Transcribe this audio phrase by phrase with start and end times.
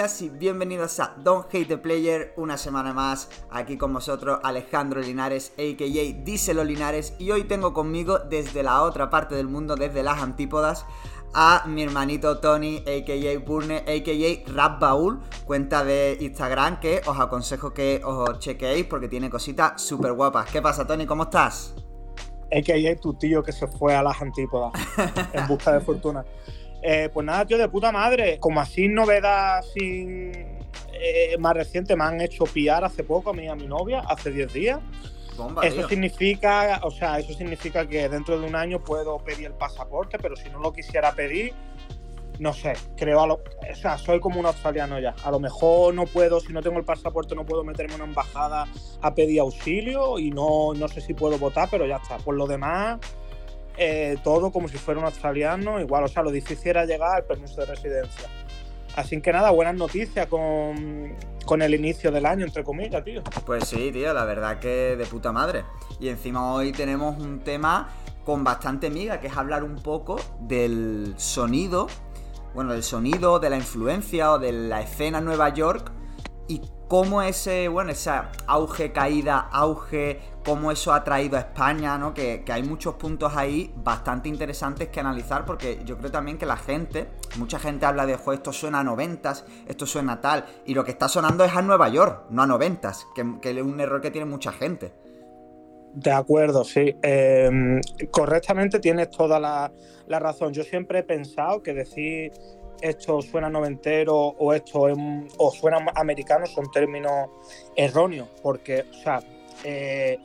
[0.00, 5.52] y bienvenidos a Don't Hate the Player, una semana más aquí con vosotros Alejandro Linares,
[5.58, 6.24] a.k.a.
[6.24, 10.86] Díselo Linares, y hoy tengo conmigo desde la otra parte del mundo, desde las antípodas,
[11.34, 13.38] a mi hermanito Tony, a.k.a.
[13.40, 14.50] Burne, a.k.a.
[14.50, 20.14] Rap Baul, cuenta de Instagram que os aconsejo que os chequeéis porque tiene cositas súper
[20.14, 20.50] guapas.
[20.50, 21.04] ¿Qué pasa Tony?
[21.04, 21.74] ¿Cómo estás?
[22.50, 22.96] A.k.a.
[22.96, 24.72] tu tío que se fue a las antípodas
[25.34, 26.24] en busca de fortuna.
[26.82, 28.38] Eh, pues nada, tío, de puta madre.
[28.38, 30.32] Como así novedad sin
[30.92, 34.30] eh, más reciente, me han hecho pillar hace poco a mí a mi novia, hace
[34.30, 34.80] 10 días.
[35.62, 40.18] eso significa, o sea, eso significa que dentro de un año puedo pedir el pasaporte,
[40.18, 41.54] pero si no lo quisiera pedir,
[42.38, 45.14] no sé, creo a lo, o sea, soy como un australiano ya.
[45.24, 48.10] A lo mejor no puedo, si no tengo el pasaporte, no puedo meterme en una
[48.10, 48.66] embajada
[49.02, 52.16] a pedir auxilio y no, no sé si puedo votar, pero ya está.
[52.16, 52.98] Por lo demás,
[53.82, 57.24] eh, todo como si fuera un australiano, igual, o sea, lo difícil era llegar al
[57.24, 58.28] permiso de residencia.
[58.94, 63.22] Así que nada, buenas noticias con, con el inicio del año, entre comillas, tío.
[63.46, 65.64] Pues sí, tío, la verdad que de puta madre.
[65.98, 67.88] Y encima hoy tenemos un tema
[68.26, 71.86] con bastante miga, que es hablar un poco del sonido,
[72.54, 75.90] bueno, del sonido, de la influencia o de la escena Nueva York
[76.48, 82.12] y cómo ese, bueno, esa auge, caída, auge, cómo eso ha traído a España, ¿no?
[82.12, 86.56] Que, hay muchos puntos ahí bastante interesantes que analizar porque yo creo también que la
[86.56, 87.06] gente,
[87.38, 91.08] mucha gente habla de, esto suena a noventas, esto suena tal, y lo que está
[91.08, 94.50] sonando es a Nueva York, no a noventas, que, es un error que tiene mucha
[94.50, 94.92] gente.
[95.94, 96.96] De acuerdo, sí.
[97.02, 97.80] Em,
[98.10, 99.72] correctamente tienes toda la,
[100.08, 100.52] la razón.
[100.52, 102.32] Yo siempre he pensado que decir
[102.80, 104.86] esto suena noventero o esto
[105.38, 107.28] o suena americano son términos
[107.76, 109.20] erróneos, porque, o sea,
[109.64, 110.18] eh,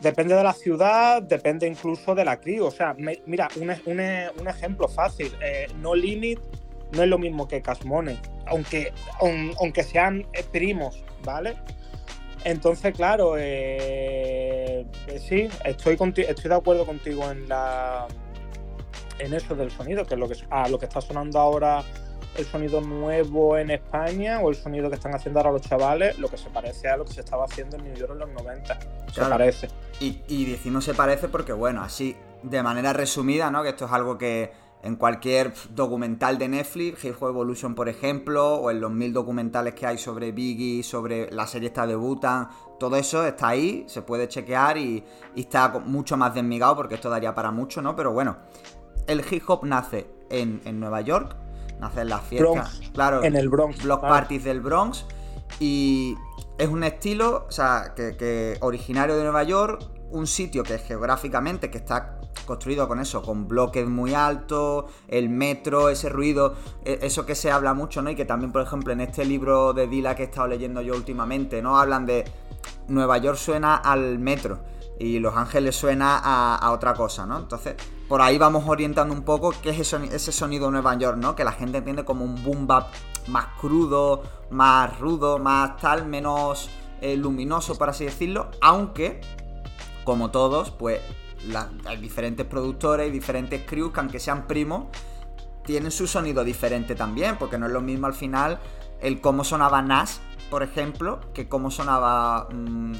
[0.00, 2.60] depende de la ciudad, depende incluso de la CRI.
[2.60, 2.94] O sea,
[3.26, 6.38] mira, un, un, ejemplo fácil, eh, No Limit
[6.92, 8.16] no es lo mismo que Casmone,
[8.46, 8.92] aunque,
[9.58, 11.56] aunque sean primos, ¿vale?
[12.44, 14.86] Entonces, claro, eh,
[15.18, 18.06] sí, estoy, estoy de acuerdo contigo en la
[19.18, 21.84] en eso del sonido, que es lo que, a lo que está sonando ahora
[22.36, 26.28] el sonido nuevo en España o el sonido que están haciendo ahora los chavales, lo
[26.28, 28.78] que se parece a lo que se estaba haciendo en New York en los 90.
[29.12, 29.68] Se parece.
[30.00, 33.62] Y, y decimos se parece porque, bueno, así, de manera resumida, ¿no?
[33.62, 38.70] Que esto es algo que en cualquier documental de Netflix, Hip Evolution, por ejemplo, o
[38.70, 42.48] en los mil documentales que hay sobre Biggie, sobre la serie esta de Butan,
[42.78, 45.02] todo eso está ahí, se puede chequear y,
[45.34, 47.96] y está mucho más desmigado porque esto daría para mucho, ¿no?
[47.96, 48.36] Pero bueno,
[49.06, 51.36] el hip hop nace en, Nueva York,
[51.80, 55.04] nace en las fiestas, claro, en el Bronx, block parties del Bronx,
[55.60, 56.16] y
[56.58, 61.78] es un estilo, o sea, que, originario de Nueva York, un sitio que geográficamente que
[61.78, 67.34] está construido con eso, con bloques muy altos, el metro, ese ruido, e, eso que
[67.34, 68.10] se habla mucho, ¿no?
[68.10, 70.94] Y que también, por ejemplo, en este libro de Dila que he estado leyendo yo
[70.94, 71.78] últimamente, ¿no?
[71.78, 72.24] Hablan de
[72.88, 74.60] Nueva York suena al metro
[74.98, 77.38] y Los Ángeles suena a otra cosa, ¿no?
[77.38, 77.74] Entonces,
[78.08, 81.34] por ahí vamos orientando un poco qué es ese sonido Nueva York, ¿no?
[81.34, 82.88] Que la gente entiende como un boom bap
[83.26, 88.50] más crudo, más rudo, más tal, menos eh, luminoso, por así decirlo.
[88.60, 89.20] Aunque,
[90.04, 91.00] como todos, pues
[91.84, 94.84] hay diferentes productores y diferentes crews que aunque sean primos,
[95.64, 98.60] tienen su sonido diferente también, porque no es lo mismo al final
[99.00, 102.94] el cómo sonaba Nas, por ejemplo, que cómo sonaba mmm,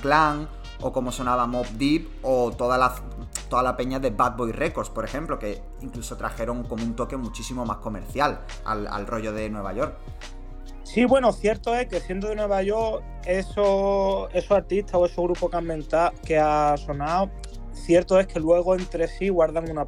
[0.00, 0.48] Clan
[0.80, 2.94] o cómo sonaba Mob Deep o toda la,
[3.48, 7.16] toda la peña de Bad Boy Records, por ejemplo, que incluso trajeron como un toque
[7.16, 9.96] muchísimo más comercial al, rollo de Nueva York.
[10.84, 15.50] Sí, bueno, cierto es que siendo de Nueva York, esos, esos artistas o esos grupos
[15.50, 15.82] que han,
[16.24, 17.30] que ha sonado,
[17.72, 19.86] cierto es que luego entre sí guardan una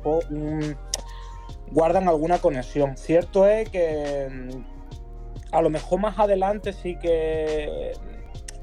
[1.70, 2.96] guardan alguna conexión.
[2.96, 7.92] Cierto es que mm, a lo mejor más adelante sí que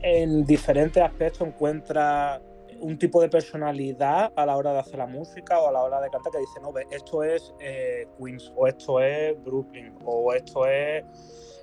[0.02, 2.42] en diferentes aspectos encuentra
[2.80, 6.02] un tipo de personalidad a la hora de hacer la música o a la hora
[6.02, 10.66] de cantar que dice, no, esto es eh, Queens o esto es Brooklyn o esto
[10.66, 11.04] es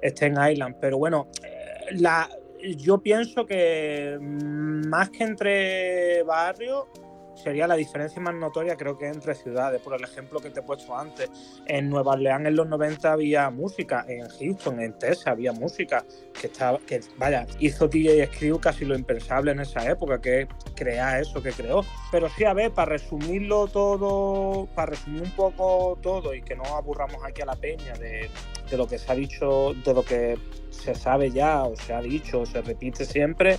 [0.03, 0.77] Staten Island.
[0.81, 2.29] Pero bueno, eh, la,
[2.77, 6.87] yo pienso que más que entre barrios,
[7.35, 10.63] sería la diferencia más notoria creo que entre ciudades, por el ejemplo que te he
[10.63, 11.31] puesto antes.
[11.67, 16.05] En Nueva Orleans en los 90 había música, en Houston, en Texas había música,
[16.39, 21.21] que estaba, que vaya, hizo DJ Screw casi lo impensable en esa época, que crea
[21.21, 21.85] eso que creó.
[22.11, 26.65] Pero sí, a ver, para resumirlo todo, para resumir un poco todo y que no
[26.65, 28.31] aburramos aquí a la peña de,
[28.71, 30.39] de lo que se ha dicho, de lo que
[30.71, 33.59] se sabe ya o se ha dicho o se repite siempre,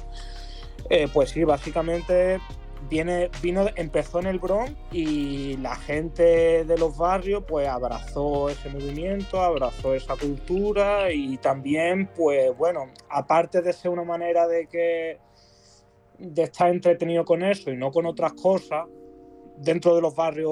[0.89, 2.39] eh, pues sí, básicamente
[2.89, 9.41] vino, empezó en el Bronx y la gente de los barrios pues abrazó ese movimiento,
[9.41, 15.17] abrazó esa cultura y también pues bueno, aparte de ser una manera de que
[16.17, 18.85] de estar entretenido con eso y no con otras cosas
[19.57, 20.51] dentro de los barrios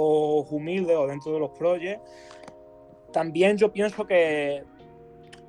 [0.50, 2.10] humildes o dentro de los proyectos,
[3.12, 4.64] también yo pienso que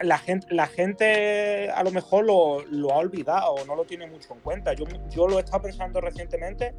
[0.01, 4.35] la gente, la gente a lo mejor lo, ha olvidado o no lo tiene mucho
[4.35, 4.73] en cuenta.
[4.75, 6.75] Yo, yo lo he estado pensando recientemente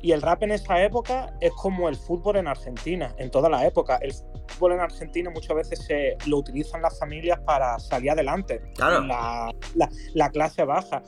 [0.00, 3.66] y el rap en esa época es como el fútbol en Argentina, en toda la
[3.66, 3.98] época.
[4.00, 4.12] El
[4.46, 8.62] fútbol en Argentina muchas veces se, lo utilizan las familias para salir adelante.
[8.76, 9.00] Claro.
[9.04, 9.52] La,
[10.14, 11.02] la, clase baja.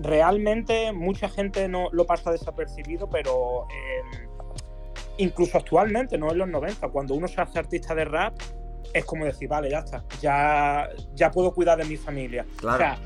[0.00, 3.66] Realmente mucha gente no lo pasa desapercibido, pero
[5.18, 8.34] incluso actualmente, no en los 90, cuando uno se hace artista de rap,
[8.92, 12.46] es como decir, vale, ya está, ya, ya puedo cuidar de mi familia.
[12.62, 12.98] O sea,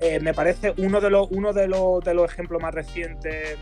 [0.00, 3.58] eh, me parece uno de los, uno de los, de los ejemplos más recientes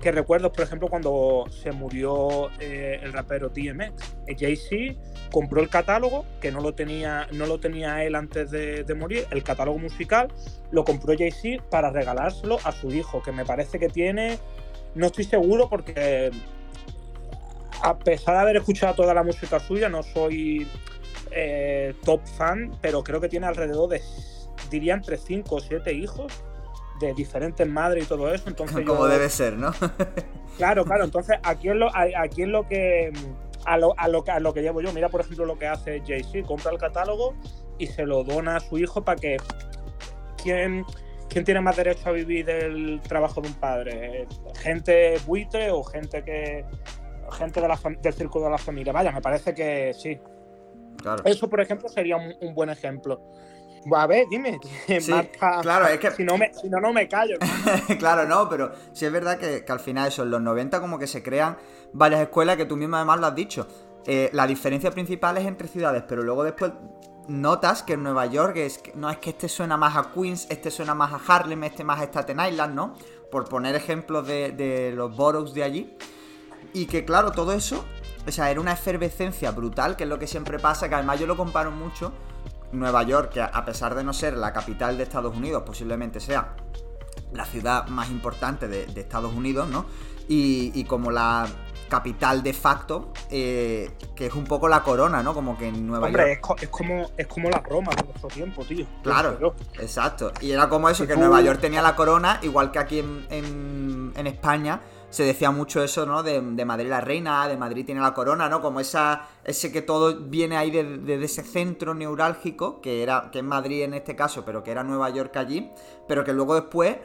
[0.00, 4.16] que recuerdo, por ejemplo, cuando se murió eh, el rapero DMX.
[4.26, 5.00] Eh, Jay-Z
[5.32, 9.26] compró el catálogo, que no lo tenía, no lo tenía él antes de, de morir,
[9.30, 10.28] el catálogo musical,
[10.70, 14.38] lo compró Jay-Z para regalárselo a su hijo, que me parece que tiene,
[14.94, 16.30] no estoy seguro porque
[17.82, 20.66] a pesar de haber escuchado toda la música suya, no soy
[21.30, 24.02] eh, top fan, pero creo que tiene alrededor de,
[24.70, 26.32] diría, entre 5 o 7 hijos
[27.00, 28.48] de diferentes madres y todo eso.
[28.48, 29.72] Entonces Como debe ser, ¿no?
[30.56, 31.04] claro, claro.
[31.04, 33.12] Entonces, aquí es lo, aquí es lo que.
[33.64, 34.92] A lo, a, lo, a lo que llevo yo.
[34.92, 37.34] Mira, por ejemplo, lo que hace Jay-Z: compra el catálogo
[37.78, 39.36] y se lo dona a su hijo para que.
[40.42, 40.84] ¿Quién,
[41.28, 44.28] ¿Quién tiene más derecho a vivir del trabajo de un padre?
[44.60, 46.64] ¿Gente buitre o gente que,
[47.32, 48.92] gente de la del círculo de la familia.
[48.92, 50.18] Vaya, me parece que sí.
[51.24, 53.20] Eso, por ejemplo, sería un, buen ejemplo.
[53.94, 54.58] A ver, dime.
[55.62, 56.10] claro, es que.
[56.10, 57.36] Si no, me, si no, no me callo.
[57.98, 61.06] claro, no, pero sí es verdad que, al final, eso, en los 90, como que
[61.06, 61.56] se crean
[61.92, 63.68] varias escuelas que tú mismo además lo has dicho.
[64.06, 66.72] Eh, la diferencia principal es entre ciudades, pero luego después
[67.28, 70.70] notas que en Nueva York es no es que este suena más a Queens, este
[70.70, 72.94] suena más a Harlem, este más a Staten Island, ¿no?
[73.32, 75.96] Por poner ejemplos de, de los boroughs de allí.
[76.72, 77.84] Y que claro, todo eso,
[78.26, 81.26] o sea, era una efervescencia brutal, que es lo que siempre pasa, que además yo
[81.26, 82.12] lo comparo mucho.
[82.72, 86.56] Nueva York, que a pesar de no ser la capital de Estados Unidos, posiblemente sea
[87.32, 89.86] la ciudad más importante de, Estados Unidos, ¿no?
[90.28, 91.46] Y, como la
[91.88, 95.34] capital de facto, eh, que es un poco la corona, ¿no?
[95.34, 96.26] Como que en Nueva York.
[96.26, 98.84] Es, es, como, es como la Roma de nuestro tiempo, tío.
[99.04, 100.32] Claro, exacto.
[100.40, 104.26] Y era como eso, que Nueva York tenía la corona, igual que aquí en, en
[104.26, 104.80] España
[105.10, 106.22] se decía mucho eso, ¿no?
[106.22, 108.60] De, Madrid la reina, de Madrid tiene la corona, ¿no?
[108.60, 113.44] Como esa, ese que todo viene ahí desde ese centro neurálgico, que era, que es
[113.44, 115.70] Madrid en este caso, pero que era Nueva York allí,
[116.08, 116.96] pero que luego después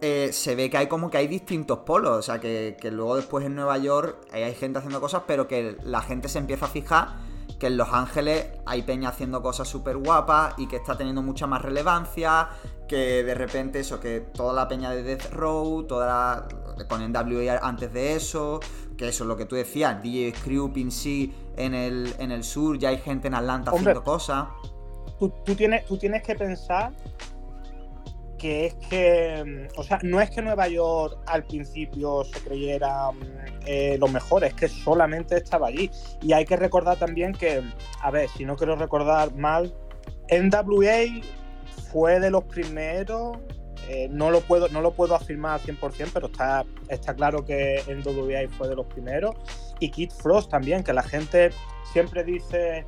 [0.00, 3.16] eh, se ve que hay como que hay distintos polos, o sea, que, que luego
[3.16, 6.68] después en Nueva York hay gente haciendo cosas, pero que la gente se empieza a
[6.68, 7.29] fijar
[7.60, 11.46] que en Los Ángeles hay peña haciendo cosas súper guapas y que está teniendo mucha
[11.46, 12.48] más relevancia,
[12.88, 17.58] que de repente eso, que toda la peña de Death Row, toda la, con NWA
[17.62, 18.60] antes de eso,
[18.96, 22.78] que eso es lo que tú decías, DJ Screw, sí en el, en el sur,
[22.78, 24.48] ya hay gente en Atlanta haciendo cosas.
[25.18, 26.92] Tú, tienes, tú tienes que pensar
[28.40, 33.10] que es que, o sea, no es que Nueva York al principio se creyera
[33.66, 35.90] eh, lo mejor, es que solamente estaba allí.
[36.22, 37.62] Y hay que recordar también que,
[38.02, 39.74] a ver, si no quiero recordar mal,
[40.30, 41.22] NWA
[41.92, 43.36] fue de los primeros,
[43.88, 47.82] eh, no, lo puedo, no lo puedo afirmar al 100%, pero está, está claro que
[47.88, 49.34] NWA fue de los primeros.
[49.80, 51.50] Y Kid Frost también, que la gente
[51.92, 52.86] siempre dice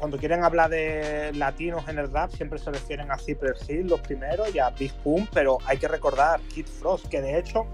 [0.00, 4.00] cuando quieren hablar de latinos en el rap, siempre se refieren a Cypress Hill, los
[4.00, 7.66] primeros, y a Big Pun, pero hay que recordar Kid Frost, que de hecho,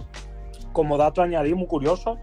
[0.73, 2.19] como dato añadido muy curioso,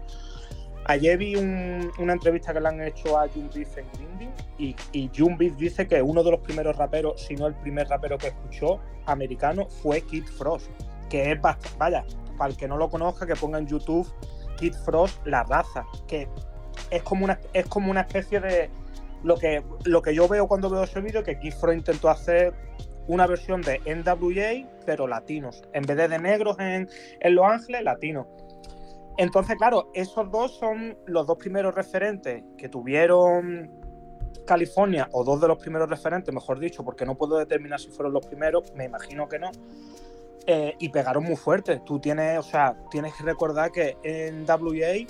[0.84, 5.10] ayer vi una entrevista que le han hecho a Jun Beef en Grinding, y, y
[5.16, 8.28] Jun Beef dice que uno de los primeros raperos, si no el primer rapero que
[8.28, 10.68] escuchó americano, fue Kid Frost,
[11.08, 12.04] que es bastante, vaya,
[12.36, 14.06] para el que no lo conozca, que ponga en YouTube
[14.58, 16.28] Kid Frost, la raza, que
[16.90, 18.70] es como una, es como una especie de
[19.24, 22.54] lo que, lo que yo veo cuando veo ese vídeo es que Kifro intentó hacer
[23.06, 25.62] una versión de NWA, pero latinos.
[25.72, 26.88] En vez de negros en,
[27.34, 28.26] Los Ángeles, latinos.
[29.16, 33.70] Entonces, claro, esos dos son los dos primeros referentes que tuvieron
[34.46, 38.12] California, o dos de los primeros referentes, mejor dicho, porque no puedo determinar si fueron
[38.12, 39.50] los primeros, me imagino que no.
[40.46, 41.80] Eh, y pegaron muy fuerte.
[41.86, 45.06] Tú tienes, o sea, tienes que recordar que en WA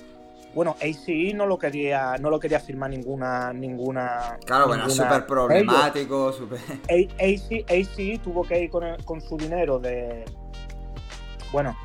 [0.55, 4.39] bueno, ACE no lo quería, no lo quería firmar ninguna, ninguna.
[4.47, 6.61] Claro, bueno, súper problemático, súper.
[6.89, 10.25] ACE, tuvo que ir con, su dinero de.
[11.51, 11.77] Bueno,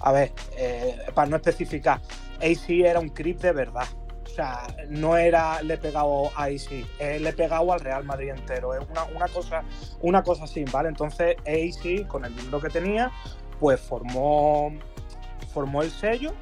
[0.00, 2.00] a ver, eh, para no especificar,
[2.38, 3.86] AC era un creep de verdad.
[4.24, 8.30] O sea, no era le he pegado a AC, le he pegado al Real Madrid
[8.30, 8.74] entero.
[8.74, 8.80] Es
[9.14, 9.62] una, cosa,
[10.00, 10.88] una cosa así, ¿vale?
[10.88, 13.10] Entonces AC, con el dinero que tenía,
[13.58, 14.72] pues formó,
[15.52, 16.32] formó el sello.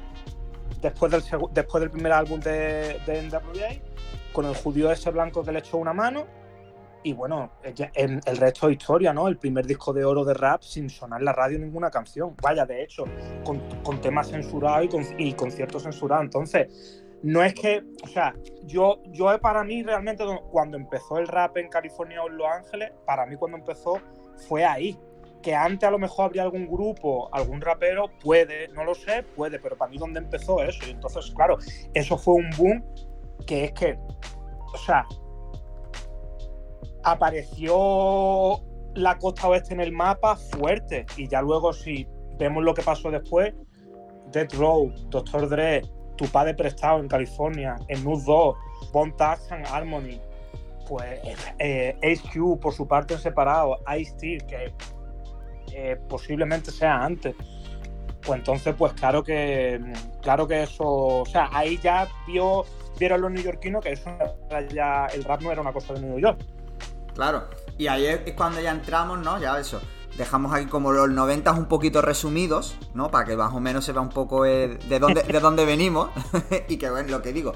[0.81, 3.69] Después del, después del primer álbum de, de NWA,
[4.31, 6.25] con el judío ese blanco que le echó una mano,
[7.01, 9.27] y bueno, el, resto de historia, ¿no?
[9.27, 12.35] El primer disco de oro de rap sin sonar en la radio ninguna canción.
[12.41, 13.05] Vaya, de hecho,
[13.45, 16.25] con, temas censurados y, con, y conciertos censurados.
[16.25, 18.33] Entonces, no es que, o sea,
[18.65, 22.91] yo, yo para mí realmente cuando empezó el rap en California o en Los Ángeles,
[23.05, 24.01] para mí cuando empezó
[24.47, 24.97] fue ahí.
[25.41, 29.59] Que antes a lo mejor habría algún grupo, algún rapero, puede, no lo sé, puede,
[29.59, 30.85] pero para mí donde empezó eso.
[30.85, 31.57] Y entonces, claro,
[31.93, 32.83] eso fue un boom
[33.45, 33.97] que es que,
[34.73, 35.05] o sea,
[37.03, 38.61] apareció
[38.95, 41.05] la costa oeste en el mapa fuerte.
[41.17, 43.53] Y ya luego, si vemos lo que pasó después,
[44.31, 45.81] Death Row, Doctor Dre,
[46.17, 48.55] Tu Padre Prestado en California, en Nude 2,
[48.91, 50.19] Bon and Harmony,
[50.87, 51.19] pues
[51.59, 54.73] eh, HQ por su parte en separado, Ice-T, que
[55.73, 57.35] eh, posiblemente sea antes.
[58.21, 59.79] Pues entonces, pues claro que
[60.21, 62.65] claro que eso, o sea, ahí ya vio,
[62.99, 64.11] vieron los neoyorquinos que eso
[64.73, 66.39] ya, el rap no era una cosa de New York.
[67.15, 67.45] Claro.
[67.77, 69.39] Y ahí es cuando ya entramos, ¿no?
[69.39, 69.81] Ya eso.
[70.17, 73.09] Dejamos aquí como los 90 un poquito resumidos, ¿no?
[73.09, 76.09] Para que más o menos se vea un poco de dónde, de dónde venimos.
[76.67, 77.53] y que, bueno, lo que digo.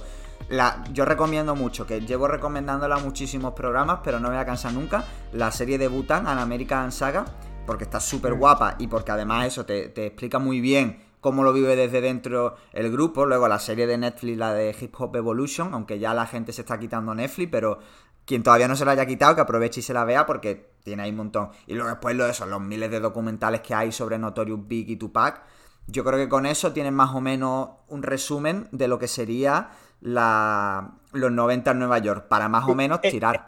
[0.91, 5.03] Yo recomiendo mucho, que llevo recomendándola muchísimos programas, pero no me voy a cansar nunca.
[5.31, 7.25] La serie de Butan, An American Saga,
[7.65, 11.53] porque está súper guapa y porque además eso te, te explica muy bien cómo lo
[11.53, 13.25] vive desde dentro el grupo.
[13.25, 16.61] Luego la serie de Netflix, la de Hip Hop Evolution, aunque ya la gente se
[16.61, 17.79] está quitando Netflix, pero
[18.25, 21.03] quien todavía no se la haya quitado, que aproveche y se la vea porque tiene
[21.03, 21.49] ahí un montón.
[21.65, 24.89] Y luego después lo de eso, los miles de documentales que hay sobre Notorious Big
[24.89, 25.43] y Tupac.
[25.87, 29.71] Yo creo que con eso tienen más o menos un resumen de lo que sería
[29.99, 33.47] la, los 90 en Nueva York, para más o menos eh, tirar.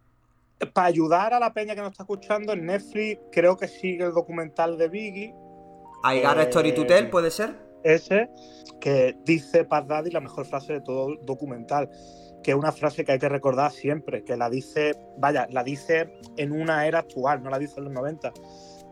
[0.59, 4.05] Eh, para ayudar a la peña que nos está escuchando, en Netflix creo que sigue
[4.05, 5.35] el documental de Biggie.
[6.03, 7.55] I Got Story to Tell, ¿puede ser?
[7.83, 8.29] Ese,
[8.79, 11.89] que dice Paz Daddy la mejor frase de todo el documental
[12.45, 16.13] que es una frase que hay que recordar siempre, que la dice, vaya, la dice
[16.37, 18.31] en una era actual, no la dice en los 90.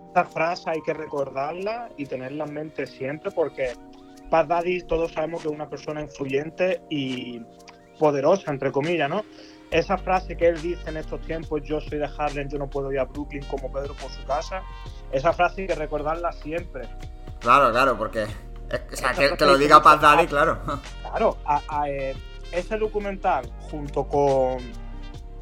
[0.08, 3.74] Esta frase hay que recordarla y tenerla en mente siempre porque
[4.32, 7.42] Paz Daddy todos sabemos que es una persona influyente y
[8.00, 9.24] poderosa, entre comillas, ¿no?
[9.72, 12.92] Esa frase que él dice en estos tiempos, yo soy de Harlem, yo no puedo
[12.92, 14.62] ir a Brooklyn como Pedro por su casa,
[15.12, 16.88] esa frase hay que recordarla siempre.
[17.40, 18.26] Claro, claro, porque...
[18.92, 20.60] O sea, que, lo diga Paz Daddy, claro.
[21.02, 22.16] Claro, a, eh,
[22.52, 24.58] ese documental junto con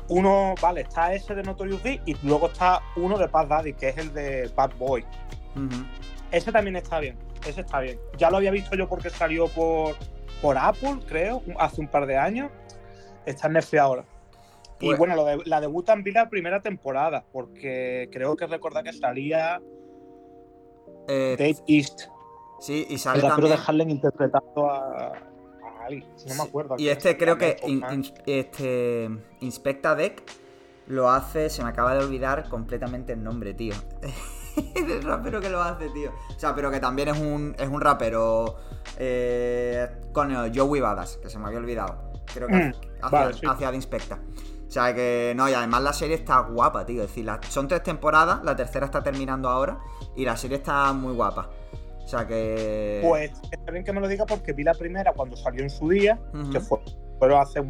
[0.09, 3.89] uno, vale, está ese de Notorious B y luego está uno de Paz Daddy, que
[3.89, 5.05] es el de Bad Boy.
[6.31, 7.99] Ese también está bien, ese está bien.
[8.17, 9.95] Ya lo había visto yo porque salió por,
[10.41, 12.51] por Apple, creo, hace un par de años.
[13.25, 14.05] Está en Netflix ahora.
[14.81, 19.61] Y pues bueno, la debuta en la primera temporada, porque creo que recordar que salía
[21.07, 22.01] eh, Dave East.
[22.59, 23.53] Sí, y sale también...
[23.53, 25.13] de Harlem interpretando a,
[25.89, 26.75] no me acuerdo.
[26.77, 27.57] Y este creo que
[28.25, 29.09] este
[29.39, 30.23] Inspecta Deck
[30.87, 33.73] lo hace, se me acaba de olvidar completamente el nombre, tío.
[34.75, 36.11] el rapero que lo hace, tío.
[36.35, 38.57] O sea, pero que también es un, es un rapero
[38.97, 42.11] eh, con Joey Badass, que se me había olvidado.
[42.33, 44.19] Creo que mm, hacia, Inspecta.
[44.71, 47.03] O sea que no, y además la serie está guapa, tío.
[47.03, 49.77] Es decir, son tres temporadas, la tercera está terminando ahora
[50.15, 51.49] y la serie está muy guapa.
[52.01, 53.01] O sea que.
[53.03, 55.89] Pues está bien que me lo diga porque vi la primera cuando salió en su
[55.89, 56.17] día,
[56.53, 56.79] que fue
[57.19, 57.67] pero hace un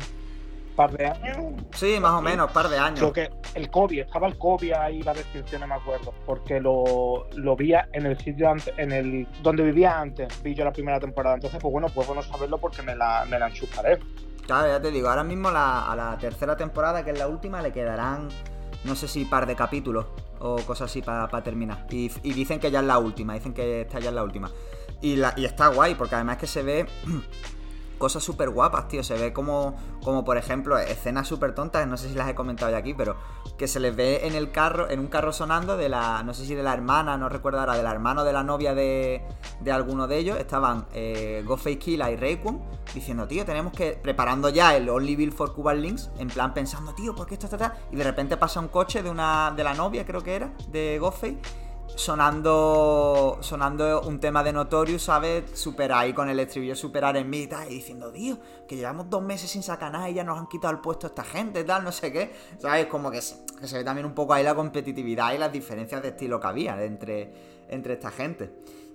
[0.75, 1.38] par de años.
[1.74, 3.00] Sí, más o menos, un par de años.
[3.00, 7.27] Creo que el COVID, estaba el COVID ahí, la descripción, no me acuerdo, porque lo,
[7.36, 11.00] lo vi en el sitio antes, en el donde vivía antes, vi yo la primera
[11.00, 11.34] temporada.
[11.34, 13.98] Entonces, pues bueno, pues bueno saberlo porque me la, me la enchufaré.
[14.51, 17.72] Claro, ya te digo, ahora mismo a la tercera temporada, que es la última, le
[17.72, 18.27] quedarán,
[18.84, 20.08] no sé si par de capítulos
[20.39, 21.88] o cosas así para terminar.
[21.89, 24.51] Y, dicen que ya es la última, dicen que esta ya es la última.
[25.01, 26.86] Y, y está guay, porque además que se ve
[28.01, 29.03] cosas súper guapas, tío.
[29.03, 32.72] Se ve como, como por ejemplo, escenas súper tontas, no sé si las he comentado
[32.72, 33.15] ya aquí, pero
[33.58, 36.46] que se les ve en el carro, en un carro sonando de la, no sé
[36.46, 39.24] si de la hermana, no recuerdo ahora, de la hermana o de la novia de,
[39.60, 40.39] de alguno de ellos.
[40.39, 42.60] Estaban eh, Ghostface Killa y Rayquan
[42.93, 46.93] diciendo, tío, tenemos que, preparando ya el Only Bill for Cuban Links, en plan pensando,
[46.96, 49.75] tío, ¿por qué esto está, Y de repente pasa un coche de una, de la
[49.75, 51.38] novia, creo que era, de Ghostface
[51.95, 55.43] sonando sonando un tema de Notorious, ¿sabes?
[55.53, 59.10] Super ahí con el estribillo superar en mí y tal, y diciendo, Dios, que llevamos
[59.10, 61.83] dos meses sin sacar nada y ya nos han quitado el puesto esta gente, tal,
[61.83, 62.31] no sé qué.
[62.57, 62.88] ¿Sabes?
[62.88, 63.36] Como que se,
[63.67, 66.83] se ve también un poco ahí la competitividad y las diferencias de estilo que había
[66.83, 67.31] entre,
[67.69, 68.51] entre esta gente.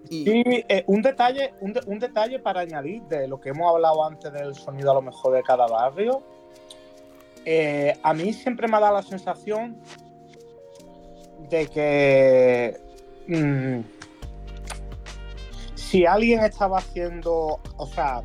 [0.08, 4.32] Y, eh, un, detalle, un, un, detalle para añadir de lo que hemos hablado antes
[4.32, 6.22] del sonido a lo mejor de cada barrio.
[7.44, 9.76] Eh, a mí siempre me ha dado la sensación
[11.48, 12.85] de que
[13.28, 13.80] mm,
[15.74, 18.22] si alguien estaba haciendo, o sea,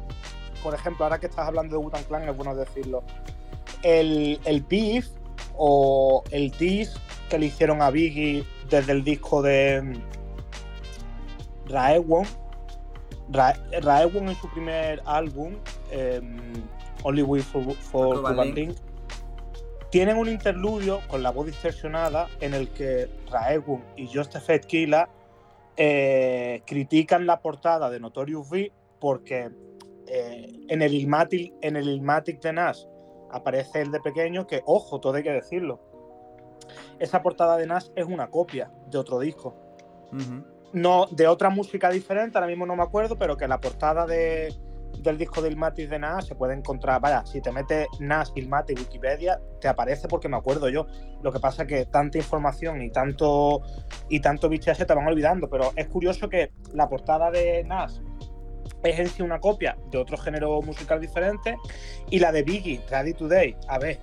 [0.63, 3.03] por ejemplo, ahora que estás hablando de Wutan Clan, es bueno decirlo,
[3.83, 5.07] el, el beef
[5.55, 6.93] o el diss
[7.29, 10.01] que le hicieron a Biggie desde el disco de
[11.67, 12.25] Raewon.
[13.31, 15.55] Raewon en su primer álbum,
[15.91, 16.37] em,
[17.03, 18.21] Only Way for, for
[19.91, 25.09] tienen un interludio con la voz distorsionada en el que Raewon y Joseph Killa
[25.77, 29.51] eh, critican la portada de Notorious V porque
[30.07, 32.85] eh, en el Ilmatic, en el Ilmatic de Nash
[33.31, 35.79] aparece el de pequeño que, ojo, todo hay que decirlo.
[36.99, 39.55] Esa portada de Nash es una copia de otro disco
[40.73, 44.53] no, de otra música diferente, ahora mismo no me acuerdo, pero que la portada de,
[44.99, 48.77] del disco de Ilmatic de Nas se puede encontrar, vaya, si te metes Nas, Ilmatic,
[48.77, 50.85] Wikipedia, te aparece porque me acuerdo yo.
[51.21, 53.61] Lo que pasa es que tanta información y tanto
[54.09, 58.01] y tanto se te van olvidando, pero es curioso que la portada de Nas
[58.83, 61.55] es en sí una copia de otro género musical diferente
[62.09, 63.99] y la de Biggie, Ready Today, a ver,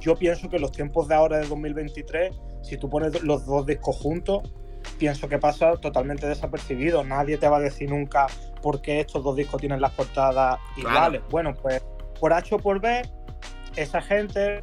[0.00, 3.96] yo pienso que los tiempos de ahora de 2023, si tú pones los dos discos
[3.96, 4.42] juntos,
[4.98, 7.04] pienso que pasa totalmente desapercibido.
[7.04, 8.26] Nadie te va a decir nunca
[8.60, 11.22] por qué estos dos discos tienen las portadas iguales.
[11.30, 11.82] Bueno, pues
[12.20, 13.02] por H o por B,
[13.76, 14.62] esa gente,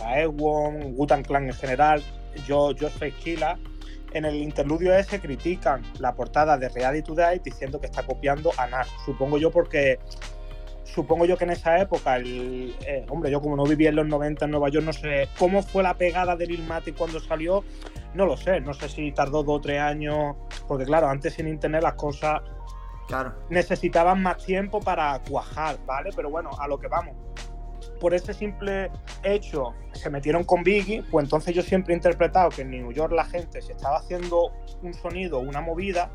[0.00, 2.02] la Ewon, Wutan Clan en general,
[2.46, 3.58] yo, yo soy Killa,
[4.12, 8.66] en el interludio ese critican la portada de Reality Today diciendo que está copiando a
[8.66, 8.88] Nash.
[9.04, 9.98] Supongo yo porque
[10.84, 14.06] supongo yo que en esa época, el, eh, hombre, yo como no vivía en los
[14.06, 17.64] 90 en Nueva York, no sé cómo fue la pegada del Ilmatic cuando salió,
[18.14, 20.36] no lo sé, no sé si tardó dos o tres años,
[20.66, 22.42] porque claro, antes sin internet las cosas
[23.06, 23.34] claro.
[23.48, 26.10] necesitaban más tiempo para cuajar, ¿vale?
[26.14, 27.16] Pero bueno, a lo que vamos.
[28.00, 28.90] Por ese simple
[29.22, 33.12] hecho se metieron con Biggie, pues entonces yo siempre he interpretado que en New York
[33.12, 36.10] la gente, si estaba haciendo un sonido, una movida,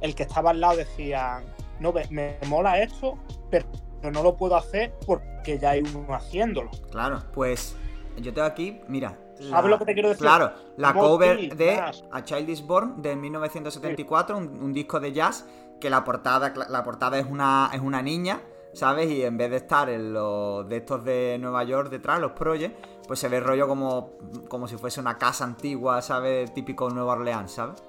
[0.00, 1.42] el que estaba al lado decía,
[1.80, 3.18] no, me, me mola esto,
[3.50, 3.66] pero
[4.10, 6.70] no lo puedo hacer porque ya hay uno haciéndolo.
[6.90, 7.76] Claro, pues
[8.16, 10.22] yo tengo aquí, mira, ¿Sabes lo que te quiero decir?
[10.22, 15.46] Claro, la cover de A Child is Born de 1974, un, disco de jazz,
[15.80, 18.40] que la portada, la portada es una, es una niña,
[18.72, 19.10] ¿sabes?
[19.10, 22.76] Y en vez de estar en los de estos de Nueva York detrás, los projects,
[23.06, 24.10] pues se ve rollo como,
[24.48, 26.52] como si fuese una casa antigua, ¿sabes?
[26.52, 27.82] Típico Nueva Orleans, ¿sabes?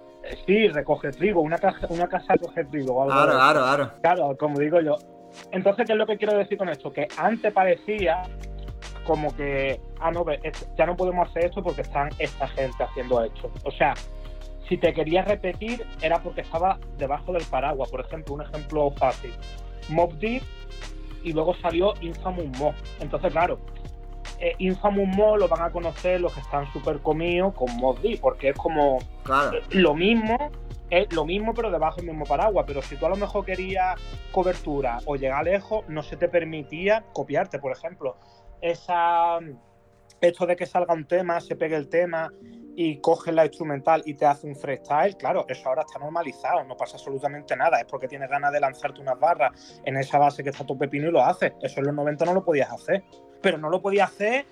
[0.46, 3.06] Sí, recoge trigo, una casa, una casa recoge trigo.
[3.06, 3.92] claro, claro, claro.
[4.02, 4.98] Claro, como digo yo.
[5.52, 6.92] Entonces, ¿qué es lo que quiero decir con esto?
[6.92, 8.24] Que antes parecía
[9.06, 10.24] como que, ah, no,
[10.78, 13.52] ya no podemos hacer esto porque están esta gente haciendo esto.
[13.64, 13.94] O sea,
[14.68, 17.90] si te querías repetir era porque estaba debajo del paraguas.
[17.90, 19.34] Por ejemplo, un ejemplo fácil.
[19.90, 20.44] Mob Deep
[21.24, 22.74] y luego salió Infamous Mob.
[23.00, 23.60] Entonces, claro,
[24.40, 27.70] eh, Infamous Mob lo van a conocer los que están súper comidos con
[28.02, 29.00] Deep, porque es como
[29.72, 30.52] lo mismo,
[30.90, 32.66] es lo mismo pero debajo del mismo paraguas.
[32.68, 34.00] Pero si tú a lo mejor querías
[34.32, 37.60] cobertura o llegar lejos, no se te permitía copiarte.
[37.60, 38.18] Por ejemplo,
[38.62, 39.40] esa
[40.22, 42.32] esto de que salga un tema, se pegue el tema
[42.82, 46.78] y coge la instrumental y te hace un freestyle, claro, eso ahora está normalizado, no
[46.78, 50.52] pasa absolutamente nada, es porque tienes ganas de lanzarte unas barras en esa base que
[50.52, 51.52] está tu pepino y lo haces.
[51.62, 53.04] Eso en los 90 no lo podías hacer,
[53.42, 54.46] pero no lo podías hacer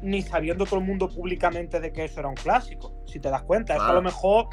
[0.00, 3.42] ni sabiendo todo el mundo públicamente de que eso era un clásico, si te das
[3.42, 3.74] cuenta.
[3.74, 4.46] Eso a lo mejor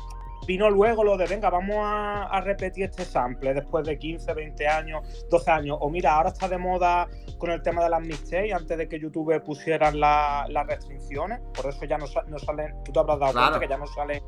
[0.46, 5.26] vino luego lo de, venga, vamos a, repetir este sample después de 15, 20 años,
[5.30, 5.78] 12 años.
[5.80, 9.00] O mira, ahora está de moda con el tema de las mixtapes, antes de que
[9.00, 11.40] YouTube pusieran las restricciones.
[11.54, 14.22] Por eso ya no, salen, tú te habrás dado cuenta que ya no salen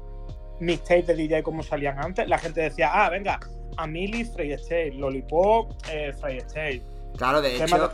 [0.60, 2.28] mixtapes de DJ como salían antes.
[2.28, 3.39] La gente decía, ah, venga,
[3.78, 6.84] Amili, Freestyle, Lollipop, eh, Freestyle.
[7.17, 7.89] Claro, de hecho,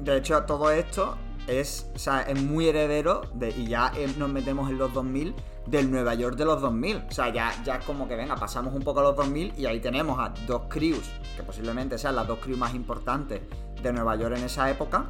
[0.00, 4.28] de hecho, todo esto es, o sea, es muy heredero de, y ya eh, nos
[4.28, 5.34] metemos en los 2000
[5.66, 7.04] del Nueva York de los 2000.
[7.08, 9.66] O sea, ya, ya es como que, venga, pasamos un poco a los 2000 y
[9.66, 13.42] ahí tenemos a dos crews, que posiblemente sean las dos crews más importantes
[13.82, 15.06] de Nueva York en esa época,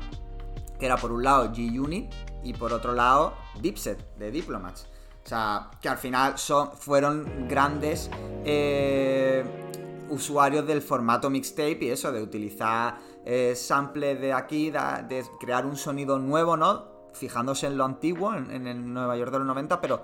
[0.78, 2.12] que era por un lado G-Unit
[2.42, 4.86] y por otro lado Dipset, de Diplomats.
[5.24, 8.10] O sea, que al final son, fueron grandes
[8.44, 9.44] eh,
[10.08, 15.76] usuarios del formato mixtape y eso, de utilizar eh, samples de aquí, de, crear un
[15.76, 16.90] sonido nuevo, ¿no?
[17.12, 20.02] Fijándose en lo antiguo, en, en el Nueva York de los 90, pero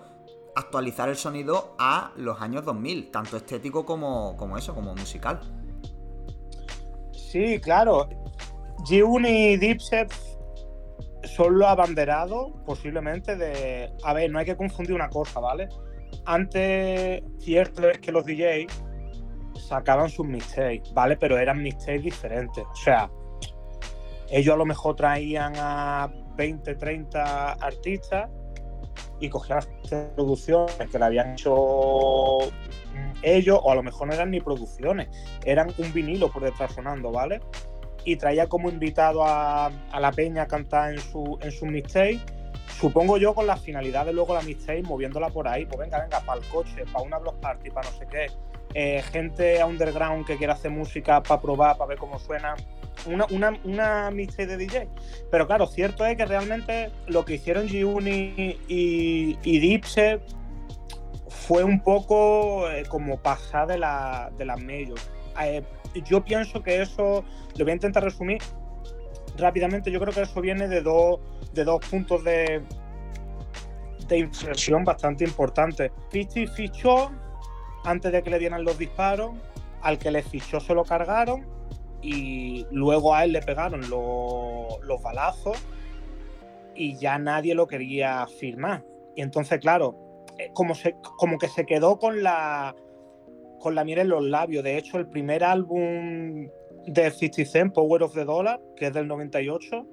[0.54, 5.40] actualizar el sonido a los años 2000, tanto estético como, como eso, como musical.
[7.12, 8.08] Sí, claro.
[8.88, 10.12] G1 y Dipset
[11.24, 13.92] son los abanderados posiblemente de...
[14.02, 15.68] A ver, no hay que confundir una cosa, ¿vale?
[16.24, 18.72] Antes, cierto es que los DJs
[19.68, 21.16] sacaban sus mixtapes, ¿vale?
[21.16, 22.64] Pero eran mixtapes diferentes.
[22.64, 23.11] O sea,
[24.30, 28.30] ellos a lo mejor traían a 20, 30 artistas
[29.20, 29.66] y cogían las
[30.14, 32.38] producciones que le habían hecho
[33.22, 35.09] ellos, o a lo mejor no eran ni producciones,
[35.44, 37.40] eran un vinilo por detrás sonando, ¿vale?
[38.04, 42.20] Y traía como invitado a, la peña a cantar en su, en su mixtape.
[42.78, 46.20] Supongo yo con la finalidad de luego la mixtape moviéndola por ahí, pues venga, venga,
[46.20, 48.26] para el coche, para una block party, para no sé qué.
[48.74, 52.54] Eh, gente underground que quiera hacer música para probar, para ver cómo suena
[53.06, 54.88] una, una, una mixtape de DJ.
[55.30, 59.80] Pero claro, cierto es que realmente lo que hicieron G-Uni y, y
[61.28, 65.11] fue un poco eh, como pasar de, la, de las majors.
[65.40, 65.62] Eh,
[66.04, 67.24] yo pienso que eso,
[67.56, 68.42] lo voy a intentar resumir
[69.37, 71.20] rápidamente, yo creo que eso viene de dos,
[71.52, 72.62] de dos puntos de,
[74.08, 75.90] de inflexión bastante importantes.
[76.11, 77.11] Pichi fichó
[77.84, 79.32] antes de que le dieran los disparos,
[79.80, 81.58] al que le fichó se lo cargaron
[82.02, 85.58] y luego a él le pegaron los balazos
[86.74, 88.84] y ya nadie lo quería firmar.
[89.16, 89.96] Y entonces, claro,
[90.38, 92.74] eh, como, se, como que se quedó con la,
[93.58, 94.62] con la miel en los labios.
[94.62, 96.48] De hecho, el primer álbum
[96.87, 99.87] de 50 Cent, Power of the Dollar, que es del 98,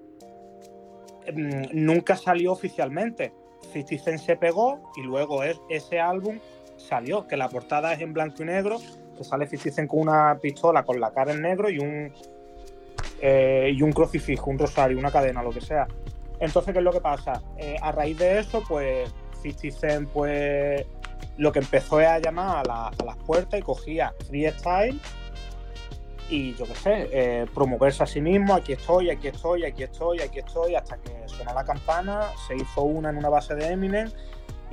[1.34, 3.34] mm, nunca salió oficialmente.
[3.74, 6.40] 50 Cent se pegó y luego ese álbum
[6.78, 8.78] salió, que la portada es en blanco y negro
[9.16, 12.14] que sale 50 con una pistola con la cara en negro y un,
[13.22, 15.88] eh, y un crucifijo, un rosario, una cadena, lo que sea.
[16.40, 17.42] Entonces, ¿qué es lo que pasa?
[17.58, 20.86] Eh, a raíz de eso, pues 50 pues
[21.38, 25.00] lo que empezó es a llamar a, las puertas y cogía freestyle
[26.30, 30.22] y yo qué sé, eh, promoverse a sí mismo, aquí estoy, aquí estoy, aquí estoy,
[30.22, 34.10] aquí estoy, hasta que sonó la campana, se hizo una en una base de Eminem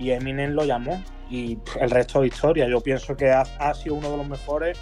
[0.02, 1.02] y Eminem lo llamó.
[1.30, 2.68] Y el resto de historia.
[2.68, 4.78] Yo pienso que ha, sido uno de los mejores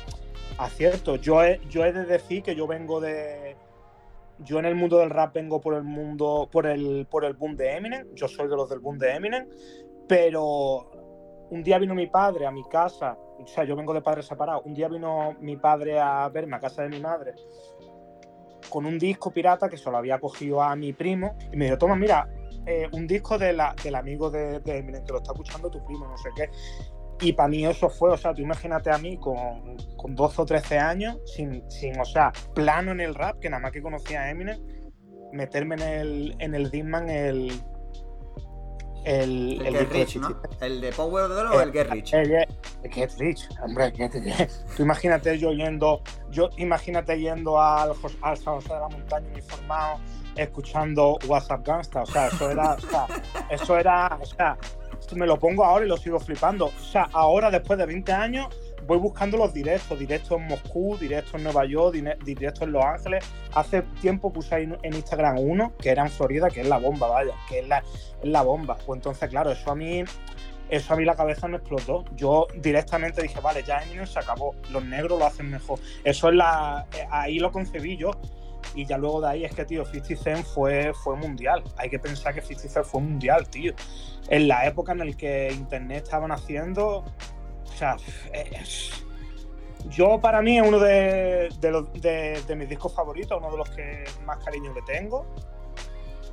[0.59, 1.21] aciertos.
[1.21, 3.57] Yo he, yo he de decir que yo vengo de...
[4.39, 7.57] Yo en el mundo del rap vengo por el mundo, por el, por el boom
[7.57, 9.47] de Eminem, yo soy de los del boom de Eminem,
[10.09, 14.25] pero un día vino mi padre a mi casa, o sea, yo vengo de padres
[14.25, 17.35] separados, un día vino mi padre a verme a casa de mi madre
[18.71, 21.77] con un disco pirata que se lo había cogido a mi primo y me dijo,
[21.77, 22.27] toma, mira,
[22.67, 25.85] eh, un disco de la, del amigo de, de Eminem, que lo está escuchando tu
[25.85, 26.51] primo, no sé qué.
[27.23, 30.47] Y para mí eso fue, o sea, tú imagínate a mí con, con 12 o
[30.47, 34.23] 13 años, sin, sin, o sea, plano en el rap, que nada más que conocía
[34.23, 34.59] a Eminem,
[35.33, 37.53] meterme en el, en el Disman, el,
[39.05, 40.41] el, el, Get Rich, ¿no?
[40.61, 42.15] ¿El de Power of the o el Get Rich?
[42.15, 42.47] El,
[42.89, 44.13] Get Rich, hombre, Get
[44.77, 50.01] Tú imagínate yo yendo, yo imagínate yendo al, al San José de la Montaña uniformado,
[50.37, 52.03] escuchando WhatsApp Gangsta.
[52.03, 53.07] O sea, eso era, o sea,
[53.51, 54.57] eso era, o sea,
[55.15, 56.67] me lo pongo ahora y lo sigo flipando.
[56.67, 58.49] O sea, ahora después de 20 años
[58.87, 63.25] voy buscando los directos, directos en Moscú, directos en Nueva York, directos en Los Ángeles.
[63.55, 67.35] Hace tiempo puse en Instagram uno que era en Florida, que es la bomba, vaya,
[67.49, 67.83] que es la,
[68.23, 68.77] la bomba.
[68.87, 70.05] Pues entonces, claro, eso a mí
[70.71, 72.05] eso a mí la cabeza me explotó.
[72.15, 75.79] Yo directamente dije, vale, ya Eminem se acabó, los negros lo hacen mejor.
[76.05, 76.87] Eso es la.
[76.97, 78.11] Eh, ahí lo concebí yo.
[78.75, 81.65] Y ya luego de ahí es que, tío, 50 Cent fue, fue mundial.
[81.77, 83.73] Hay que pensar que 50 Cent fue mundial, tío.
[84.29, 87.97] En la época en la que Internet estaba naciendo, o sea,
[89.89, 94.39] yo para mí es uno de, de, mis discos favoritos, uno de los que más
[94.45, 95.27] cariño le tengo.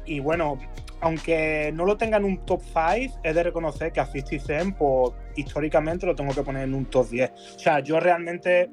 [0.08, 0.58] Y bueno,
[1.02, 4.78] aunque no lo tenga en un top 5, he de reconocer que a 50 Cent,
[4.78, 7.32] pues históricamente lo tengo que poner en un top 10.
[7.56, 8.70] O sea, yo realmente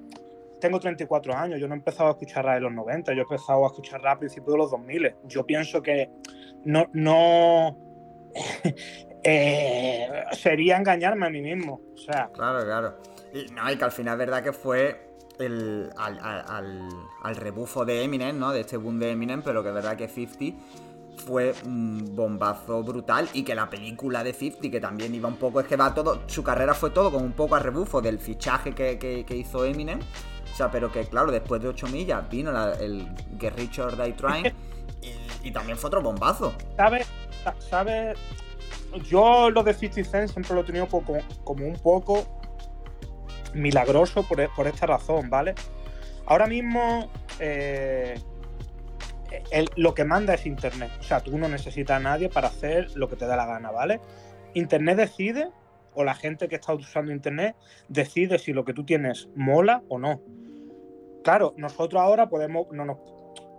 [0.61, 3.23] tengo 34 años, yo no he empezado a escuchar rap en los 90, yo he
[3.23, 5.15] empezado a escuchar a principios de los 2000.
[5.25, 6.11] Yo pienso que
[6.65, 7.77] no, no
[9.23, 11.81] eh, sería engañarme a mí mismo.
[11.95, 12.31] O sea.
[12.33, 12.95] Claro, claro.
[13.35, 18.39] Y, no, y que al final es verdad que fue el, al, rebufo de Eminem,
[18.39, 18.53] ¿no?
[18.53, 20.57] De este boom de Eminem, pero que es verdad que 50
[21.17, 25.61] fue un bombazo brutal y que la película de 50, que también iba un poco,
[25.61, 28.75] es que va todo, su carrera fue todo como un poco a rebufo del fichaje
[28.75, 30.01] que, que hizo Eminem
[30.55, 33.09] o sea, pero que claro, después de 8 millas vino el
[33.41, 34.55] Get Rich or Die Trying
[35.43, 36.55] y, también fue otro bombazo.
[36.77, 37.09] ¿Sabes?
[37.59, 38.17] ¿Sabes?
[39.03, 42.41] Yo lo de 50 Cent siempre lo he tenido como, como un poco
[43.53, 45.57] milagroso por, esta razón, ¿vale?
[46.27, 48.15] Ahora mismo eh,
[49.77, 50.91] lo que manda es Internet.
[51.01, 53.71] O sea, tú no necesitas a nadie para hacer lo que te da la gana,
[53.71, 54.01] ¿vale?
[54.55, 55.51] Internet decide
[55.95, 57.57] o la gente que está usando Internet
[57.89, 60.21] decide si lo que tú tienes mola o no.
[61.23, 63.01] Claro, nosotros ahora podemos, no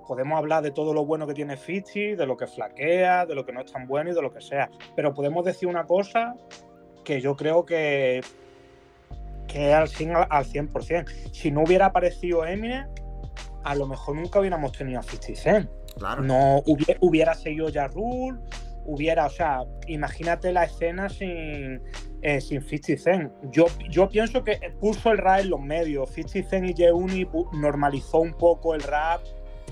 [0.07, 3.45] podemos hablar de todo lo bueno que tiene Fitzy, de lo que flaquea, de lo
[3.45, 6.35] que no es tan bueno y de lo que sea, pero podemos decir una cosa
[7.03, 8.21] que yo creo que,
[9.47, 11.31] que al 100%, al 100%.
[11.31, 12.87] Si no hubiera aparecido Eminem,
[13.65, 15.69] a lo mejor nunca hubiéramos tenido a 50 Cent.
[15.97, 16.21] Claro.
[16.21, 18.39] No hubiera, hubiera seguido ya Rule,
[18.85, 21.81] hubiera, o sea, imagínate la escena sin,
[22.21, 23.31] eh, sin 50 Cent.
[23.51, 26.11] Yo, yo pienso que puso el rap en los medios.
[26.11, 29.21] 50 Cent y J-Uni normalizó un poco el rap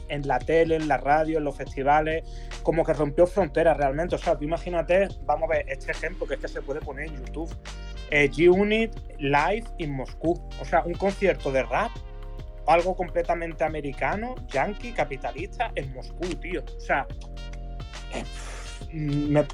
[0.10, 2.24] en la tele, en la radio, en los festivales,
[2.64, 4.16] como que rompió fronteras realmente.
[4.16, 7.10] O sea, tú imagínate, vamos a ver este ejemplo que es que se puede poner
[7.10, 7.56] en YouTube.
[8.10, 10.42] Eh, G-Unit Live en Moscú.
[10.60, 11.92] O sea, un concierto de rap
[12.68, 16.64] algo completamente americano, yankee, capitalista, en Moscú, tío.
[16.78, 17.06] O sea,
[18.14, 18.24] eh,
[18.94, 19.46] me-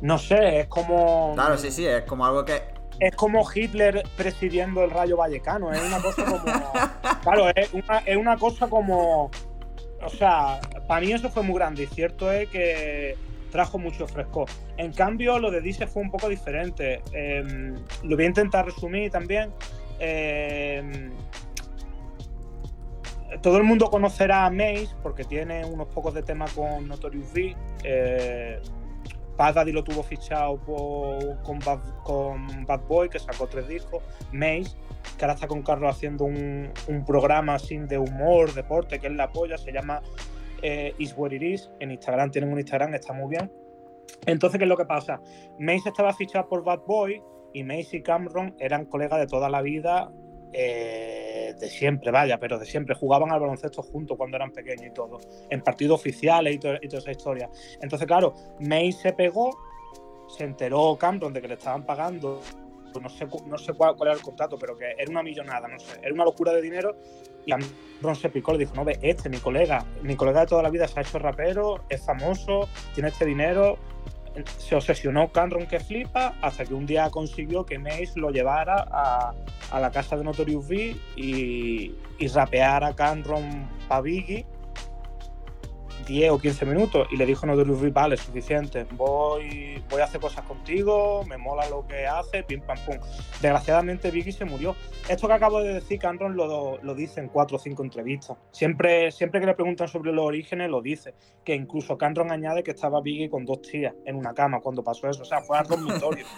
[0.00, 1.32] no sé, es como.
[1.34, 2.62] Claro, sí, sí, es como algo que.
[3.00, 5.72] Es como Hitler presidiendo el Rayo Vallecano.
[5.72, 6.42] Es una cosa como.
[7.22, 9.30] claro, es una, es una cosa como.
[10.04, 11.84] O sea, para mí eso fue muy grande.
[11.84, 13.16] Y cierto es que
[13.52, 14.46] trajo mucho fresco.
[14.76, 17.00] En cambio, lo de Dice fue un poco diferente.
[17.12, 19.52] Eh, lo voy a intentar resumir también.
[20.00, 21.10] Eh,
[23.40, 27.56] todo el mundo conocerá a Mace porque tiene unos pocos de temas con Notorious B.
[27.84, 28.60] Eh,
[29.36, 31.58] Daddy lo tuvo fichado por- con,
[32.66, 34.02] Bad, Boy, que sacó tres discos.
[34.32, 34.76] Mace,
[35.18, 36.72] que ahora está con Carlos haciendo un,
[37.06, 40.00] programa así de humor, deporte, que es la polla, se llama
[40.62, 41.70] eh, Is What It Is.
[41.80, 43.50] En Instagram tienen un Instagram, está muy bien.
[44.26, 45.20] Entonces, ¿qué es lo que pasa?
[45.58, 47.20] Mace estaba fichado por Bad Boy
[47.52, 50.10] y Mace y Cameron eran colegas de toda la vida,
[50.52, 52.94] eh, de siempre, vaya, pero de siempre.
[52.94, 55.18] Jugaban al baloncesto juntos cuando eran pequeños y todo,
[55.50, 57.50] en partidos oficiales y, to- y toda esa historia.
[57.80, 59.50] Entonces, claro, Mace se pegó,
[60.36, 62.40] se enteró Cameron de que le estaban pagando,
[63.00, 65.78] no sé, no sé cuál, cuál era el contrato, pero que era una millonada, no
[65.78, 66.96] sé, era una locura de dinero.
[67.44, 70.62] Y Cameron se picó, le dijo, no, ve, este, mi colega, mi colega de toda
[70.62, 73.78] la vida se ha hecho rapero, es famoso, tiene este dinero.
[74.58, 79.34] Se obsesionó Cameron que flipa hasta que un día consiguió que Mace lo llevara a,
[79.70, 84.02] a la casa de Notorious B y, y rapeara a Cameron para
[86.02, 90.20] 10 o 15 minutos y le dijo Notorious B, vale, suficiente, voy, voy a hacer
[90.20, 92.96] cosas contigo, me mola lo que hace, pim pam pum.
[93.40, 94.76] Desgraciadamente Biggie se murió.
[95.08, 98.36] Esto que acabo de decir, Cameron lo, lo dice en cuatro o cinco entrevistas.
[98.52, 101.14] Siempre, siempre que le preguntan sobre los orígenes, lo dice.
[101.44, 105.08] Que incluso Cameron añade que estaba Biggie con dos tías en una cama cuando pasó
[105.08, 105.22] eso.
[105.22, 106.26] O sea, fue algo notorio.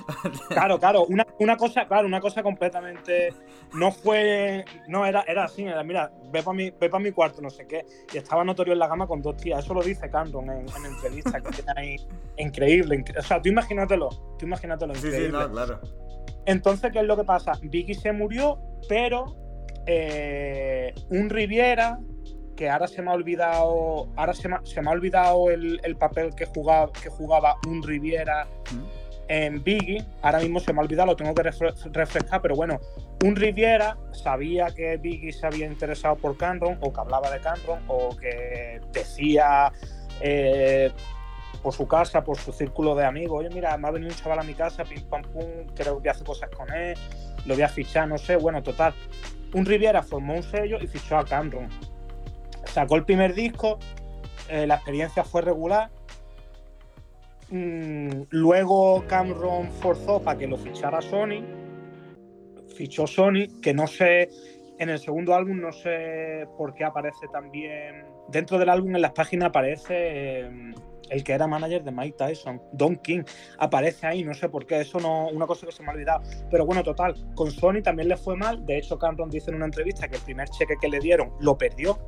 [0.48, 3.33] Claro, claro, una, una cosa, claro, una cosa completamente.
[3.74, 4.64] No fue.
[4.88, 7.66] No, era, era así, era, mira, ve para mi, ve pa' mi cuarto, no sé
[7.66, 7.85] qué.
[8.12, 9.54] Y estaba notorio en la cama con dos tías.
[9.59, 11.97] Eso lo dice Cameron en, en entrevistas, que tiene ahí.
[12.37, 12.99] Increíble.
[12.99, 14.09] incre- o sea, tú imagínatelo.
[14.38, 14.95] Tú imagínatelo.
[14.97, 15.81] Sí, sí, no, claro.
[16.47, 17.53] Entonces, ¿qué es lo que pasa?
[17.62, 19.37] Vicky se murió, pero
[19.87, 21.99] eh, un Riviera,
[22.57, 25.97] que ahora se me ha olvidado, ahora se me, se me ha olvidado el, el
[25.97, 28.47] papel que jugaba, que jugaba un Riviera
[29.29, 32.81] en Biggie, ahora mismo se me ha olvidado, lo tengo que refre- refrescar, pero bueno,
[33.25, 37.81] un Riviera sabía que Biggie se había interesado por Cameron, o que hablaba de Cameron,
[37.89, 39.73] o que decía
[40.21, 40.91] eh,
[41.63, 44.41] por su casa, por su círculo de amigos, oye, mira, me ha venido un chaval
[44.41, 46.97] a mi casa, pim pam pum, creo que hacer cosas con él,
[47.47, 48.95] lo voy a fichar, no sé, bueno, total.
[49.55, 51.69] Un Riviera formó un sello y fichó a Cameron.
[52.65, 53.79] Sacó el primer disco,
[54.49, 55.91] eh, la experiencia fue regular.
[57.50, 61.44] Mm, luego Cameron forzó para que lo fichara Sony.
[62.76, 64.28] Fichó Sony, que no sé,
[64.78, 68.04] en el segundo álbum no sé por qué aparece también.
[68.28, 69.94] Dentro del álbum en las páginas aparece
[70.40, 70.74] eh,
[71.11, 73.23] el que era manager de Mike Tyson, Don King.
[73.59, 76.23] Aparece ahí, no sé por qué, eso no, una cosa que se me ha olvidado.
[76.51, 78.64] Pero bueno, total, con Sony también le fue mal.
[78.67, 81.57] De hecho, Cameron dice en una entrevista que el primer cheque que le dieron lo
[81.57, 81.99] perdió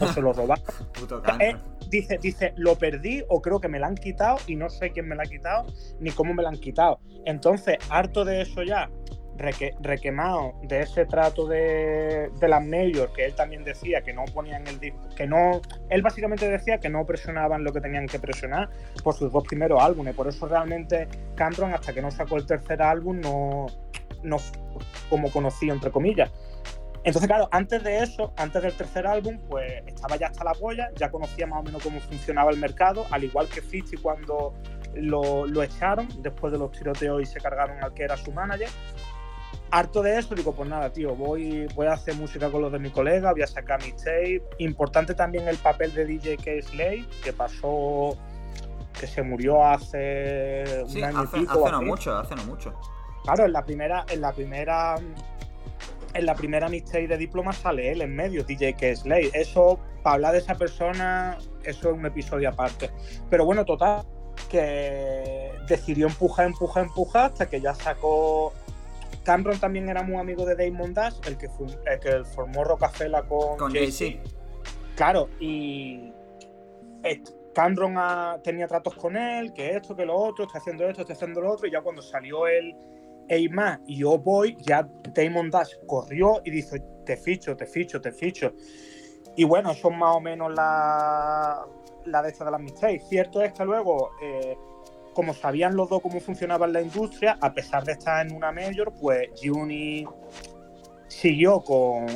[0.00, 0.64] o se lo robaron.
[0.92, 1.56] Puto Eh,
[1.88, 5.08] dice, dice, lo perdí o creo que me la han quitado y no sé quién
[5.08, 5.66] me la ha quitado
[6.00, 7.00] ni cómo me la han quitado.
[7.24, 8.90] Entonces, harto de eso ya,
[9.36, 14.24] reque- requemado de ese trato de, de las majors, que él también decía que no
[14.26, 18.18] ponían el disco, que no, él básicamente decía que no presionaban lo que tenían que
[18.18, 18.70] presionar
[19.02, 20.14] por sus dos primeros álbumes.
[20.14, 23.66] Por eso realmente Cameron, hasta que no sacó el tercer álbum, no,
[24.22, 24.36] no
[25.08, 26.30] como conocido, entre comillas.
[27.04, 30.88] Entonces, claro, antes de eso, antes del tercer álbum, pues estaba ya hasta la polla,
[30.94, 34.54] ya conocía más o menos cómo funcionaba el mercado, al igual que Fitzy cuando
[34.94, 38.68] lo, lo echaron después de los tiroteos y se cargaron al que era su manager.
[39.74, 42.78] Harto de eso, digo, pues nada, tío, voy, voy a hacer música con los de
[42.78, 44.42] mi colega, voy a sacar mi tape.
[44.58, 46.50] Importante también el papel de DJ K.
[46.62, 48.18] Slade, que pasó
[49.00, 52.74] que se murió hace un año hace, Hace no mucho, hace no mucho.
[53.24, 54.96] Claro, en la primera, en la primera,
[56.12, 58.94] en la primera mixtape de Diploma sale él en medio, DJ K.
[58.94, 59.30] Slade.
[59.32, 62.90] Eso, para hablar de esa persona, eso es un episodio aparte.
[63.30, 64.02] Pero bueno, total,
[64.50, 68.52] que decidió empujar, empujar, empujar hasta que ya sacó.
[69.24, 73.56] Cameron también era muy amigo de Damon Dash, el que, el que formó Rocafela con,
[73.58, 74.20] con Jay-Z.
[74.96, 76.12] Claro, y
[77.54, 77.96] Cameron
[78.42, 81.52] tenía tratos con él, que esto, que lo otro, está haciendo esto, está haciendo lo
[81.52, 82.74] otro, y ya cuando salió el
[83.28, 88.12] Eima y yo voy, ya Damon Dash corrió y dice, te ficho, te ficho, te
[88.12, 88.52] ficho.
[89.36, 91.64] Y bueno, son más o menos la,
[92.04, 93.08] la de estas de las mixtapes.
[93.08, 94.56] Cierto es que luego, eh,
[95.14, 98.92] como sabían los dos cómo funcionaba la industria, a pesar de estar en una mayor,
[99.00, 100.08] pues G-Unit
[101.08, 102.06] siguió con,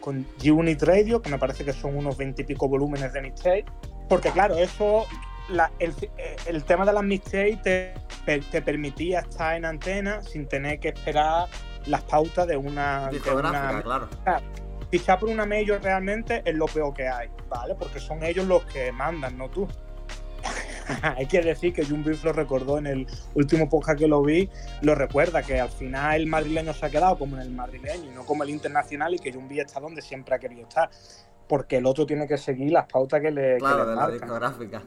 [0.00, 3.64] con G-Unit Radio, que me parece que son unos 20 y pico volúmenes de mixtape.
[4.08, 5.04] Porque claro, eso,
[5.78, 11.48] el, tema de las mixtapes te, te, permitía estar en antena sin tener que esperar
[11.86, 13.08] las pautas de una...
[13.10, 14.08] De una claro
[14.90, 17.74] fichar por una mayor realmente es lo peor que hay, ¿vale?
[17.74, 19.68] Porque son ellos los que mandan, no tú.
[21.16, 24.48] hay que decir que Jun lo recordó en el último podcast que lo vi,
[24.82, 28.14] lo recuerda, que al final el madrileño se ha quedado como en el madrileño y
[28.14, 30.90] no como el internacional y que Jun está donde siempre ha querido estar,
[31.48, 34.82] porque el otro tiene que seguir las pautas que le Claro, de la discográfica.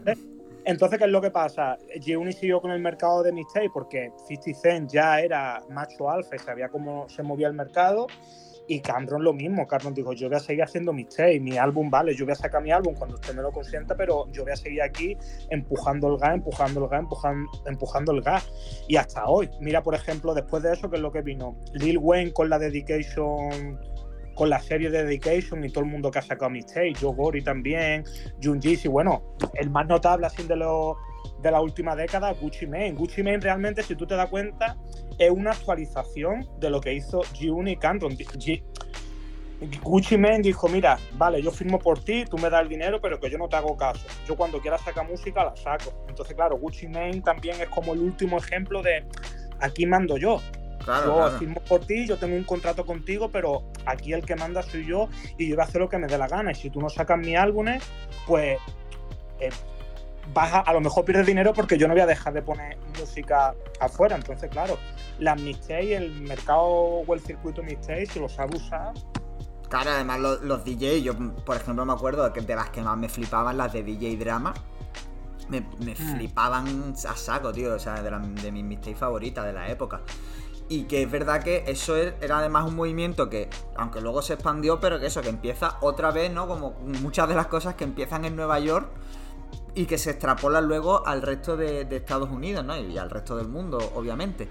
[0.66, 1.78] Entonces, ¿qué es lo que pasa?
[1.96, 6.40] G-Unit siguió con el mercado de mixtape porque 50 Cent ya era macho alfa y
[6.40, 8.08] sabía cómo se movía el mercado
[8.70, 11.90] y Cameron lo mismo, Cameron dijo, yo voy a seguir haciendo mis mixtape, mi álbum
[11.90, 14.52] vale, yo voy a sacar mi álbum cuando usted me lo consienta, pero yo voy
[14.52, 15.18] a seguir aquí
[15.50, 18.48] empujando el gas, empujando el gas, empujando, empujando el gas.
[18.88, 21.98] Y hasta hoy, mira por ejemplo, después de eso, que es lo que vino, Lil
[21.98, 23.80] Wayne con la Dedication,
[24.36, 27.44] con la serie de Dedication y todo el mundo que ha sacado mixtape, Joe Gory
[27.44, 28.04] también,
[28.42, 30.96] Jun y bueno, el más notable así de los
[31.42, 32.94] de la última década, Gucci Mane.
[32.94, 34.78] Gucci Mane realmente, si tú te das cuenta,
[35.18, 38.18] es una actualización de lo que hizo G-Unit y Cameron.
[39.84, 43.20] Gucci Mane dijo, mira, vale, yo firmo por ti, tú me das el dinero, pero
[43.20, 44.06] que yo no te hago caso.
[44.28, 46.06] Yo cuando quiera sacar música, la saco.
[46.08, 49.06] Entonces, claro, Gucci Mane también es como el último ejemplo de,
[49.60, 50.42] aquí mando yo.
[51.06, 54.86] yo firmo por ti, yo tengo un contrato contigo, pero aquí el que manda soy
[54.86, 56.52] yo y yo voy a hacer lo que me dé la gana.
[56.52, 57.84] Y si tú no sacas mis álbumes,
[58.26, 58.60] pues...
[59.40, 59.50] Eh,
[60.34, 63.56] vas a, lo mejor pierdes dinero porque yo no voy a dejar de poner música
[63.80, 64.16] afuera.
[64.16, 64.78] Entonces, claro,
[65.20, 68.94] la mixtape, el mercado o el circuito mixtape, si lo sabe usar.
[69.70, 71.14] Claro, además los, los DJs, yo
[71.46, 74.54] por ejemplo me acuerdo de, de las que más me flipaban, las de DJ Drama.
[75.48, 76.16] Me, me hmm.
[76.16, 80.02] flipaban a saco, tío, o sea, de, de mis mixtapes favoritas de la época.
[80.72, 84.80] Y que es verdad que eso era además un movimiento que, aunque luego se expandió,
[84.80, 86.48] pero que eso, que empieza otra vez, ¿no?
[86.48, 88.88] Como muchas de las cosas que empiezan en Nueva York
[89.80, 92.76] y que se extrapola luego al resto de, Estados Unidos, ¿no?
[92.78, 94.50] Y al resto del mundo, obviamente.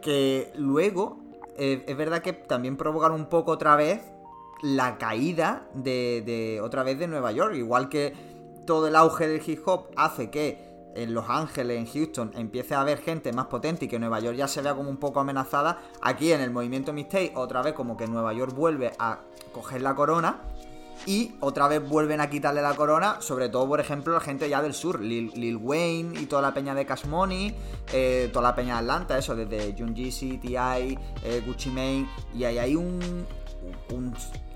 [0.00, 1.18] Que luego,
[1.58, 4.00] eh, es verdad que también provocan un poco otra vez
[4.62, 7.54] la caída de, otra vez de Nueva York.
[7.54, 8.14] Igual que
[8.66, 12.80] todo el auge del hip hop hace que en Los Ángeles, en Houston, empiece a
[12.80, 15.82] haber gente más potente y que Nueva York ya se vea como un poco amenazada.
[16.00, 19.18] Aquí en el movimiento Mistake, otra vez como que Nueva York vuelve a
[19.52, 20.40] coger la corona
[21.06, 24.62] y otra vez vuelven a quitarle la corona, sobre todo, por ejemplo, la gente ya
[24.62, 27.54] del sur, Lil, Wayne y toda la peña de Cash Money,
[27.92, 32.58] eh, toda la peña de Atlanta, eso, desde Junjizi, T.I., eh, Gucci Mane, y ahí
[32.58, 33.26] hay un,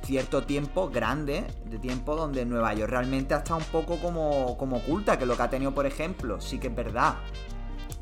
[0.03, 4.77] cierto tiempo grande de tiempo donde Nueva York realmente ha estado un poco como, como
[4.77, 7.17] oculta, que lo que ha tenido, por ejemplo, sí que es verdad,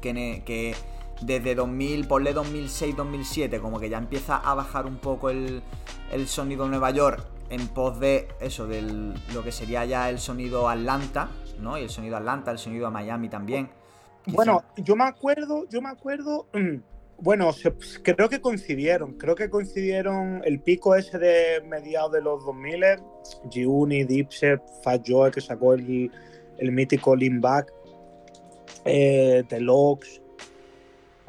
[0.02, 0.74] que, que
[1.22, 5.62] desde 2000, ponle 2006, 2007, como que ya empieza a bajar un poco el,
[6.12, 8.82] el sonido de Nueva York en pos de eso, de
[9.32, 11.28] lo que sería ya el sonido Atlanta,
[11.60, 11.78] ¿no?
[11.78, 13.70] Y el sonido Atlanta, el sonido a Miami también.
[14.26, 16.76] Bueno, yo me acuerdo, yo me acuerdo, mm,
[17.18, 17.50] bueno,
[18.02, 22.82] creo que coincidieron, creo que coincidieron el pico ese de mediados de los 2000,
[23.50, 26.10] G-Uni, Dipset, Fat Joe, que sacó el,
[26.58, 27.72] el mítico Lean Back,
[28.84, 30.22] eh, Deluxe,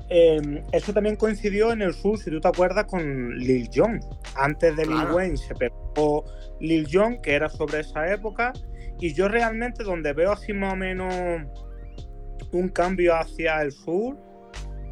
[0.10, 4.00] Em, eso también coincidió en el sur, si tú te acuerdas, con Lil Jon.
[4.36, 6.26] Antes de Lil Wayne se pegó
[6.60, 8.54] Lil Jon, que era sobre esa época.
[9.00, 11.14] Y yo realmente donde veo así más o menos
[12.52, 14.18] un cambio hacia el sur,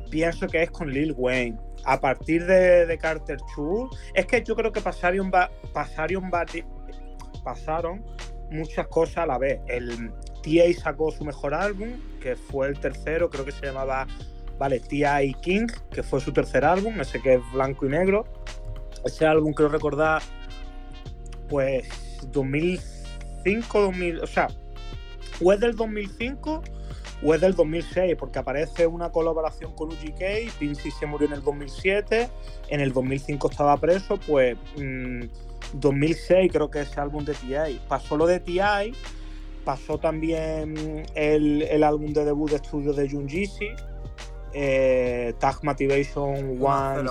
[0.09, 1.57] pienso que es con Lil Wayne.
[1.85, 5.31] A partir de, Carter Chu, es que yo creo que pasaron,
[5.73, 6.31] pasaron,
[7.43, 8.05] pasaron
[8.49, 9.59] muchas cosas a la vez.
[9.67, 10.11] El
[10.43, 11.89] TA sacó su mejor álbum,
[12.21, 14.07] que fue el tercero, creo que se llamaba
[14.57, 15.33] Vale, T.I.
[15.41, 18.25] King, que fue su tercer álbum, ese que es blanco y negro.
[19.03, 20.21] Ese álbum creo recordar,
[21.49, 21.87] pues
[22.31, 24.47] 2005, 2000, o sea,
[25.41, 26.61] o es del 2005
[27.23, 31.41] o es del 2006, porque aparece una colaboración con UGK, Pincy se murió en el
[31.41, 32.29] 2007,
[32.69, 34.57] en el 2005 estaba preso, pues
[35.73, 37.79] 2006 mm, creo que es ese álbum de TI.
[37.87, 38.93] Pasó lo de TI,
[39.63, 43.69] pasó también el, álbum de debut de estudio de Junjishi,
[44.53, 47.09] eh, Tag Motivation One,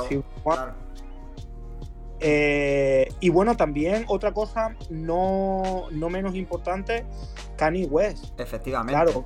[2.24, 7.04] eh, y bueno, también otra cosa no, no menos importante,
[7.56, 8.38] Kanye West.
[8.38, 8.92] Efectivamente.
[8.92, 9.24] Claro,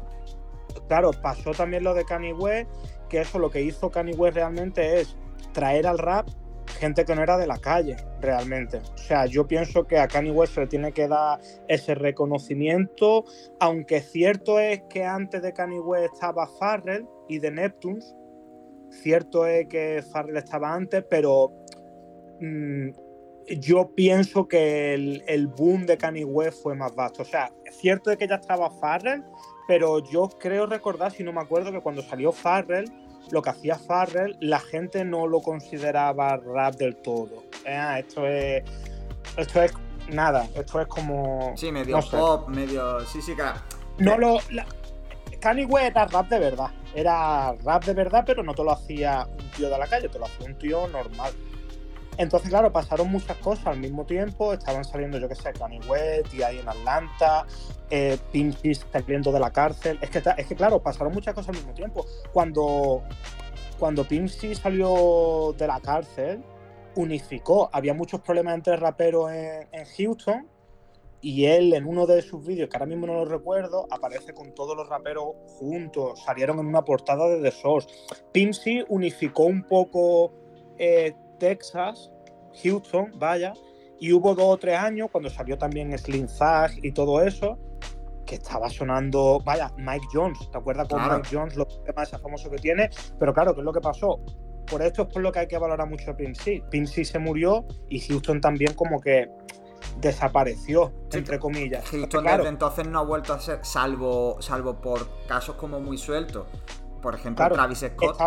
[0.89, 2.71] claro, pasó también lo de Kanye West,
[3.11, 5.15] que eso lo que hizo Kanye West realmente es
[5.53, 6.29] traer al rap
[6.77, 8.79] gente que no era de la calle, realmente.
[8.79, 13.25] O sea, yo pienso que a Kanye West se le tiene que dar ese reconocimiento,
[13.61, 18.15] aunque cierto es que antes de Kanye West estaba Farrell y de Neptunes,
[18.91, 21.53] cierto es que Farrell estaba antes, pero
[22.41, 22.91] mm,
[23.59, 27.23] yo pienso que el, boom de Kanye West fue más vasto.
[27.23, 29.23] O sea, cierto es que ya estaba Farrell,
[29.69, 32.91] pero yo creo recordar, si no me acuerdo, que cuando salió Farrell,
[33.31, 37.45] lo que hacía Farrell, la gente no lo consideraba rap del todo.
[37.65, 38.65] Eh, esto es.
[39.37, 39.73] Esto es
[40.09, 41.53] nada, esto es como.
[41.57, 43.01] Sí, medio pop, medio.
[43.07, 43.61] Sí, sí, claro.
[43.99, 44.39] No lo.
[45.41, 46.71] Kanye West era rap de verdad.
[46.95, 50.19] Era rap de verdad, pero no te lo hacía un tío de la calle, te
[50.19, 51.33] lo hacía un tío normal.
[52.19, 54.53] Entonces, claro, pasaron muchas cosas al mismo tiempo.
[54.53, 57.47] Estaban saliendo, yo qué sé, Kanye West, y ahí en Atlanta,
[57.91, 58.19] eh,
[58.93, 59.99] saliendo de la cárcel.
[60.01, 62.07] Es que, es que, claro, pasaron muchas cosas al mismo tiempo.
[62.33, 63.03] Cuando,
[63.79, 64.07] cuando
[64.55, 66.43] salió de la cárcel,
[66.97, 67.69] unificó.
[67.73, 70.49] Había muchos problemas entre raperos en, Houston.
[71.23, 74.55] Y él, en uno de sus vídeos, que ahora mismo no lo recuerdo, aparece con
[74.55, 76.23] todos los raperos juntos.
[76.23, 77.89] Salieron en una portada de The Source.
[78.33, 80.33] Pimsy unificó un poco
[80.79, 82.11] eh, Texas,
[82.63, 83.53] Houston, vaya,
[83.99, 87.59] y hubo dos o tres años cuando salió también Slim Zag y todo eso,
[88.25, 92.59] que estaba sonando, vaya, Mike Jones, ¿te acuerdas con Mike Jones, lo más famoso que
[92.59, 92.91] tiene?
[93.19, 94.21] Pero claro, ¿qué es lo que pasó?
[94.67, 96.61] Por esto es por lo que hay que valorar mucho a Pincy.
[96.71, 99.31] Pincy se murió y Houston también como que
[100.01, 101.85] desapareció, entre comillas.
[101.89, 106.49] Houston desde entonces no ha vuelto a ser, salvo, salvo por casos como muy sueltos.
[107.01, 108.19] Por ejemplo, Travis Scott.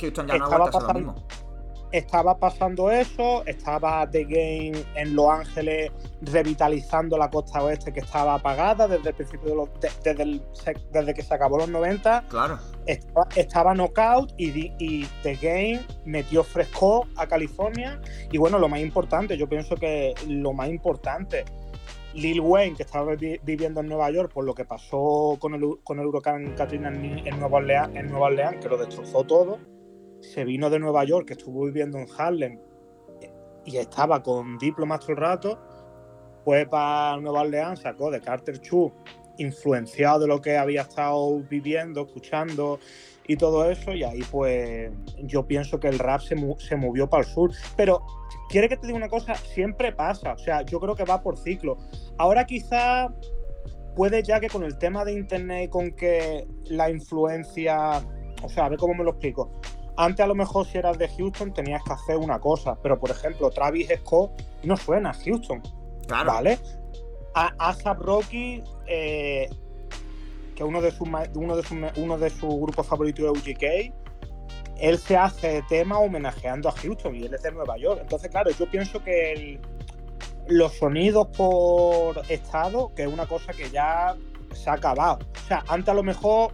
[0.00, 1.45] Houston ya no ha vuelto a ser lo mismo
[1.92, 5.90] estaba pasando eso, estaba The Game en Los Ángeles
[6.22, 9.68] revitalizando la costa oeste que estaba apagada desde el principio de los,
[10.92, 12.24] desde, que se acabó los 90.
[12.28, 12.58] Claro.
[12.86, 18.00] Estaba, Knockout y, y, The Game metió fresco a California.
[18.30, 21.44] Y bueno, lo más importante, yo pienso que lo más importante,
[22.14, 25.98] Lil Wayne, que estaba viviendo en Nueva York por lo que pasó con el, con
[25.98, 29.75] el huracán Katrina en, Nueva Orleans, en Nueva Orleans, que lo destrozó todo
[30.32, 32.58] se vino de Nueva York, que estuvo viviendo en Harlem
[33.64, 35.58] y estaba con diplomas todo el rato,
[36.44, 38.92] fue para Nueva Orleans, sacó de Carter Chu,
[39.38, 42.78] influenciado de lo que había estado viviendo, escuchando
[43.26, 44.92] y todo eso, y ahí pues
[45.24, 47.50] yo pienso que el rap se, se movió para el sur.
[47.76, 48.06] Pero,
[48.48, 51.36] quiere que te diga una cosa, siempre pasa, o sea, yo creo que va por
[51.36, 51.76] ciclo.
[52.18, 53.12] Ahora quizá
[53.96, 58.00] puede ya que con el tema de internet, con que la influencia,
[58.42, 59.50] o sea, a ver cómo me lo explico,
[59.96, 63.10] antes a lo mejor si eras de Houston tenías que hacer una cosa, pero por
[63.10, 64.30] ejemplo Travis Scott
[64.62, 65.62] no suena a Houston.
[66.06, 66.32] Claro.
[66.32, 66.58] ¿Vale?
[67.34, 69.48] A Rocky, eh,
[70.54, 73.94] que uno de sus uno de uno de sus grupos favoritos de UGK,
[74.78, 77.98] él se hace tema homenajeando a Houston y él es de Nueva York.
[78.02, 79.60] Entonces, claro, yo pienso que
[80.48, 84.16] los sonidos por estado, que es una cosa que ya
[84.52, 85.18] se ha acabado.
[85.34, 86.52] O sea, antes a lo mejor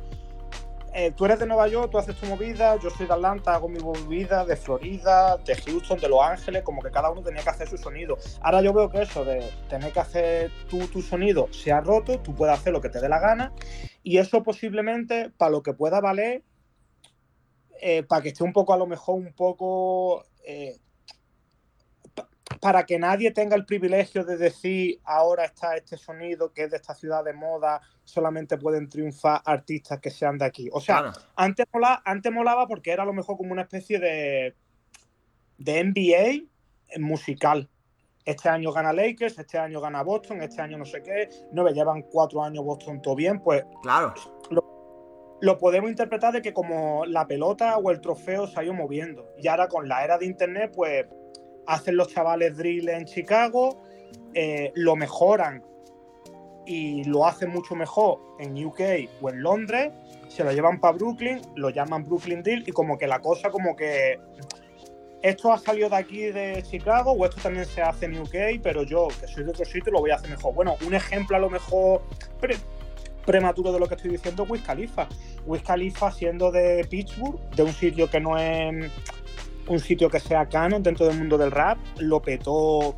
[0.94, 3.68] eh, tú eres de Nueva York, tú haces tu movida, yo soy de Atlanta, hago
[3.68, 7.48] mi movida, de Florida, de Houston, de Los Ángeles, como que cada uno tenía que
[7.48, 8.18] hacer su sonido.
[8.42, 12.20] Ahora yo veo que eso de tener que hacer tú tu sonido se ha roto,
[12.20, 13.54] tú puedes hacer lo que te dé la gana,
[14.02, 16.42] y eso posiblemente para lo que pueda valer,
[17.80, 20.78] eh, para que esté un poco a lo mejor un poco eh,
[22.62, 26.76] para que nadie tenga el privilegio de decir ahora está este sonido que es de
[26.76, 30.70] esta ciudad de moda, solamente pueden triunfar artistas que sean de aquí.
[30.72, 34.54] O sea, antes, molaba, antes molaba porque era a lo mejor como una especie de,
[35.58, 37.68] de NBA musical.
[38.24, 41.30] Este año gana Lakers, este año gana Boston, este año no sé qué.
[41.50, 43.64] No me llevan cuatro años Boston todo bien, pues.
[43.82, 44.14] Claro.
[44.50, 48.72] Lo, lo podemos interpretar de que como la pelota o el trofeo se ha ido
[48.72, 49.34] moviendo.
[49.36, 51.06] Y ahora con la era de internet, pues
[51.66, 53.82] hacen los chavales drill en Chicago,
[54.34, 55.62] eh, lo mejoran
[56.66, 58.80] y lo hacen mucho mejor en UK
[59.20, 59.92] o en Londres,
[60.28, 63.76] se lo llevan para Brooklyn, lo llaman Brooklyn Drill y como que la cosa como
[63.76, 64.18] que
[65.22, 68.82] esto ha salido de aquí de Chicago o esto también se hace en UK, pero
[68.82, 70.54] yo que soy de otro sitio lo voy a hacer mejor.
[70.54, 72.02] Bueno, un ejemplo a lo mejor
[73.24, 75.08] prematuro de lo que estoy diciendo, Wiz Khalifa.
[75.46, 78.90] Wiz Khalifa siendo de Pittsburgh, de un sitio que no es
[79.66, 82.96] un sitio que sea canon dentro del mundo del rap, lo petó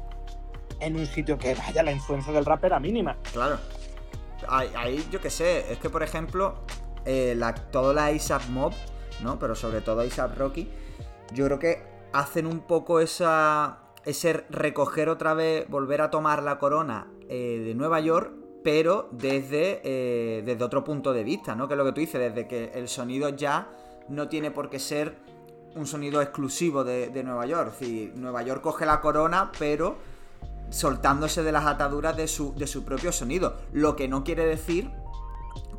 [0.80, 3.16] en un sitio que, vaya, la influencia del rap era mínima.
[3.32, 3.58] Claro.
[4.48, 6.56] Ahí, yo qué sé, es que por ejemplo,
[7.06, 8.72] eh, la, toda la ASAP Mob,
[9.22, 9.38] ¿no?
[9.38, 10.68] Pero sobre todo ASAP Rocky,
[11.32, 16.58] yo creo que hacen un poco esa, ese recoger otra vez, volver a tomar la
[16.58, 21.68] corona eh, de Nueva York, pero desde, eh, desde otro punto de vista, ¿no?
[21.68, 23.68] Que es lo que tú dices, desde que el sonido ya
[24.08, 25.16] no tiene por qué ser
[25.74, 27.78] un sonido exclusivo de, Nueva York.
[27.78, 29.98] Decir, Nueva York coge la corona, pero
[30.70, 33.56] soltándose de las ataduras de su, de su propio sonido.
[33.72, 34.90] Lo que no quiere decir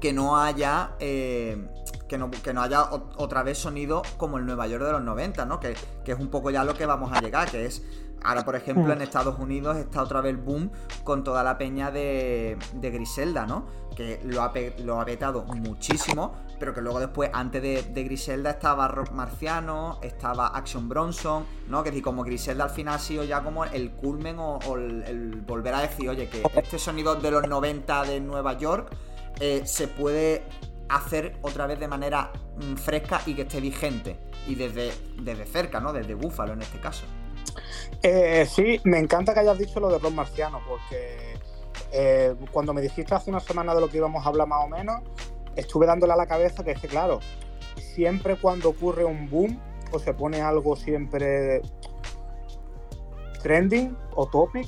[0.05, 0.91] que no haya.
[0.99, 1.67] Eh,
[2.07, 5.45] que, no, que no, haya otra vez sonido como el Nueva York de los 90,
[5.45, 5.59] ¿no?
[5.59, 7.81] Que, que, es un poco ya lo que vamos a llegar, que es
[8.25, 9.03] Ahora, por ejemplo, en mm.
[9.03, 10.71] Estados Unidos está otra vez el boom
[11.03, 13.67] con toda la peña de, Griselda, ¿no?
[13.95, 18.87] Que lo ha, lo ha petado muchísimo, pero que luego después, antes de, Griselda, estaba
[18.87, 21.83] Rock Marciano, estaba Action Bronson, ¿no?
[21.83, 25.75] Que decir, como Griselda al final ha sido ya como el culmen o, el, volver
[25.75, 28.89] a decir, oye, que este sonido de los 90 de Nueva York
[29.39, 30.43] eh, se puede
[30.89, 34.17] hacer otra vez de manera mm, fresca y que esté vigente.
[34.47, 35.91] Y desde, desde cerca, ¿no?
[35.91, 37.05] Desde Búfalo en este caso.
[38.01, 41.39] Eh, sí, me encanta que hayas dicho lo de Ron Marciano, porque
[41.91, 44.67] eh, cuando me dijiste hace una semana de lo que íbamos a hablar más o
[44.67, 45.01] menos,
[45.55, 47.19] estuve dándole a la cabeza que es claro,
[47.77, 49.59] siempre cuando ocurre un boom
[49.91, 51.61] o se pone algo siempre
[53.41, 54.67] trending o topic,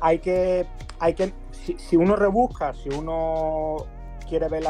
[0.00, 0.66] hay que,
[0.98, 1.32] hay que
[1.76, 3.76] si, uno rebusca, si uno
[4.28, 4.64] quiere ver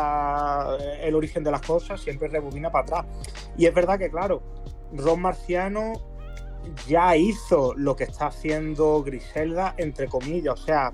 [1.01, 3.07] el origen de las cosas, siempre rebobina para atrás.
[3.57, 4.43] Y es verdad que, claro,
[4.93, 5.93] Ron Marciano
[6.87, 10.61] ya hizo lo que está haciendo Griselda, entre comillas.
[10.61, 10.93] O sea,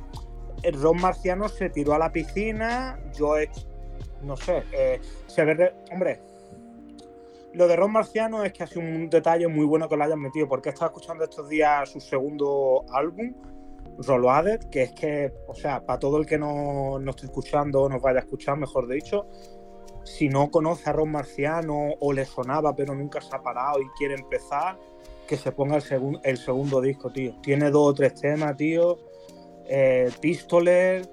[0.73, 3.35] Ron Marciano se tiró a la piscina, yo
[4.23, 6.21] no sé, eh, se ve, hombre,
[7.55, 10.21] lo de Ron Marciano es que ha sido un detalle muy bueno que lo hayan
[10.21, 13.35] metido, porque he estado escuchando estos días su segundo álbum,
[13.99, 17.89] Roloaded, que es que, o sea, para todo el que no, no esté escuchando o
[17.89, 19.27] nos vaya a escuchar, mejor dicho,
[20.05, 23.87] si no conoce a Ron Marciano o le sonaba pero nunca se ha parado y
[23.97, 24.79] quiere empezar,
[25.27, 27.35] que se ponga el, el segundo disco, tío.
[27.43, 28.99] Tiene dos o tres temas, tío.
[29.67, 31.09] Eh, Pistoler,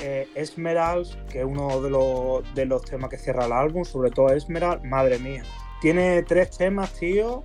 [0.00, 4.10] eh, Esmeralds, que es uno de los, de los temas que cierra el álbum, sobre
[4.10, 5.42] todo Esmeralds, madre mía.
[5.80, 7.44] Tiene tres temas, tío,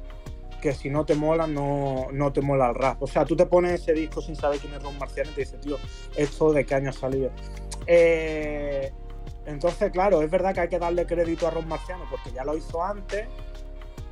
[0.62, 3.02] que si no te mola, no, no te mola el rap.
[3.02, 5.42] O sea, tú te pones ese disco sin saber quién es Ron Marciano y te
[5.42, 5.78] dices, tío,
[6.16, 7.32] ¿esto de qué año ha salido?
[7.88, 8.92] Eh,
[9.46, 12.56] entonces, claro, es verdad que hay que darle crédito a Ron Marciano porque ya lo
[12.56, 13.28] hizo antes,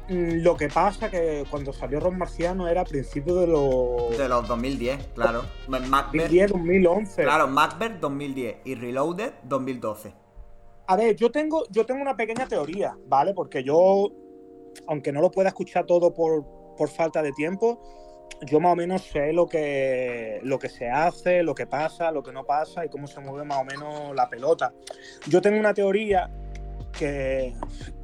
[0.10, 4.18] Mm, lo que pasa que cuando salió Ron Marciano era a principios de los...
[4.18, 5.44] De los 2010, claro.
[5.68, 7.24] 2010, 2011.
[7.24, 10.14] Claro, Macbeth 2010 y Reloaded 2012.
[10.88, 13.36] A ver, yo tengo, yo tengo una pequeña teoría, ¿vale?
[13.36, 14.12] Porque yo,
[14.88, 16.46] aunque no lo pueda escuchar todo por,
[16.76, 17.82] por falta de tiempo,
[18.46, 22.24] yo más o menos sé lo que, lo que se hace, lo que pasa, lo
[22.24, 24.74] que no pasa y cómo se mueve más o menos la pelota.
[25.28, 26.30] Yo tengo una teoría
[26.98, 27.54] que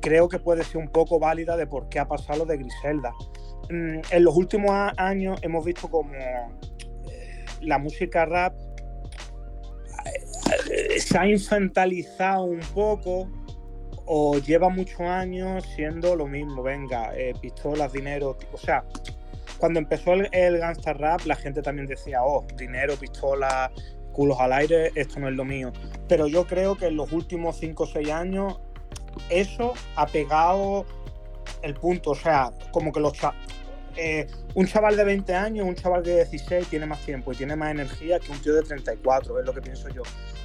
[0.02, 3.14] creo que puede ser un poco válida de por qué ha pasado lo de Griselda.
[3.70, 8.54] Mm, en los últimos años hemos visto como eh, la música rap
[10.70, 13.28] eh, se ha infantalizado un poco
[14.06, 18.84] o lleva muchos años siendo lo mismo, venga, eh, pistolas, dinero, o sea,
[19.58, 23.72] cuando empezó el, el gangsta rap la gente también decía, oh, dinero, pistolas,
[24.16, 25.72] culos al aire, esto no es lo mío.
[26.08, 28.60] Pero yo creo que en los últimos 5 o 6 años
[29.30, 30.86] eso ha pegado
[31.62, 32.12] el punto.
[32.12, 33.14] O sea, como que los
[33.98, 37.56] eh, un chaval de 20 años, un chaval de 16 tiene más tiempo y tiene
[37.56, 40.04] más energía que un tío de 34, es lo que pienso yo.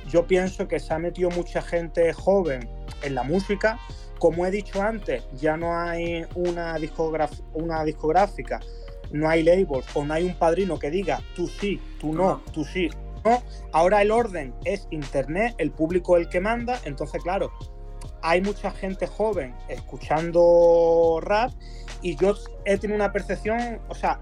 [0.09, 2.69] Yo pienso que se ha metido mucha gente joven
[3.03, 3.79] en la música.
[4.19, 6.77] Como he dicho antes, ya no hay una,
[7.55, 8.61] una discográfica,
[9.13, 12.65] no hay labels o no hay un padrino que diga tú sí, tú no, tú
[12.65, 12.91] sí,
[13.25, 13.43] no.
[13.73, 17.51] Ahora el orden es internet, el público es el que manda, entonces claro,
[18.23, 21.53] hay mucha gente joven escuchando rap
[22.03, 22.35] y yo
[22.65, 24.21] he tenido una percepción, o sea,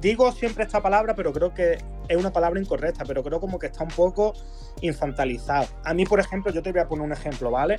[0.00, 3.66] digo siempre esta palabra, pero creo que es una palabra incorrecta, pero creo como que
[3.66, 4.34] está un poco
[4.80, 5.66] infantalizado.
[5.84, 7.78] A mí, por ejemplo, yo te voy a poner un ejemplo, ¿vale?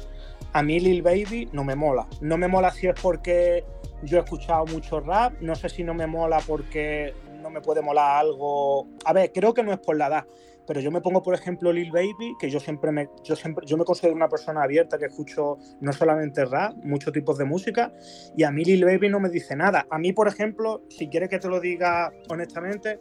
[0.54, 2.08] A mí Lil Baby no me mola.
[2.22, 3.64] No me mola si es porque
[4.04, 7.82] yo he escuchado mucho rap, no sé si no me mola porque no me puede
[7.82, 8.88] molar algo.
[9.06, 10.26] A ver, creo que no es por la edad
[10.68, 13.78] pero yo me pongo, por ejemplo, Lil Baby, que yo siempre me, yo siempre, yo
[13.78, 17.94] me considero una persona abierta que escucho no solamente rap, muchos tipos de música,
[18.36, 19.88] y a mí Lil Baby no me dice nada.
[19.90, 23.00] A mí, por ejemplo, si quieres que te lo diga honestamente,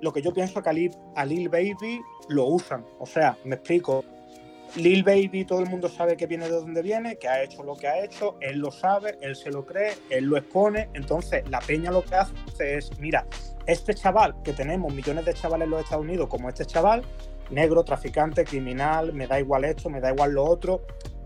[0.00, 2.84] lo que yo pienso que a Lil, Baby lo usan.
[2.98, 4.04] O sea, me explico.
[4.76, 7.76] Lil Baby, todo el mundo sabe que viene de donde viene, que ha hecho lo
[7.76, 10.88] que ha hecho, él lo sabe, él se lo cree, él lo expone.
[10.94, 13.24] Entonces, la peña lo que hace es: mira,
[13.66, 17.02] este chaval, que tenemos millones de chavales en los Estados Unidos, como este chaval,
[17.50, 20.82] negro, traficante, criminal, me da igual esto, me da igual lo otro.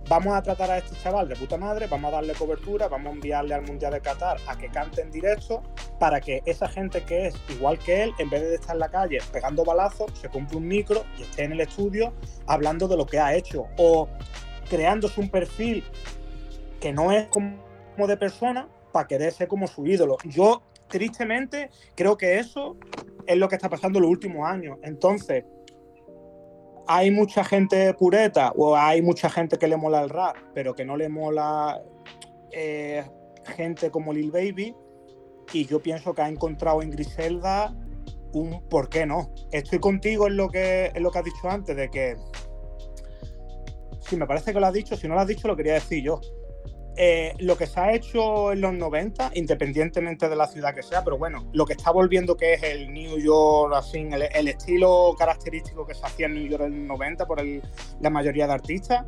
[0.09, 3.14] Vamos a tratar a este chaval de puta madre, vamos a darle cobertura, vamos a
[3.14, 5.62] enviarle al Mundial de Qatar a que cante en directo
[5.99, 8.89] para que esa gente que es igual que él, en vez de estar en la
[8.89, 12.14] calle pegando balazos, se compre un micro y esté en el estudio
[12.47, 14.09] hablando de lo que ha hecho o
[14.70, 15.84] creándose un perfil
[16.80, 20.16] que no es como de persona para querer ser como su ídolo.
[20.24, 22.76] Yo, tristemente, creo que eso
[23.26, 24.78] es lo que está pasando en los últimos años.
[24.82, 25.45] Entonces,
[26.86, 30.84] hay mucha gente pureta o hay mucha gente que le mola el rap, pero que
[30.84, 31.82] no le mola
[32.51, 33.05] eh,
[33.57, 34.74] gente como Lil Baby.
[35.53, 37.74] Y yo pienso que ha encontrado en Griselda
[38.32, 39.32] un por qué no.
[39.53, 42.16] Estoy contigo en lo que, en lo que has dicho antes, de que.
[44.01, 46.03] Si me parece que lo has dicho, si no lo has dicho, lo quería decir
[46.03, 46.20] yo.
[47.01, 51.05] Eh, lo que se ha hecho en los 90, independientemente de la ciudad que sea,
[51.05, 55.86] pero bueno, lo que está volviendo que es el New York, así, el, estilo característico
[55.86, 57.40] que se hacía en New York en los 90 por
[58.01, 59.07] la mayoría de artistas,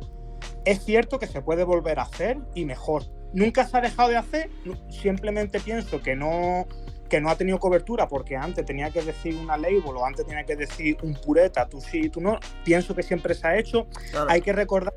[0.63, 3.03] es cierto que se puede volver a hacer y mejor.
[3.33, 4.49] Nunca se ha dejado de hacer,
[4.89, 6.67] simplemente pienso que no,
[7.11, 10.45] que no ha tenido cobertura porque antes tenía que decir una label o antes tenía
[10.45, 12.39] que decir un pureta, tú sí, tú no.
[12.63, 13.85] Pienso que siempre se ha hecho.
[14.29, 14.93] Hay, que recordar,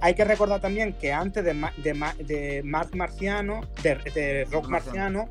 [0.00, 5.28] hay que recordar también que antes de, de, de Mark Marciano, de, Rock Marciano,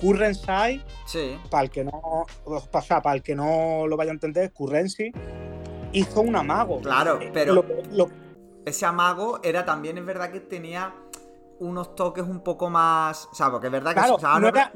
[0.00, 1.38] Currency, sí.
[1.48, 2.26] para el que no
[2.68, 5.12] para el que no lo vaya a entender, Currency
[5.92, 6.80] hizo un amago.
[6.80, 7.64] Claro, pero
[8.64, 10.92] ese amago era también es verdad que tenía
[11.60, 13.28] unos toques un poco más.
[13.30, 14.00] O sea, porque es verdad que.
[14.00, 14.72] Claro, no, era,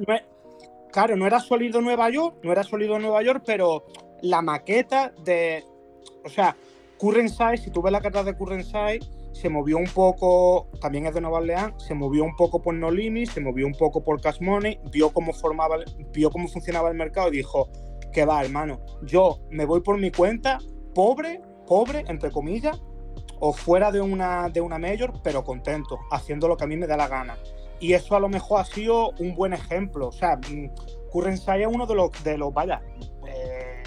[0.90, 3.84] claro, no era sólido Nueva York, no era sólido Nueva York, pero
[4.22, 5.64] la maqueta de.
[6.24, 6.56] O sea,
[6.98, 9.00] Currenside, si tú ves la carta de Currenside,
[9.32, 12.90] se movió un poco, también es de Nueva Orleans, se movió un poco por No
[12.90, 15.78] Limit, se movió un poco por Cash Money, vio cómo formaba,
[16.12, 17.68] vio cómo funcionaba el mercado y dijo,
[18.12, 20.58] que va, hermano, yo me voy por mi cuenta,
[20.94, 22.80] pobre, pobre, entre comillas,
[23.44, 26.86] o fuera de una, de una mayor, pero contento, haciendo lo que a mí me
[26.86, 27.36] da la gana.
[27.80, 30.06] Y eso a lo mejor ha sido un buen ejemplo.
[30.06, 30.68] O sea, mm,
[31.10, 32.80] Currensai es uno de los, de los vaya,
[33.26, 33.82] eh,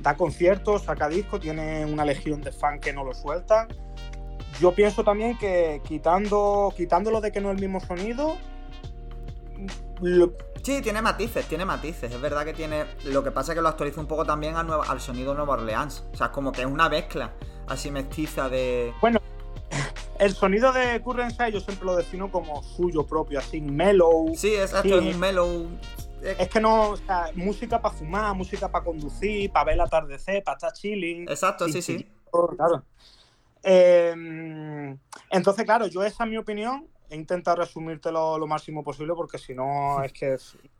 [0.00, 3.68] da conciertos, saca discos, tiene una legión de fans que no lo sueltan.
[4.62, 8.38] Yo pienso también que quitando, quitándolo de que no es el mismo sonido,
[10.62, 12.12] Sí, tiene matices, tiene matices.
[12.12, 12.84] Es verdad que tiene.
[13.04, 16.04] Lo que pasa es que lo actualiza un poco también al, al sonido Nueva Orleans.
[16.12, 17.32] O sea, es como que es una mezcla
[17.68, 18.92] así mestiza de.
[19.00, 19.20] Bueno,
[20.18, 24.34] el sonido de Currenside yo siempre lo defino como suyo propio, así mellow.
[24.36, 25.68] Sí, exacto, es un mellow.
[26.22, 30.42] Es que no, o sea, música para fumar, música para conducir, para ver el atardecer,
[30.42, 31.28] para estar chilling.
[31.28, 32.08] Exacto, sí, sí.
[32.56, 32.82] Claro.
[33.62, 34.98] Em,
[35.30, 36.88] entonces, claro, yo esa es mi opinión.
[37.10, 40.30] He intentado resumirte lo, máximo posible porque si no es que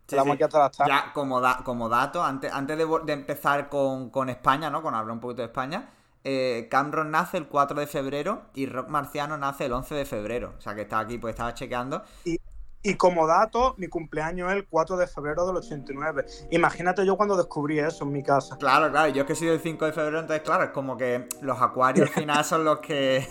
[0.09, 0.79] la sí.
[0.87, 4.81] Ya, como, como dato, antes, antes de, empezar con, con España, ¿no?
[4.81, 5.89] Con hablar un poquito de España,
[6.29, 10.55] eh, Cameron nace el 4 de febrero y Rock Marciano nace el 11 de febrero.
[10.57, 12.03] O sea que está aquí, pues estaba chequeando.
[12.25, 16.25] Y, como dato, mi cumpleaños es el 4 de febrero del 89.
[16.51, 18.57] Imagínate yo cuando descubrí eso en mi casa.
[18.57, 21.29] Claro, claro, yo es que soy del 5 de febrero, entonces claro, es como que
[21.41, 23.25] los acuarios al final son los que...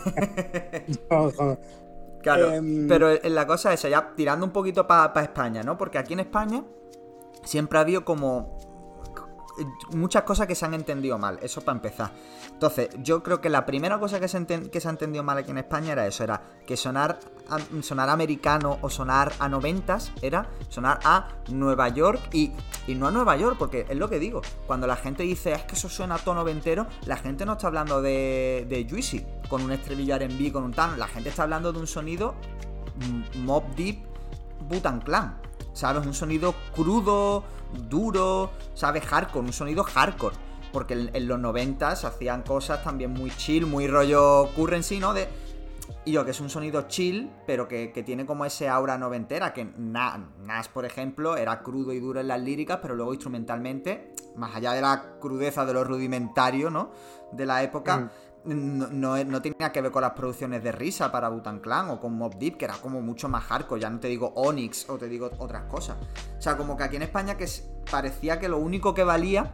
[2.34, 5.76] claro, em, pero la cosa es, ya tirando un poquito para España, ¿no?
[5.78, 6.64] Porque aquí en España
[7.44, 8.55] siempre ha habido como
[9.92, 12.12] muchas cosas que se han entendido mal, eso para empezar.
[12.50, 15.50] Entonces, yo creo que la primera cosa que se, que se ha entendido mal aquí
[15.50, 17.18] en España era eso, era que sonar,
[17.82, 22.52] sonar americano o sonar a noventas era sonar a Nueva York y,
[22.88, 25.74] no a Nueva York, porque es lo que digo, cuando la gente dice es que
[25.74, 29.72] eso suena a tono noventero, la gente no está hablando de, de Juicy, con un
[29.72, 32.34] estribillo R&B, con un tan, la gente está hablando de un sonido
[33.36, 33.98] Mob Deep
[34.68, 35.38] Butan Clan,
[35.72, 36.07] ¿sabes?
[36.07, 37.44] Un sonido crudo,
[37.88, 39.04] duro, ¿sabes?
[39.04, 40.36] Hardcore, un sonido hardcore.
[40.72, 45.14] Porque en, los 90 se hacían cosas también muy chill, muy rollo currency, ¿no?
[45.14, 45.28] De,
[46.04, 49.64] y yo, que es un sonido chill, pero que, tiene como ese aura noventera, que
[49.64, 54.72] Nas, por ejemplo, era crudo y duro en las líricas, pero luego instrumentalmente, más allá
[54.72, 56.90] de la crudeza de lo rudimentario, ¿no?
[57.32, 58.10] De la época, mm
[58.47, 62.36] no, tenía que ver con las producciones de risa para Butan Clan o con Mob
[62.36, 63.80] Deep, que era como mucho más hardcore.
[63.80, 65.97] Ya no te digo Onyx o te digo otras cosas.
[66.38, 67.47] O sea, como que aquí en España que
[67.90, 69.53] parecía que lo único que valía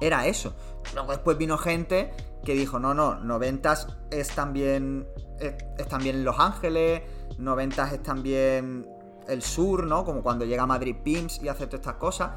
[0.00, 0.54] era eso.
[0.94, 2.12] Luego después vino gente
[2.44, 5.06] que dijo, no, no, noventas es también,
[5.38, 7.02] es, también Los Ángeles,
[7.38, 8.86] noventas es también
[9.28, 10.04] el sur, ¿no?
[10.04, 12.30] Como cuando llega Madrid Pimps y hace todas estas cosas.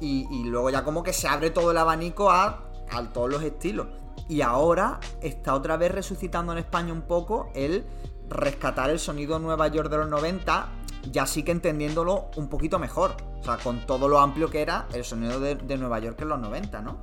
[0.00, 3.86] Y, luego ya como que se abre todo el abanico a, a todos los estilos.
[4.28, 7.84] Y ahora está otra vez resucitando en España un poco el
[8.28, 10.68] rescatar el sonido Nueva York de los 90,
[11.10, 13.16] ya sí que entendiéndolo un poquito mejor.
[13.40, 16.40] O sea, con todo lo amplio que era el sonido de, Nueva York en los
[16.40, 16.98] 90, ¿no?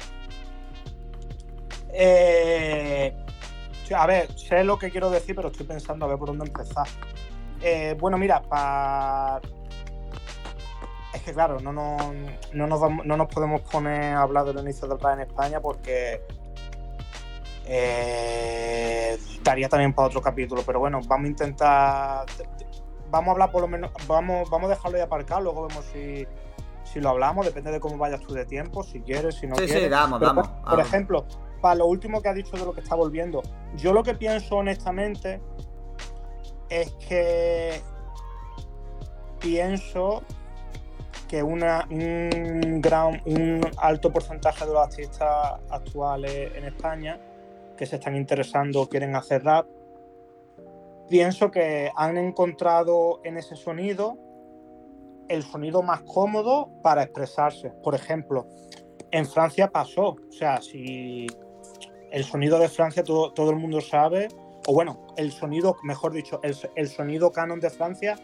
[1.93, 3.15] Eh,
[3.95, 6.87] a ver, sé lo que quiero decir, pero estoy pensando a ver por dónde empezar.
[7.61, 9.39] Eh, bueno, mira, para.
[11.13, 11.97] Es que claro, no, no,
[12.53, 12.67] no,
[13.17, 16.21] nos, podemos poner a hablar del inicio del rap en España porque
[17.65, 20.63] eh, estaría también para otro capítulo.
[20.65, 22.25] Pero bueno, vamos a intentar.
[23.09, 23.91] Vamos a hablar por lo menos.
[24.07, 26.25] Vamos, vamos a dejarlo y aparcar, luego vemos si,
[26.83, 29.65] si lo hablamos, depende de cómo vayas tú de tiempo, si quieres, si no sí,
[29.65, 29.83] quieres.
[29.83, 30.47] Sí, vamos, vamos.
[30.47, 31.25] Por, ejemplo,
[31.61, 33.41] para lo último que ha dicho de lo que está volviendo,
[33.75, 35.41] yo lo que pienso honestamente
[36.69, 37.81] es que
[39.39, 40.23] pienso
[41.27, 47.19] que una, un, gran, un alto porcentaje de los artistas actuales en España
[47.81, 49.65] que se están interesando o quieren hacer rap,
[51.09, 54.19] pienso que han encontrado en ese sonido
[55.27, 57.71] el sonido más cómodo para expresarse.
[57.83, 58.45] Por ejemplo,
[59.09, 61.25] en Francia pasó, o sea, si
[62.11, 64.27] el sonido de Francia todo, todo el mundo sabe,
[64.67, 68.15] o bueno, el sonido, mejor dicho, el, sonido canon de Francia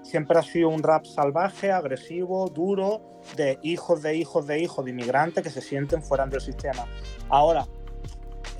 [0.00, 3.02] siempre ha sido un rap salvaje, agresivo, duro,
[3.36, 6.86] de hijos de hijos de hijos de inmigrantes que se sienten fuera del sistema.
[7.28, 7.66] Ahora,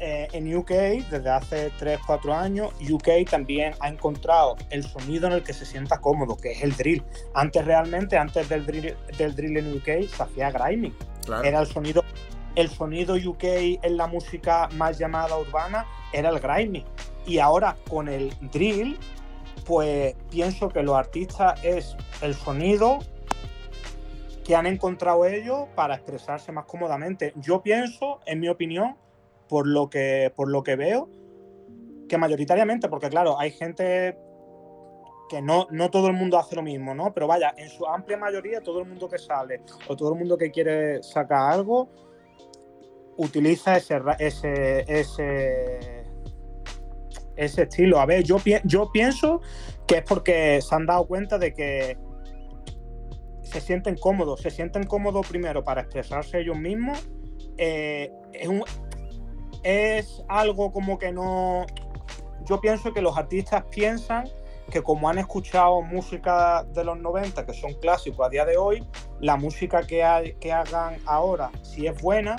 [0.05, 0.71] eh, en UK,
[1.11, 6.01] desde hace 3-4 años, UK también ha encontrado el sonido en el que se sienta
[6.01, 7.05] cómodo, que es el drill.
[7.35, 10.93] Antes realmente, antes del drill, del drill en UK, se hacía grimy.
[11.45, 12.03] Era el sonido
[12.57, 16.85] el sonido UK en la música más llamada urbana era el grimy.
[17.25, 18.99] Y ahora con el drill,
[19.65, 22.99] pues pienso que los artistas es el sonido
[24.45, 27.33] que han encontrado ellos para expresarse más cómodamente.
[27.37, 28.97] Yo pienso, en mi opinión,
[29.53, 31.11] por lo que, por lo que veo,
[32.09, 34.17] que mayoritariamente, porque claro, hay gente
[35.29, 37.13] que no, no todo el mundo hace lo mismo, ¿no?
[37.13, 40.39] Pero vaya, en su amplia mayoría, todo el mundo que sale o todo el mundo
[40.39, 41.91] que quiere sacar algo,
[43.19, 44.87] utiliza ese, ese,
[47.37, 48.01] ese, estilo.
[48.01, 49.43] A ver, yo, yo pienso
[49.87, 51.99] que es porque se han dado cuenta de que
[53.43, 57.07] se sienten cómodos, se sienten cómodos primero para expresarse ellos mismos.
[57.59, 58.49] Eh, es,
[59.63, 61.67] es algo como que no...
[62.45, 64.29] Yo pienso que los artistas piensan
[64.71, 68.87] que como han escuchado música de los 90, que son clásicos a día de hoy,
[69.21, 72.37] la música que, hay, que hagan ahora, si es buena,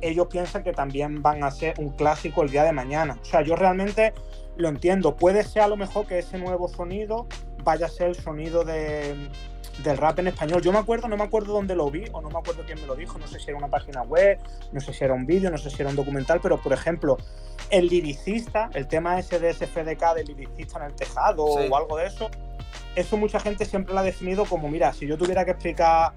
[0.00, 3.18] ellos piensan que también van a ser un clásico el día de mañana.
[3.20, 4.12] O sea, yo realmente
[4.56, 5.16] lo entiendo.
[5.16, 7.26] Puede ser a lo mejor que ese nuevo sonido
[7.64, 9.30] vaya a ser el sonido de,
[9.82, 10.62] del rap en español.
[10.62, 12.86] Yo me acuerdo, no me acuerdo dónde lo vi o no me acuerdo quién me
[12.86, 13.18] lo dijo.
[13.18, 14.38] No sé si era una página web,
[14.72, 17.16] no sé si era un vídeo, no sé si era un documental, pero por ejemplo,
[17.70, 22.06] el liricista, el tema ese de SFDK del liricista en el tejado o algo de
[22.06, 22.30] eso,
[22.94, 26.12] eso mucha gente siempre lo ha definido como, mira, si yo tuviera que explicar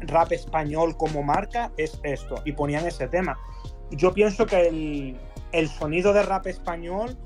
[0.00, 3.38] rap español como marca es esto, y ponían ese tema.
[3.90, 5.16] Yo pienso que
[5.52, 7.16] el, sonido de rap español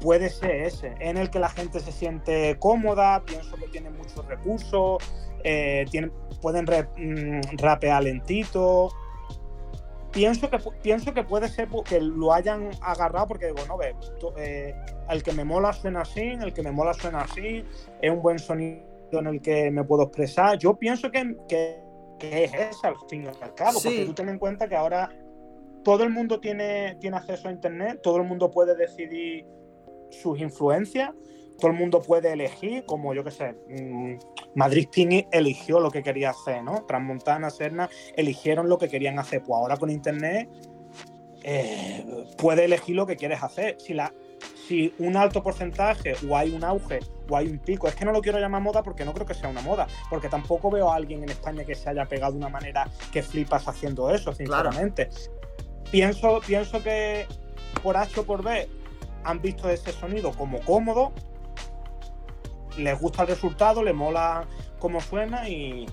[0.00, 4.26] puede ser ese, en el que la gente se siente cómoda, pienso que tiene muchos
[4.26, 5.02] recursos,
[5.44, 5.84] eh,
[6.40, 8.90] pueden mm, rapear lentito.
[10.12, 13.94] Pienso que, pienso que puede ser que lo hayan agarrado porque digo, no, ve,
[14.38, 14.74] eh,
[15.08, 17.64] el que me mola suena así, el que me mola suena así,
[18.02, 18.82] es un buen sonido
[19.12, 20.58] en el que me puedo expresar.
[20.58, 21.84] Yo pienso que, que,
[22.20, 25.08] es esa al fin y al cabo, porque tú ten en cuenta que ahora
[25.84, 29.46] todo el mundo tiene, tiene acceso a Internet, todo el mundo puede decidir
[30.10, 31.10] sus influencias,
[31.60, 34.18] todo el mundo puede elegir, como yo que sé, mm,
[34.54, 36.84] Madrid Pini eligió lo que quería hacer, ¿no?
[36.86, 39.42] Transmontana, Serna eligieron lo que querían hacer.
[39.42, 40.48] Pues ahora con Internet
[41.44, 42.04] eh,
[42.36, 43.76] puede elegir lo que quieres hacer.
[43.78, 44.12] Si la,
[44.66, 48.12] si un alto porcentaje o hay un auge o hay un pico, es que no
[48.12, 50.96] lo quiero llamar moda porque no creo que sea una moda, porque tampoco veo a
[50.96, 55.10] alguien en España que se haya pegado de una manera que flipas haciendo eso, sinceramente.
[55.90, 57.26] Pienso, pienso que
[57.82, 58.68] por H o por B
[59.24, 61.12] han visto ese sonido como cómodo,
[62.76, 64.46] les gusta el resultado, les mola
[64.78, 65.86] cómo suena y,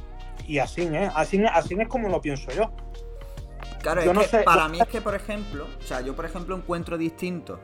[0.62, 1.10] así, ¿eh?
[1.16, 2.72] así, así es como lo pienso yo.
[3.82, 6.98] Claro, es que para mí es que, por ejemplo, o sea, yo por ejemplo encuentro
[6.98, 7.60] distinto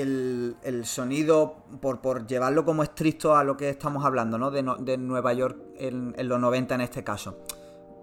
[0.00, 4.50] el, sonido, por, por, llevarlo como estricto a lo que estamos hablando, ¿no?
[4.50, 7.38] De, Nueva York en, los 90 en este caso.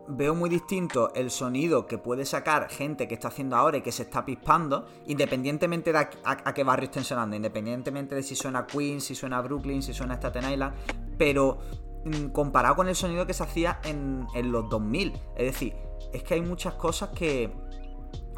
[0.07, 3.91] Veo muy distinto el sonido que puede sacar gente que está haciendo ahora y que
[3.91, 9.03] se está pispando, independientemente de a, qué barrio estén sonando, independientemente de si suena Queens,
[9.03, 10.75] si suena Brooklyn, si suena Staten Island,
[11.17, 11.59] pero
[12.05, 15.13] mm, comparado con el sonido que se hacía en, los 2000.
[15.35, 15.75] Es decir,
[16.11, 17.53] es que hay muchas cosas que,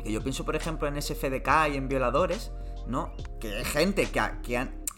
[0.03, 2.51] Que yo pienso, por ejemplo, en SFDK y en Violadores,
[2.87, 3.13] ¿no?
[3.39, 4.57] Que hay gente que, que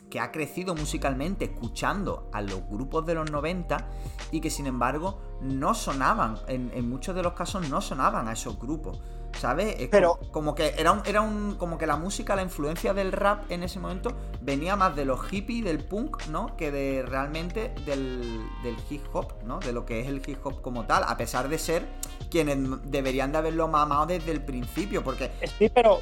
[0.10, 3.86] que ha crecido musicalmente escuchando a los grupos de los 90
[4.32, 8.60] y que sin embargo no sonaban, en, muchos de los casos no sonaban a esos
[8.60, 9.02] grupos.
[9.40, 9.90] ¿Sabes?
[9.92, 11.56] Pero como, que era un, era un.
[11.56, 15.22] como que la música, la influencia del rap en ese momento venía más de los
[15.24, 16.56] hippies, del punk, ¿no?
[16.56, 19.60] Que de realmente del, del hip hop, ¿no?
[19.60, 21.86] De lo que es el hip hop como tal, a pesar de ser
[22.32, 22.58] quienes
[22.90, 25.30] deberían de haberlo mamado desde el principio, porque.
[25.60, 26.00] Sí, pero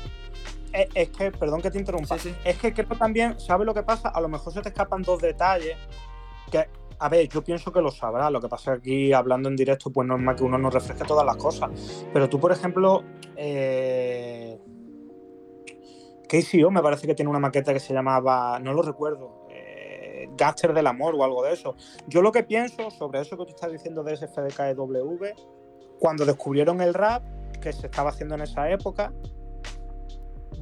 [0.71, 4.09] es, que, perdón que te interrumpa, es que creo también, ¿sabes lo que pasa?
[4.09, 5.75] A lo mejor se te escapan dos detalles
[6.51, 6.67] que,
[7.03, 10.07] a ver, yo pienso que lo sabrá, lo que pasa aquí hablando en directo, pues
[10.07, 11.69] no es más que uno no refresque todas las cosas,
[12.13, 13.03] pero tú, por ejemplo,
[13.35, 14.57] eh...
[16.29, 20.73] KCO me parece que tiene una maqueta que se llamaba, no lo recuerdo, eh, Gaster
[20.73, 21.75] del Amor o algo de eso.
[22.07, 25.25] Yo lo que pienso sobre eso que tú estás diciendo de ese FDKW,
[25.99, 27.21] cuando descubrieron el rap,
[27.61, 29.11] que se estaba haciendo en esa época,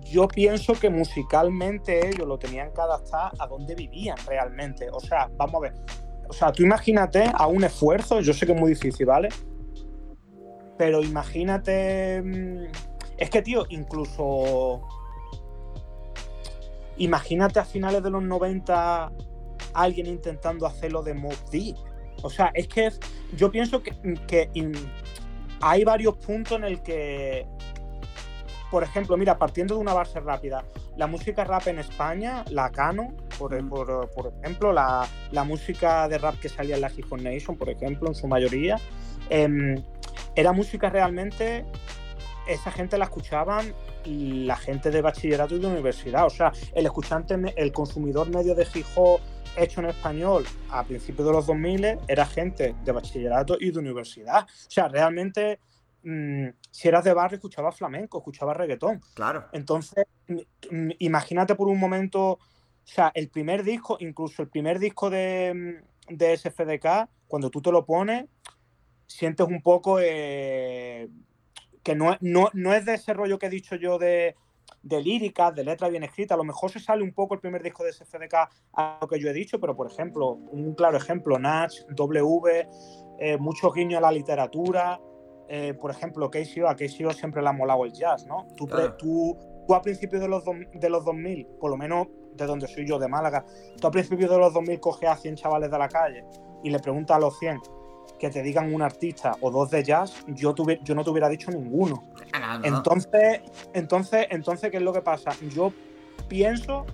[0.02, 4.90] yo pienso que musicalmente ellos lo tenían que adaptar a donde vivían realmente.
[4.92, 5.74] O sea, vamos a ver.
[6.32, 9.28] O sea, tú imagínate a un esfuerzo, yo sé que es muy difícil, ¿vale?
[10.78, 12.22] Pero imagínate.
[12.22, 12.72] Mm,
[13.18, 14.82] es que, tío, incluso.
[16.96, 19.12] Imagínate a finales de los 90
[19.74, 21.76] alguien intentando hacerlo de Mob Deep.
[22.24, 22.92] O sea, es que
[23.36, 23.92] yo pienso que,
[24.26, 24.50] que
[25.60, 27.46] hay varios puntos en el que
[28.72, 30.64] por ejemplo, mira, partiendo de una base rápida,
[30.96, 35.08] la música rap en España, la Cano, por, ejemplo, la,
[35.46, 38.78] música de rap que salía en la Hip Nation, por ejemplo, en su mayoría,
[39.30, 39.76] em,
[40.36, 41.66] era música realmente,
[42.48, 43.74] esa gente la escuchaban
[44.06, 46.26] la gente de bachillerato y de universidad.
[46.26, 48.86] O sea, el escuchante, el consumidor medio de hip
[49.58, 54.44] hecho en español a principios de los 2000 era gente de bachillerato y de universidad.
[54.44, 55.60] O sea, realmente
[56.04, 59.02] Mm, si eras de barrio, escuchabas flamenco, escuchabas reggaetón.
[59.14, 59.48] Claro.
[59.52, 60.06] Entonces,
[61.00, 62.40] imagínate por un momento, o
[62.86, 67.72] sea, el primer disco, incluso el primer disco de, mm, de SFDK, cuando tú te
[67.72, 68.26] lo pones,
[69.06, 71.10] sientes un poco eh,
[71.84, 74.36] que no, no, es de ese rollo que he dicho yo de,
[74.82, 76.36] de líricas, de letras bien escritas.
[76.36, 78.34] A lo mejor se sale un poco el primer disco de SFDK
[78.74, 82.68] a lo que yo he dicho, pero por ejemplo, un claro ejemplo, Natch, W,
[83.20, 85.00] eh, muchos guiños a la literatura.
[85.54, 88.48] Eh, por ejemplo, KCO, a KCO siempre le ha molado el jazz, ¿no?
[88.56, 89.38] Tú, tú,
[89.74, 93.10] a principios de los, de los 2000, por lo menos de donde soy yo, de
[93.10, 93.46] Málaga,
[93.78, 96.24] tú a principios de los 2000 coges a 100 chavales de la calle
[96.64, 97.60] y le preguntas a los 100
[98.18, 101.52] que te digan un artista o dos de jazz, yo, yo no te hubiera dicho
[101.52, 102.02] ninguno.
[102.32, 103.42] Ah, entonces,
[103.74, 105.32] entonces, entonces, ¿qué es lo que pasa?
[105.50, 105.74] Yo
[106.30, 106.86] pienso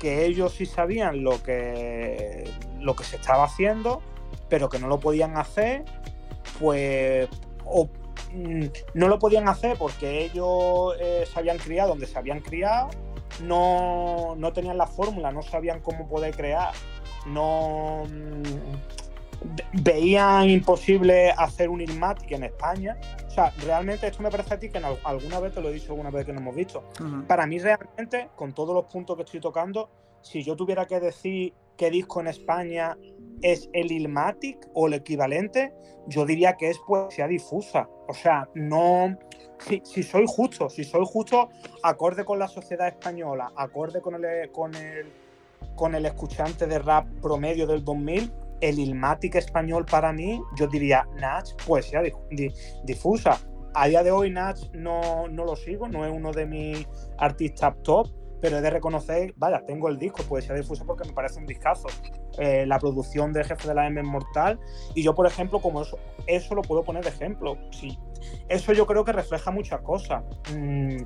[0.00, 2.50] que ellos sí sabían lo que,
[2.80, 4.00] lo que se estaba haciendo,
[4.48, 5.84] pero que no lo podían hacer,
[6.58, 7.28] pues
[7.70, 7.88] o
[8.94, 12.90] no lo podían hacer porque ellos eh, se habían criado donde se habían criado,
[13.42, 16.72] no, tenían la fórmula, no sabían cómo poder crear,
[17.26, 22.98] no mm, veían imposible hacer un Ilmatic en España.
[23.26, 25.92] O sea, realmente esto me parece a ti que alguna vez te lo he dicho
[25.92, 26.84] alguna vez que nos hemos visto.
[27.26, 29.90] Para mí realmente, con todos los puntos que estoy tocando,
[30.22, 32.96] si yo tuviera que decir qué disco en España
[33.42, 35.72] es el Ilmatic o el equivalente,
[36.06, 37.88] yo diría que es poesía difusa.
[38.08, 39.16] O sea, no.
[39.58, 41.48] Si, soy justo, si soy justo,
[41.82, 45.12] acorde con la sociedad española, acorde con el, con el,
[45.74, 51.06] con el escuchante de rap promedio del 2000, el Ilmatic español para mí, yo diría
[51.16, 52.02] Natch, poesía
[52.84, 53.40] difusa.
[53.74, 56.86] A día de hoy Natch no, no lo sigo, no es uno de mis
[57.18, 58.08] artistas top,
[58.40, 61.88] pero he de reconocer, vaya, tengo el disco, Poesía difusa porque me parece un discazo.
[62.38, 64.60] Eh, la producción de Jefe de la M es mortal.
[64.94, 67.58] Y yo, por ejemplo, como eso, eso lo puedo poner de ejemplo.
[67.72, 67.98] Sí.
[68.48, 70.22] Eso yo creo que refleja muchas cosas.
[70.54, 71.02] Mm.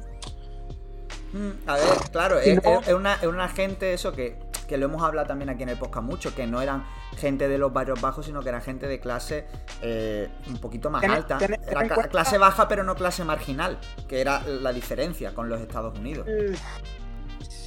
[1.32, 2.58] Mm, a ver, claro, es,
[2.92, 6.46] una, gente, eso que, que lo hemos hablado también aquí en el podcast mucho, que
[6.46, 6.84] no eran
[7.16, 9.46] gente de los barrios bajos, sino que eran gente de clase
[9.80, 11.38] eh, un poquito más alta.
[11.40, 13.78] era clase baja, pero no clase marginal,
[14.08, 16.26] que era la diferencia con los Estados Unidos.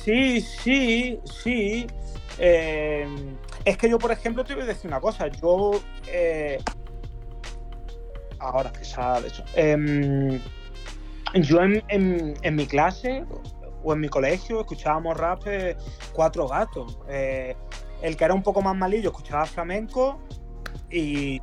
[0.05, 1.87] Sí, sí, sí.
[2.37, 3.07] Eh,
[3.65, 5.27] es que yo, por ejemplo, te voy a decir una cosa.
[5.29, 5.71] Yo.
[6.07, 6.59] Eh,
[8.37, 9.43] ahora que sabe eso.
[9.55, 10.39] Em,
[11.33, 13.25] yo en, mi clase
[13.83, 15.41] o en mi colegio escuchábamos rap
[16.13, 16.99] cuatro gatos.
[17.09, 17.55] Eh,
[18.03, 20.19] el que era un poco más malillo escuchaba flamenco
[20.91, 21.41] y,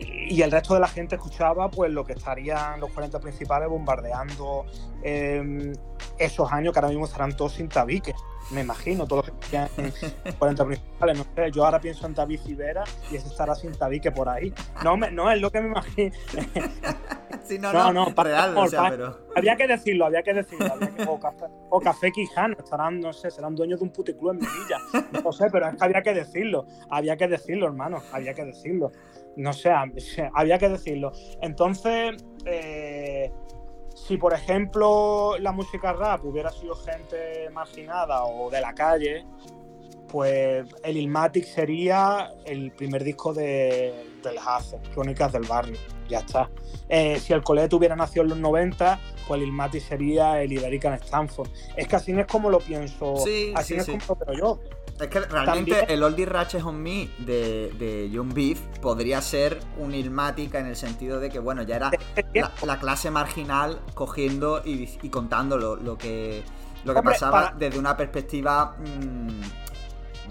[0.00, 4.66] y, el resto de la gente escuchaba pues lo que estarían los 40 principales bombardeando
[5.02, 5.72] em,
[6.18, 8.14] esos años que ahora mismo estarán todos sin tabique.
[8.50, 11.18] Me imagino, todos los que en 40 principales.
[11.18, 14.52] No sé, yo ahora pienso en David Civera y ese estará sin tabique por ahí.
[14.82, 16.14] No, no es lo que me imagino.
[17.44, 19.18] sí, no, no, no, real, o sea, pero...
[19.34, 20.74] Había que decirlo, había que decirlo.
[21.08, 24.78] O, café, o Café Quijano, estarán, no sé, serán dueños de un puticlub en Melilla.
[25.24, 26.66] No sé, pero es que había que decirlo.
[26.90, 28.92] Había que decirlo, hermano, había que decirlo.
[29.36, 29.70] No sé,
[30.34, 31.12] había que decirlo.
[31.40, 33.32] Entonces, eh,
[33.94, 39.24] si por ejemplo la música rap hubiera sido gente marginada o de la calle,
[40.08, 45.76] pues el Ilmatic sería el primer disco de, del Hace, Crónicas del Barrio.
[46.08, 46.50] Ya está.
[46.88, 50.92] Eh, si el Colette hubiera nacido en los 90, pues el Ilmatic sería el Iberican
[50.94, 51.48] Stanford.
[51.76, 53.14] Es que así es como lo pienso.
[53.56, 54.60] así es como lo veo yo.
[55.00, 59.92] Es que realmente el Oldie Ratchet on Me de, de Young Beef podría ser un
[59.92, 61.90] Ilmatic en el sentido de que, bueno, ya era
[62.64, 66.42] la, clase marginal cogiendo y, contando lo, que,
[66.84, 68.76] lo que pasaba desde una perspectiva.
[68.78, 69.64] Mm,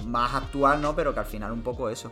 [0.05, 0.95] más actual, ¿no?
[0.95, 2.11] Pero que al final un poco eso.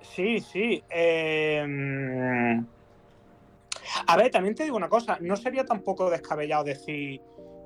[0.00, 0.82] Sí, sí.
[0.90, 2.66] Em,
[4.06, 7.20] a ver, también te digo una cosa, no sería tampoco descabellado decir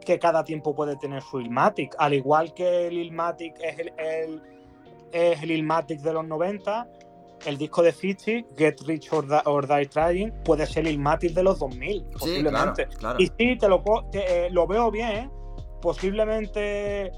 [0.04, 4.42] que cada tiempo puede tener su Ilmatic, al igual que el Ilmatic es el,
[5.12, 6.88] es el Ilmatic de los 90,
[7.46, 11.58] el disco de Fitchy, Get Rich or, Die Trying, puede ser el Ilmatic de los
[11.58, 12.88] 2000, posiblemente.
[13.18, 13.82] Y sí, te lo,
[14.12, 15.30] eh, lo veo bien,
[15.82, 17.12] posiblemente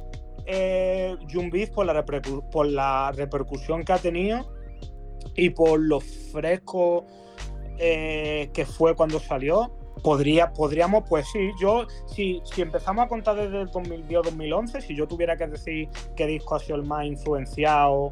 [0.47, 1.17] eh,
[1.75, 2.05] por la,
[2.51, 4.53] por la repercusión que ha tenido
[5.35, 7.05] y por lo fresco
[7.79, 9.76] eh, que fue cuando salió.
[10.07, 15.09] Podría, podríamos, pues sí, yo, si, si empezamos a contar desde el 2010-2011, si yo
[15.09, 18.11] tuviera que decir qué disco ha sido el más influenciado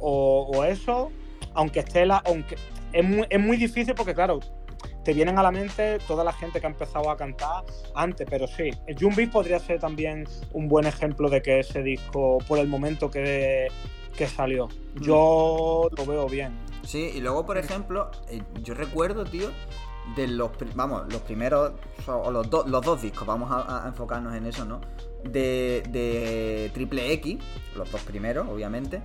[0.00, 1.12] o, eso,
[1.54, 2.56] aunque esté la, aunque
[2.92, 4.40] es muy, es muy difícil porque claro,
[5.04, 7.62] te vienen a la mente toda la gente que ha empezado a cantar
[7.94, 8.70] antes, pero sí,
[9.00, 13.68] Jumbi podría ser también un buen ejemplo de que ese disco, por el momento que,
[14.16, 15.02] que salió, mm.
[15.02, 16.58] yo lo veo bien.
[16.84, 19.50] Sí, y luego, por ejemplo, eh, yo recuerdo, tío,
[20.16, 21.72] de los, vamos, los primeros,
[22.06, 24.80] o los, los dos discos, vamos a, enfocarnos en eso, ¿no?
[25.24, 27.38] De, de Triple X,
[27.76, 29.00] los dos primeros, obviamente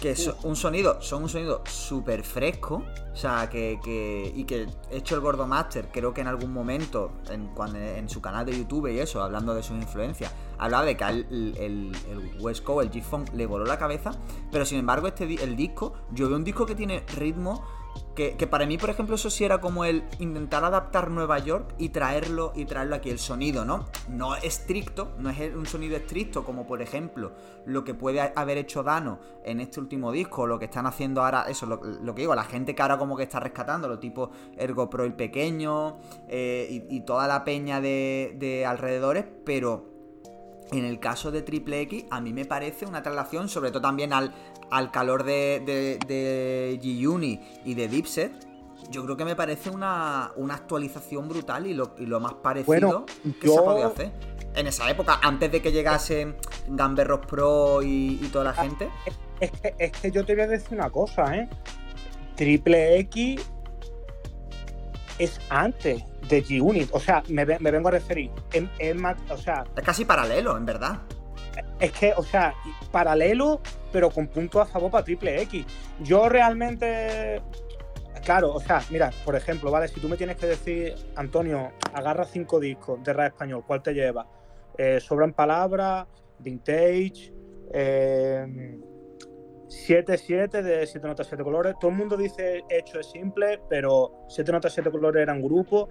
[0.00, 2.82] que son un sonido, son un sonido súper fresco.
[3.12, 7.12] O sea, que, que, Y que hecho el Gordo Master, creo que en algún momento,
[7.30, 10.96] en, cuando, en su canal de YouTube y eso, hablando de sus influencias, hablaba de
[10.96, 14.12] que el, el, el West Coast, el G-Funk, le voló la cabeza.
[14.50, 17.64] Pero sin embargo, este el disco, yo veo un disco que tiene ritmo
[18.18, 21.90] que, para mí, por ejemplo, eso sí era como el intentar adaptar Nueva York y
[21.90, 23.84] traerlo y traerlo aquí, el sonido, ¿no?
[24.08, 27.32] No estricto, no es un sonido estricto como por ejemplo
[27.64, 31.44] lo que puede haber hecho Dano en este último disco, lo que están haciendo ahora,
[31.48, 34.90] eso, lo, que digo, la gente que ahora como que está rescatando, lo tipo Ergo
[34.90, 39.98] Pro el pequeño eh, y, toda la peña de, de alrededores, pero
[40.72, 44.12] en el caso de Triple X, a mí me parece una traslación, sobre todo también
[44.12, 44.34] al,
[44.70, 48.32] al calor de, de, de G-Uni y de Dipset,
[48.90, 53.06] yo creo que me parece una, actualización brutal y lo, más parecido
[53.40, 54.12] que se podía hacer.
[54.54, 56.36] En esa época, antes de que llegasen
[56.68, 58.88] Gamberros Pro y, toda la gente.
[59.40, 61.48] Es que, es que yo te voy a decir una cosa, ¿eh?
[62.34, 63.40] Triple X
[65.18, 66.88] es antes de G-Unit.
[66.92, 68.30] O sea, me, vengo a referir.
[69.30, 71.00] O sea, es casi paralelo, en verdad.
[71.80, 72.54] Es que, o sea,
[72.90, 73.60] paralelo,
[73.92, 75.66] pero con punto a favor para Triple X.
[76.00, 77.40] Yo realmente.
[78.24, 79.88] Claro, o sea, mira, por ejemplo, ¿vale?
[79.88, 83.94] Si tú me tienes que decir, Antonio, agarra cinco discos de rap español, ¿cuál te
[83.94, 84.26] lleva?
[84.76, 86.06] Eh, sobran palabras,
[86.38, 87.32] vintage,
[87.72, 88.78] eh,
[89.68, 91.74] 7-7 de 7 notas 7 colores.
[91.78, 95.88] Todo el mundo dice hecho es simple, pero 7 notas 7 colores eran grupos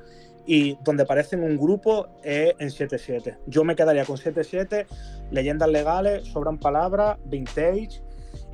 [0.48, 3.38] y donde aparecen un grupo es en 7-7.
[3.46, 4.88] Yo me quedaría con 7-7,
[5.30, 8.02] leyendas legales, sobran palabras, vintage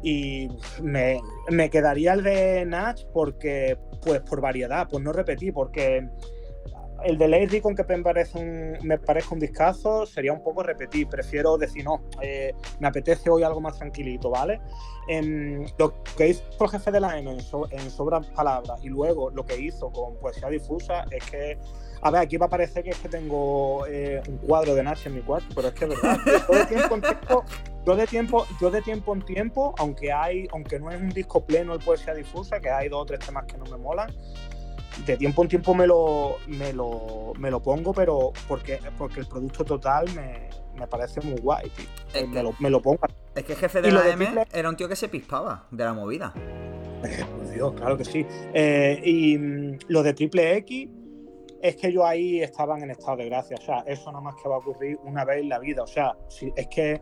[0.01, 0.49] y
[0.81, 1.19] me,
[1.49, 6.09] me quedaría el de Natch porque, pues por variedad, pues no repetí, porque
[7.03, 10.63] el de Lady con que me parece un, me parezca un discazo sería un poco
[10.63, 11.07] repetir.
[11.07, 14.61] Prefiero decir, no, eh, me apetece hoy algo más tranquilito, ¿vale?
[15.07, 17.39] En, lo que hizo el jefe de la M en,
[17.71, 21.57] en Sobras Palabras y luego lo que hizo con Poesía Difusa es que,
[22.01, 25.07] a ver, aquí va a parecer que es que tengo eh, un cuadro de Nash
[25.07, 26.17] en mi cuarto, pero es que es verdad.
[26.67, 27.43] Tiempo en tiempo,
[27.85, 31.45] yo de tiempo, yo de tiempo en tiempo, aunque hay, aunque no es un disco
[31.45, 34.09] pleno el Poesía Difusa, que hay dos o tres temas que no me molan,
[35.05, 39.27] de tiempo en tiempo me lo, me lo, me lo pongo, pero porque, porque el
[39.27, 42.27] producto total me, parece muy guay, tío.
[42.27, 42.99] me, lo, me, lo, pongo.
[43.35, 45.93] Es que el jefe de la M era un tío que se pispaba de la
[45.93, 46.33] movida.
[47.03, 48.25] Eh, Dios, claro que sí.
[48.53, 50.89] Eh, y mm, lo de Triple X
[51.61, 53.57] es que yo ahí estaban en estado de gracia.
[53.59, 55.83] O sea, eso nada más que va a ocurrir una vez en la vida.
[55.83, 56.15] O sea,
[56.55, 57.01] es que.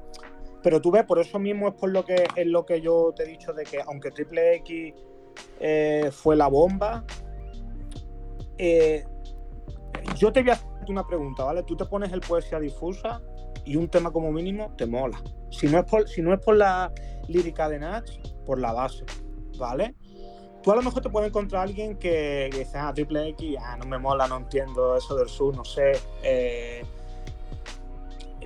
[0.63, 3.23] Pero tú ves, por eso mismo es por lo que es lo que yo te
[3.23, 4.93] he dicho de que aunque Triple X
[5.59, 7.03] eh, fue la bomba,
[8.57, 9.05] eh,
[10.17, 11.63] yo te voy a hacer una pregunta, ¿vale?
[11.63, 13.21] Tú te pones el poesía difusa
[13.65, 15.21] y un tema como mínimo te mola.
[15.49, 16.91] Si no es por, la
[17.27, 18.05] lírica de Nach,
[18.45, 19.03] por la base,
[19.57, 19.95] ¿vale?
[20.63, 23.85] Tú a lo mejor te puedes encontrar alguien que, dice, ah, triple X, ah, no
[23.85, 25.93] me mola, no entiendo eso del sur, no sé.
[26.23, 26.83] Eh,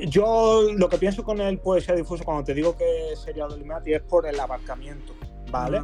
[0.07, 3.93] yo lo que pienso con el poesía difuso cuando te digo que sería de Illuminati
[3.93, 5.13] es por el abarcamiento,
[5.51, 5.83] ¿vale?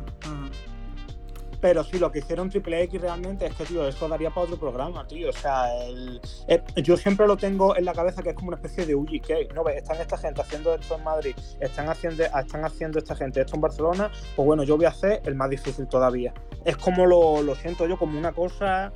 [1.61, 4.57] Pero sí, lo que hicieron Triple X realmente es que, tío, eso daría para otro
[4.57, 5.29] programa, tío.
[5.29, 5.67] O sea,
[6.75, 9.53] yo siempre lo tengo en la cabeza que es como una especie de UGK.
[9.53, 9.77] ¿No ves?
[9.77, 13.61] Están esta gente haciendo esto en Madrid, están haciendo, están haciendo esta gente esto en
[13.61, 16.33] Barcelona, pues bueno, yo voy a hacer el más difícil todavía.
[16.65, 18.91] Es como lo, lo siento yo, como una cosa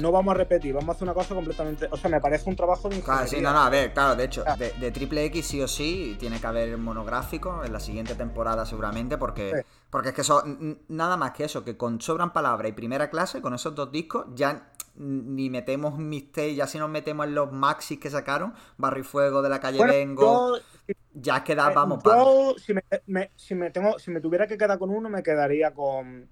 [0.00, 1.88] no vamos a repetir, vamos a hacer una cosa completamente.
[1.90, 4.24] O sea, me parece un trabajo de Claro, sí, no, no, a ver, claro, de
[4.24, 8.66] hecho, de, Triple X sí o sí tiene que haber monográfico en la siguiente temporada
[8.66, 10.42] seguramente, porque, porque es que eso,
[10.88, 14.26] nada más que eso, que con Sobran Palabra y Primera Clase, con esos dos discos,
[14.34, 19.02] ya ni metemos mixtape, ya si nos metemos en los maxis que sacaron, Barro y
[19.02, 20.58] Fuego de la calle Vengo,
[21.14, 24.78] ya queda, eh, vamos, yo, si, me, si, me tengo, si me tuviera que quedar
[24.78, 26.28] con uno, me quedaría con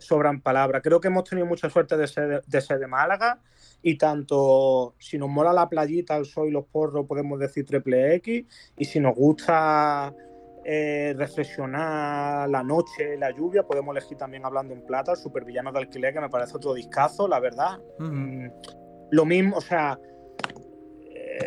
[0.00, 0.82] sobran palabras.
[0.82, 3.40] Creo que hemos tenido mucha suerte de ser de, ser de Málaga
[3.82, 8.14] y tanto si nos mola la playita, el sol y los porros, podemos decir triple
[8.16, 8.44] X
[8.76, 10.14] y si nos gusta
[10.64, 15.78] eh, reflexionar la noche, la lluvia, podemos elegir también hablando en plata, el supervillano de
[15.78, 17.78] alquiler, que me parece otro discazo, la verdad.
[17.98, 18.48] Mm,
[19.10, 19.98] lo mismo, o sea,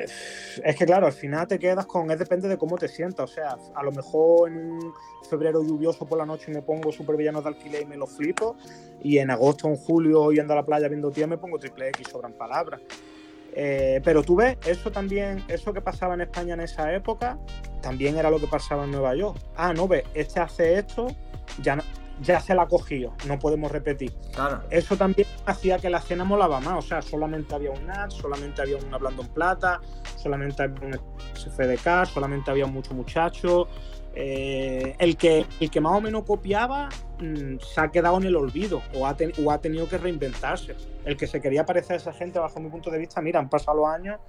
[0.02, 3.34] es que claro, al final te quedas con, es depende de cómo te sientas, o
[3.34, 4.94] sea, a lo mejor en un
[5.30, 8.56] febrero lluvioso por la noche me pongo super villanos de alquiler y me lo flipo,
[9.02, 12.08] y en agosto, en julio, yendo a la playa viendo tía, me pongo triple X,
[12.10, 12.82] sobran palabras.
[13.56, 17.38] Eh, pero tú ves, eso también, eso que pasaba en España en esa época,
[17.82, 19.38] también era lo que pasaba en Nueva York.
[19.56, 21.08] Ah, no ves, este hace esto,
[21.62, 21.84] ya no,
[22.24, 24.14] ya se la ha cogido, no podemos repetir.
[24.34, 24.62] Claro.
[24.70, 28.62] Eso también hacía que la escena molaba más, o sea, solamente había un NAT, solamente
[28.62, 29.82] había un Hablando en Plata,
[30.16, 31.00] solamente había un
[31.36, 33.68] SFDK, solamente había mucho muchacho.
[34.16, 36.88] Eh, el, que, el que más o menos copiaba
[37.20, 40.76] mm, se ha quedado en el olvido o ha, o ha tenido que reinventarse.
[41.04, 43.50] El que se quería parecer a esa gente, bajo mi punto de vista, mira, han
[43.50, 44.20] pasado los años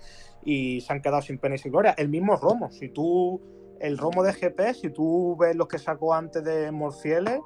[0.42, 1.95] y se han quedado sin pena y sin gloria.
[1.97, 3.40] El mismo Romo, si tú,
[3.78, 7.40] el Romo de GP, si tú ves los que sacó antes de Morfieles,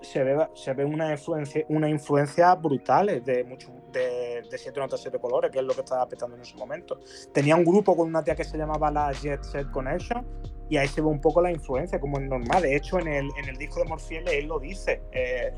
[0.00, 5.00] se ve, se ve una, influencia, una influencia brutal de, mucho, de, de siete notas,
[5.00, 7.00] siete colores, que es lo que estaba petando en ese momento.
[7.32, 10.26] Tenía un grupo con una tía que se llamaba la Jet Set Connection
[10.68, 12.62] y ahí se ve un poco la influencia, como es normal.
[12.62, 15.02] De hecho, en el, en el disco de Morfiele él lo dice.
[15.12, 15.52] Eh,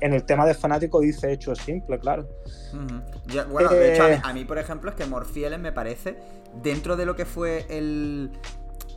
[0.00, 2.26] en el tema de fanático dice hecho simple, claro.
[3.50, 6.16] bueno, de hecho, a mí, por ejemplo, es que Morfieles me parece,
[6.60, 8.32] dentro de lo que fue el,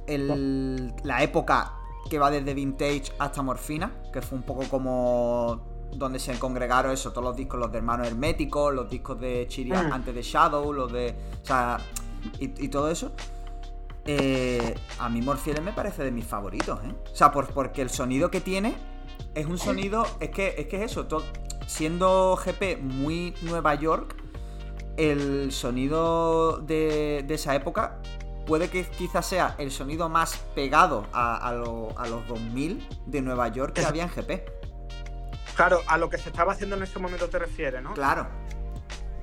[0.07, 1.78] el, la época
[2.09, 7.11] que va desde Vintage hasta Morfina, que fue un poco como donde se congregaron eso,
[7.11, 9.93] todos los discos, los de Hermanos Herméticos, los discos de Chiria mm.
[9.93, 11.15] antes de Shadow, los de.
[11.41, 11.79] O sea,
[12.39, 13.11] y, todo eso.
[14.05, 16.93] Eh, a mí Morfieles me parece de mis favoritos, ¿eh?
[17.11, 18.75] O sea, porque el sonido que tiene
[19.35, 20.05] es un sonido.
[20.19, 21.07] Es que es, que es eso,
[21.67, 24.15] siendo GP muy Nueva York,
[24.97, 27.99] el sonido de, de esa época
[28.49, 33.85] puede que quizás sea el sonido más pegado a, los 2000 de Nueva York que
[33.85, 34.43] había en GP.
[35.55, 37.93] Claro, a lo que se estaba haciendo en ese momento te refieres, ¿no?
[37.93, 38.27] Claro.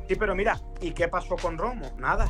[0.07, 1.91] Sí, pero mira, ¿y qué pasó con Romo?
[1.99, 2.29] Nada.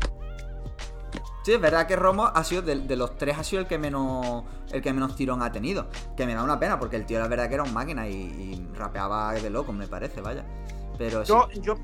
[1.45, 4.45] Sí, es verdad que Romo ha sido de, los tres ha sido el que menos
[4.73, 5.91] el que menos tirón ha tenido.
[6.17, 8.67] Que me da una pena porque el tío la verdad que era un máquina y,
[8.75, 10.47] rapeaba de loco, me parece, vaya.
[10.97, 11.75] Pero yo, yo,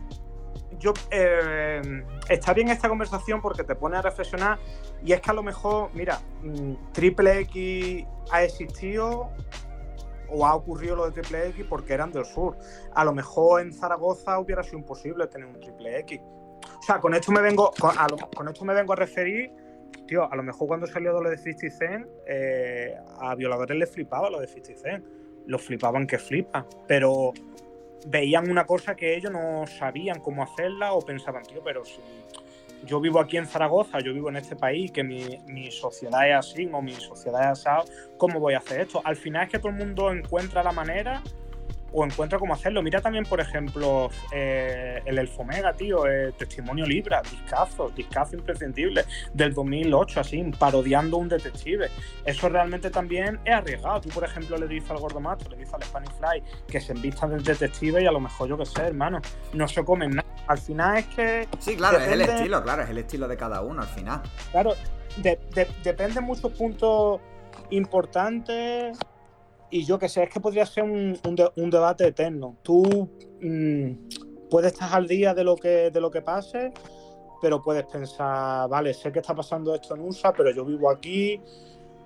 [0.82, 1.80] yo eh,
[2.28, 4.58] está bien esta conversación porque te pone a reflexionar
[5.04, 9.30] y es que a lo mejor, mira, mm, Triple X ha existido
[10.28, 12.56] o ha ocurrido lo de Triple X porque eran del sur.
[12.94, 16.20] A lo mejor en Zaragoza hubiera sido imposible tener un Triple X.
[16.78, 19.52] O sea, con esto me vengo, con, esto me vengo a referir,
[20.06, 24.30] tío, a lo mejor cuando salió lo de 50 Cent, eh, a violadores les flipaba
[24.30, 25.04] lo de 50 Cent.
[25.46, 26.66] Los flipaban que flipa.
[26.88, 27.32] Pero
[28.06, 32.00] veían una cosa que ellos no sabían cómo hacerla o pensaban, tío, pero si
[32.84, 36.68] yo vivo aquí en Zaragoza, yo vivo en este país, que mi, sociedad es así
[36.72, 39.00] o mi sociedad es así, ¿cómo voy a hacer esto?
[39.04, 41.22] Al final es que todo el mundo encuentra la manera
[41.92, 42.82] o encuentra cómo hacerlo.
[42.82, 49.54] Mira también, por ejemplo, eh, el Elfomega, tío, eh, Testimonio Libra, discazo, discazo imprescindible, del
[49.54, 51.88] 2008, así, parodiando un detective.
[52.24, 54.00] Eso realmente también es arriesgado.
[54.00, 56.92] Tú, por ejemplo, le dices al Gordo Mato, le dices al Spanish Fly que se
[56.92, 59.20] envistan del detective y a lo mejor, yo qué sé, hermano,
[59.52, 60.28] no se comen nada.
[60.46, 61.48] Al final es que...
[61.58, 64.22] Sí, claro, es el estilo, claro, es el estilo de cada uno al final.
[64.50, 64.74] Claro,
[65.16, 67.20] depende de muchos puntos
[67.70, 68.98] importantes
[69.72, 72.58] y yo que sé, es que podría ser un, debate eterno.
[72.62, 73.08] Tú,
[73.40, 76.72] mm, puedes estar al día de lo que, de lo que pase,
[77.40, 81.40] pero puedes pensar, vale, sé que está pasando esto en USA, pero yo vivo aquí,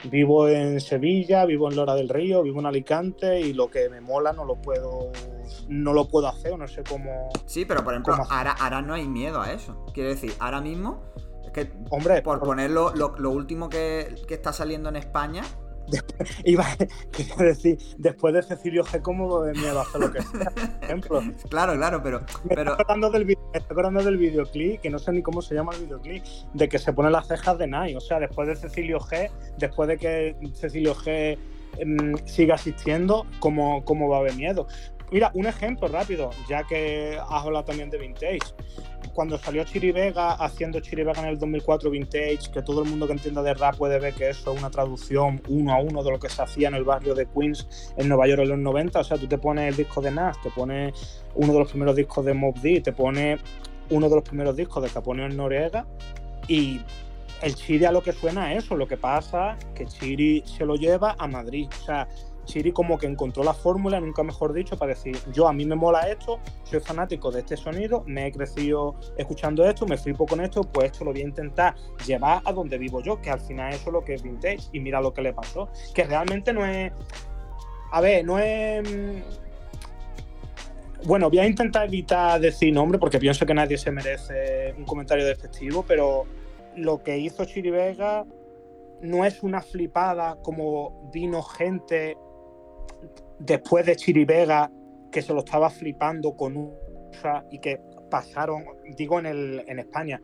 [0.08, 4.00] vivo en Sevilla, vivo en Lora del Río, vivo en Alicante y lo que me
[4.00, 5.10] mola no lo puedo
[5.68, 7.30] no lo puedo hacer, no sé cómo.
[7.46, 9.84] Sí, pero por ejemplo, ahora, ahora no hay miedo a eso.
[9.92, 11.02] Quiero decir, ahora mismo,
[11.44, 15.42] es que, hombre, por, ponerlo lo, último que, que, está saliendo en España,
[16.44, 20.52] iba a decir, después de Cecilio G, ¿cómo va a hacer lo que sea?
[20.82, 21.20] ejemplo.
[21.50, 22.20] Claro, claro, pero.
[22.44, 22.54] Me.
[22.54, 26.24] Estoy, acordando del, estoy del videoclip, que no sé ni cómo se llama el videoclip,
[26.54, 27.94] de que se pone las cejas de Nai.
[27.94, 31.38] O sea, después de Cecilio G, después de que Cecilio G
[31.78, 34.66] em, siga asistiendo, ¿cómo, ¿cómo va a haber miedo?
[35.12, 38.40] Mira, un ejemplo rápido, ya que has hablado también de Vintage
[39.16, 43.06] cuando salió Chiri Vega haciendo Chiri Vega en el 2004 Vintage, que todo el mundo
[43.06, 46.10] que entienda de rap puede ver que eso es una traducción uno a uno de
[46.10, 49.00] lo que se hacía en el barrio de Queens en Nueva York en los 90.
[49.00, 51.96] O sea, tú te pones el disco de Nas, te pones uno de los primeros
[51.96, 53.40] discos de Mob D, te pones
[53.88, 55.86] uno de los primeros discos de Capone en Noriega
[56.46, 56.82] y
[57.40, 58.76] el Chiri a lo que suena es eso.
[58.76, 61.68] Lo que pasa que Chiri se lo lleva a Madrid.
[61.80, 62.06] O sea,
[62.46, 65.74] Chiri como que encontró la fórmula, nunca mejor dicho, para decir, yo a mí me
[65.74, 70.40] mola esto, soy fanático de este sonido, me he crecido escuchando esto, me flipo con
[70.40, 71.74] esto, pues esto lo voy a intentar
[72.06, 74.80] llevar a donde vivo yo, que al final eso es lo que es vintage, y
[74.80, 76.92] mira lo que le pasó, que realmente no es...
[77.92, 78.82] A ver, no es...
[78.90, 79.22] Mm,
[81.04, 85.26] bueno, voy a intentar evitar decir nombre porque pienso que nadie se merece un comentario
[85.26, 86.24] despectivo, pero
[86.76, 88.24] lo que hizo Chiri Vega
[89.02, 92.16] no es una flipada como vino gente
[93.38, 94.70] después de Chirivega,
[95.10, 97.80] que se lo estaba flipando con USA y que
[98.10, 98.64] pasaron,
[98.96, 100.20] digo en, el, en España,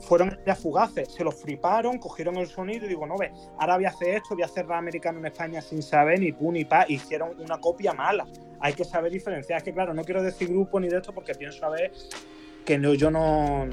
[0.00, 3.84] fueron ya fugaces, se lo fliparon, cogieron el sonido y digo, no ve, ahora voy
[3.84, 6.64] a hacer esto, voy a hacer rap americano en España sin saber ni pu ni
[6.64, 8.26] pa, hicieron una copia mala.
[8.60, 9.58] Hay que saber diferenciar.
[9.58, 11.92] Es que claro, no quiero decir grupo ni de esto porque pienso a ver
[12.64, 13.68] que no, yo no,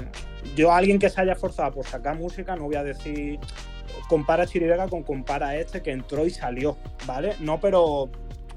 [0.54, 3.40] yo alguien que se haya forzado por sacar música, no voy a decir
[4.08, 6.76] compara Chirivega con compara este que entró y salió,
[7.06, 7.36] ¿vale?
[7.40, 8.10] No, pero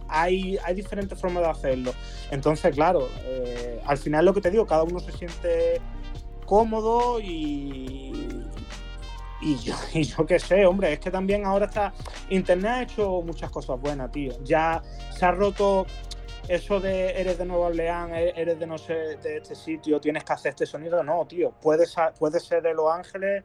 [0.07, 1.93] hay, hay diferentes formas de hacerlo.
[2.31, 5.81] Entonces, claro, eh, al final lo que te digo, cada uno se siente
[6.45, 8.45] cómodo y,
[9.41, 11.93] y yo, yo qué sé, hombre, es que también ahora está.
[12.29, 14.33] Internet ha hecho muchas cosas buenas, tío.
[14.43, 15.85] Ya se ha roto
[16.47, 20.23] eso de eres de Nueva Orleans, e-, eres de no sé, de este sitio, tienes
[20.23, 21.03] que hacer este sonido.
[21.03, 21.51] No, tío.
[21.61, 23.43] Puedes, puedes ser de Los Ángeles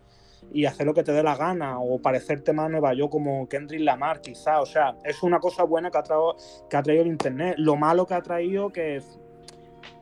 [0.50, 3.82] y hacer lo que te dé la gana o parecerte más Nueva York como Kendrick
[3.82, 6.36] Lamar quizá, o sea, es una cosa buena que ha, traído,
[6.68, 7.54] que ha traído el Internet.
[7.58, 9.00] Lo malo que ha traído que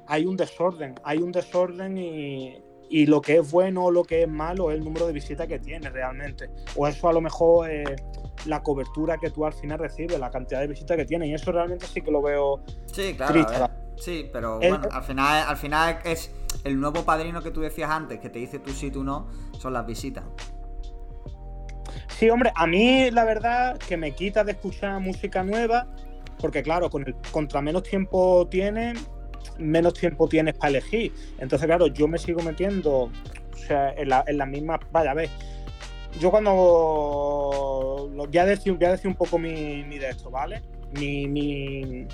[0.06, 2.60] hay un desorden, hay un desorden y,
[2.90, 5.46] y lo que es bueno o lo que es malo es el número de visitas
[5.46, 6.50] que tiene realmente.
[6.76, 8.02] O eso a lo mejor es
[8.46, 11.28] la cobertura que tú al final recibes, la cantidad de visitas que tiene.
[11.28, 15.56] Y eso realmente sí que lo veo sí, claro, Sí, pero bueno, al final, al
[15.58, 19.04] final es el nuevo padrino que tú decías antes, que te dice tú sí, tú
[19.04, 19.28] no,
[19.58, 20.24] son las visitas.
[22.08, 25.86] Sí, hombre, a mí la verdad que me quita de escuchar música nueva,
[26.38, 28.98] porque claro, con el, contra menos tiempo tienes,
[29.58, 31.12] menos tiempo tienes para elegir.
[31.38, 34.78] Entonces, claro, yo me sigo metiendo o sea, en la, en misma.
[34.92, 35.30] Vaya, a.
[36.18, 38.10] Yo cuando.
[38.14, 40.62] Voy a decir un poco mi, mi de esto, ¿vale?
[40.92, 42.06] Mi, mi,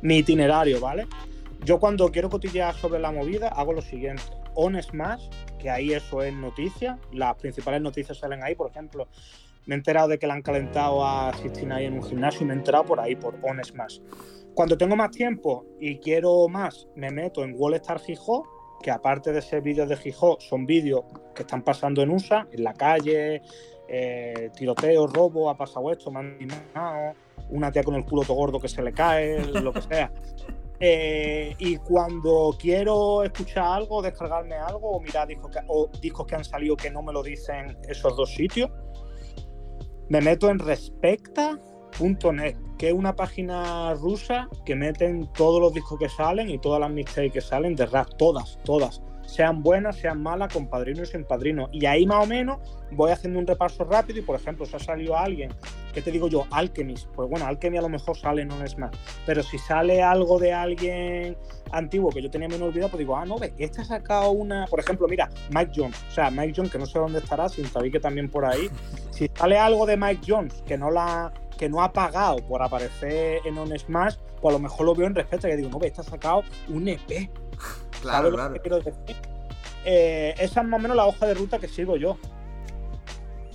[0.00, 1.06] mi itinerario, ¿vale?
[1.64, 4.22] Yo cuando quiero cotillear sobre la movida hago lo siguiente.
[4.54, 5.28] On Smash,
[5.58, 9.08] que ahí eso es noticia, las principales noticias salen ahí, por ejemplo,
[9.66, 12.54] me he enterado de que le han calentado a 69 en un gimnasio y me
[12.54, 14.00] he enterado por ahí, por On Smash.
[14.54, 18.48] Cuando tengo más tiempo y quiero más, me meto en Wallstar Gijó,
[18.82, 21.04] que aparte de ser vídeos de Gijó, son vídeos
[21.34, 23.42] que están pasando en USA, en la calle,
[23.88, 26.38] eh, tiroteo, robo, ha pasado esto, me han
[27.50, 30.10] una tía con el culo todo gordo que se le cae, lo que sea.
[30.78, 36.34] Eh, y cuando quiero escuchar algo, descargarme algo o mirar discos que, o discos que
[36.34, 38.70] han salido que no me lo dicen esos dos sitios,
[40.08, 46.08] me meto en respecta.net, que es una página rusa que meten todos los discos que
[46.08, 50.52] salen y todas las mixtapes que salen de rap, todas, todas sean buenas, sean malas,
[50.52, 51.68] con padrino y sin padrino.
[51.72, 52.58] Y ahí más o menos
[52.92, 55.52] voy haciendo un repaso rápido y, por ejemplo, si ha salido alguien,
[55.92, 56.46] ¿qué te digo yo?
[56.50, 57.08] Alchemist.
[57.08, 58.90] Pues bueno, Alchemy a lo mejor sale no es más.
[59.26, 61.36] Pero si sale algo de alguien
[61.72, 64.66] antiguo que yo tenía menos olvidado, pues digo, ah, no, ve, este ha sacado una.
[64.66, 65.96] Por ejemplo, mira, Mike Jones.
[66.08, 68.70] O sea, Mike Jones, que no sé dónde estará, sin saber que también por ahí.
[69.10, 73.40] Si sale algo de Mike Jones que no la que no ha pagado por aparecer
[73.44, 75.92] en On Smash, pues a lo mejor lo veo en respeto y digo, no, ve,
[75.96, 77.30] ha sacado un EP
[78.02, 78.54] Claro, claro.
[79.84, 82.16] Eh, esa es más o menos la hoja de ruta que sigo yo.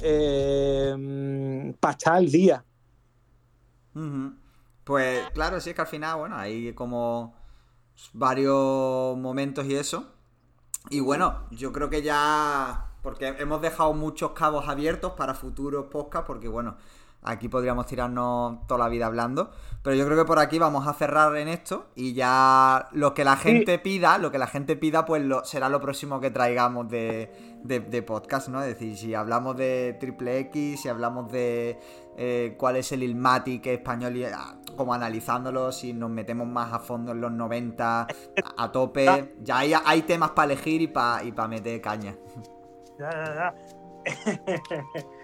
[0.01, 2.63] Eh, para estar al día.
[4.84, 7.35] Pues claro, sí es que al final, bueno, ahí como
[8.13, 10.05] varios momentos y eso.
[10.89, 12.88] Y bueno, yo creo que ya.
[13.03, 16.77] Porque hemos dejado muchos cabos abiertos para futuros podcasts, porque bueno,
[17.23, 19.52] aquí podríamos tirarnos toda la vida hablando.
[19.84, 21.88] Pero yo creo que por aquí vamos a cerrar en esto.
[21.95, 25.69] Y ya lo que la gente pida, lo que la gente pida, pues lo, será
[25.69, 27.31] lo próximo que traigamos de,
[27.64, 28.61] de, podcast, ¿no?
[28.61, 31.80] Es decir, si hablamos de Triple X, si hablamos de
[32.18, 36.80] eh, cuál es el Ilmatic español, y, ah, como analizándolo, si nos metemos más a
[36.80, 38.07] fondo en los 90,
[38.57, 42.15] a, tope, ya hay, hay temas para elegir y para y meter caña.
[42.99, 43.56] Ya, ya, ya.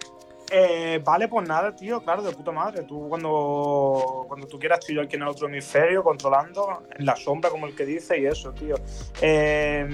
[0.50, 2.82] Eh, vale, pues nada, tío, claro, de puta madre.
[2.84, 7.16] Tú cuando, cuando tú quieras, estoy yo aquí en el otro hemisferio, controlando, en la
[7.16, 8.74] sombra, como el que dice, y eso, tío.
[9.20, 9.86] Eh,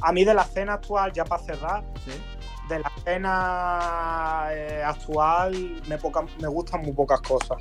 [0.00, 1.84] a mí de la escena actual, ya para cerrar,
[2.68, 5.98] de la escena eh, actual me,
[6.40, 7.58] me gustan muy pocas cosas.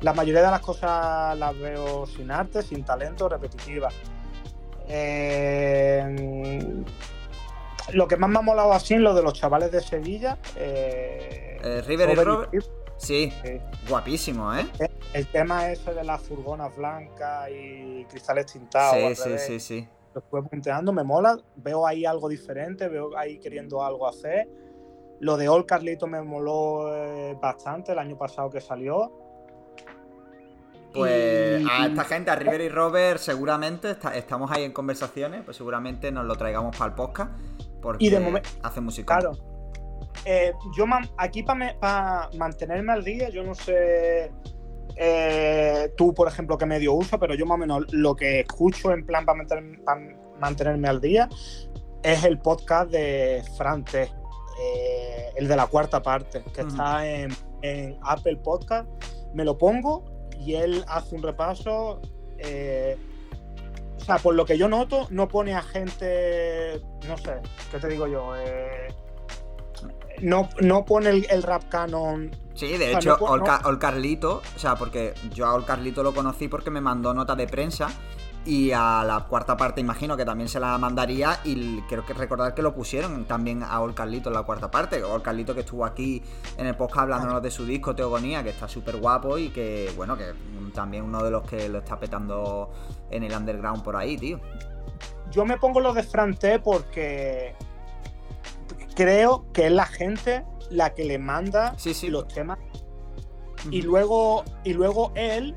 [0.00, 3.92] la mayoría de las cosas las veo sin arte, sin talento, repetitivas.
[4.88, 6.82] Eh,
[7.92, 10.38] lo que más me ha molado así en lo de los chavales de Sevilla.
[10.56, 12.50] Eh, eh River y Robert.
[12.96, 13.32] Sí,
[13.88, 14.66] guapísimo, ¿eh?
[15.14, 19.18] El, tema ese de las furgonas blancas y cristales tintados.
[19.18, 19.88] Sí, sí, sí, sí.
[20.14, 21.38] Lo estuve punteando, me mola.
[21.56, 24.48] Veo ahí algo diferente, veo ahí queriendo algo hacer.
[25.20, 29.12] Lo de All Carlito me moló eh, bastante el año pasado que salió.
[30.92, 36.10] Pues a esta gente, a River y Robert, seguramente estamos ahí en conversaciones, pues seguramente
[36.10, 37.30] nos lo traigamos para el podcast.
[37.80, 39.18] Porque y de hace música.
[39.18, 39.36] Claro.
[40.24, 40.84] Eh, yo
[41.16, 44.30] aquí para mantenerme al día, yo no sé
[44.96, 48.92] eh, tú, por ejemplo, qué medio uso, pero yo más o menos lo que escucho
[48.92, 49.42] en plan para
[50.38, 51.28] mantenerme al día
[52.02, 57.30] es el podcast de Frante, eh, el de la cuarta parte, que está en,
[58.02, 58.88] Apple Podcast.
[59.34, 60.04] Me lo pongo
[60.38, 62.00] y él hace un repaso.
[62.00, 63.09] O
[64.10, 68.06] sea, por lo que yo noto, no pone a gente, no sé, ¿qué te digo
[68.06, 68.34] yo?
[68.36, 68.88] Eh,
[70.22, 72.30] no, no pone el, rap canon.
[72.54, 76.70] Sí, de hecho, Ol Carlito, o sea, porque yo a Ol Carlito lo conocí porque
[76.70, 77.88] me mandó nota de prensa
[78.44, 82.54] y a la cuarta parte imagino que también se la mandaría y creo que recordar
[82.54, 85.02] que lo pusieron también a Ol Carlito en la cuarta parte.
[85.02, 86.22] Ol Carlito que estuvo aquí
[86.56, 90.16] en el podcast hablándonos de su disco Teogonía, que está súper guapo y que, bueno,
[90.16, 90.32] que
[90.74, 92.70] también uno de los que lo está petando
[93.10, 94.40] en el underground por ahí, tío.
[95.30, 97.54] Yo me pongo lo de Frante porque
[98.94, 101.76] creo que es la gente la que le manda
[102.08, 102.58] los temas.
[103.70, 105.54] Y luego, y luego él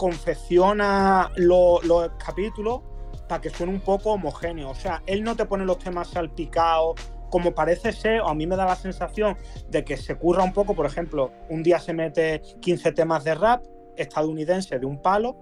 [0.00, 1.82] confecciona los
[2.24, 2.80] capítulos
[3.28, 4.70] para que suene un poco homogéneo.
[4.70, 6.98] O sea, él no te pone los temas salpicados
[7.28, 9.36] como parece ser, o a mí me da la sensación
[9.68, 13.34] de que se curra un poco, por ejemplo, un día se mete 15 temas de
[13.34, 13.62] rap
[13.94, 15.36] estadounidense de un palo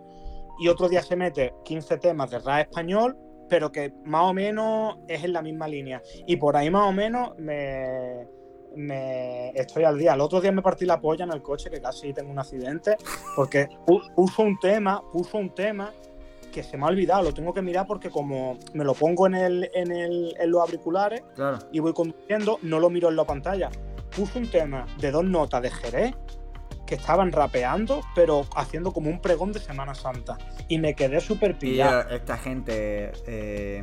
[0.58, 3.16] y otro día se mete 15 temas de rap español,
[3.48, 6.02] pero que más o menos es en la misma línea.
[6.26, 8.26] Y por ahí más o menos me,
[8.78, 10.14] me estoy al día.
[10.14, 12.96] El otro día me partí la polla en el coche, que casi tengo un accidente,
[13.36, 13.68] porque
[14.14, 15.92] puso un tema, puso un tema
[16.52, 19.34] que se me ha olvidado, lo tengo que mirar porque como me lo pongo en,
[19.34, 21.22] el, en, el, en los auriculares
[21.72, 23.68] y voy conduciendo, no lo miro en la pantalla.
[24.16, 26.14] Puso un tema de dos notas de Jerez
[26.88, 30.38] que estaban rapeando, pero haciendo como un pregón de Semana Santa.
[30.68, 32.08] Y me quedé súper pillado.
[32.08, 33.12] esta gente.
[33.26, 33.82] Eh,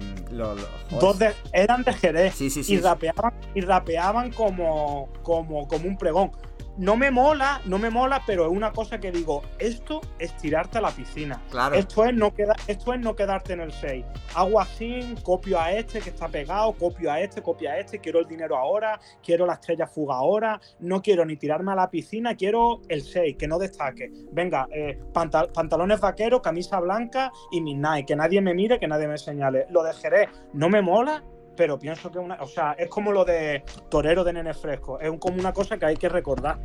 [1.00, 1.18] Dos
[1.54, 2.42] eran de Jerez.
[2.42, 6.32] y, rapeaban, y rapeaban como, como, como un pregón
[6.78, 10.78] no me mola, no me mola, pero es una cosa que digo, esto es tirarte
[10.78, 11.42] a la piscina.
[11.50, 11.76] Claro.
[11.76, 14.06] Esto es no, queda, esto es no quedarte en el 6.
[14.36, 18.20] Hago así, copio a este que está pegado, copio a este, copio a este, quiero
[18.20, 22.36] el dinero ahora, quiero la estrella fuga ahora, no quiero ni tirarme a la piscina,
[22.36, 24.12] quiero el 6, que no destaque.
[24.32, 29.18] Venga, eh, pantalones vaqueros, camisa blanca y midnight, que nadie me mire, que nadie me
[29.18, 29.66] señale.
[29.70, 31.24] Lo de Jerez no me mola,
[31.56, 35.12] pero pienso que una, o sea, es como lo de torero de nene fresco, es
[35.20, 36.60] como una cosa que hay que recordar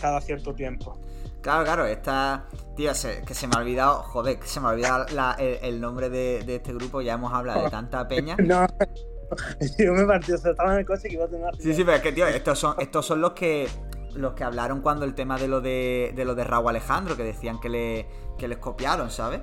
[0.00, 0.98] cada cierto tiempo.
[1.40, 2.46] Claro, claro, esta.
[2.76, 2.92] Tío,
[3.26, 4.02] que se me ha olvidado.
[4.02, 5.06] Joder, que se me ha olvidado
[5.38, 7.00] el, nombre de, este grupo.
[7.00, 8.36] Ya hemos hablado de tanta peña.
[8.48, 8.66] No,
[9.78, 11.54] yo me partí, o sea, estaba en el coche que iba a tener.
[11.56, 13.68] Sí, sí, pero es que, tío, estos son, estos son los que.
[14.14, 17.22] Los que hablaron cuando el tema de lo de, de lo de Raúl Alejandro, que
[17.22, 18.06] decían que, le,
[18.36, 19.42] que les copiaron, ¿sabes?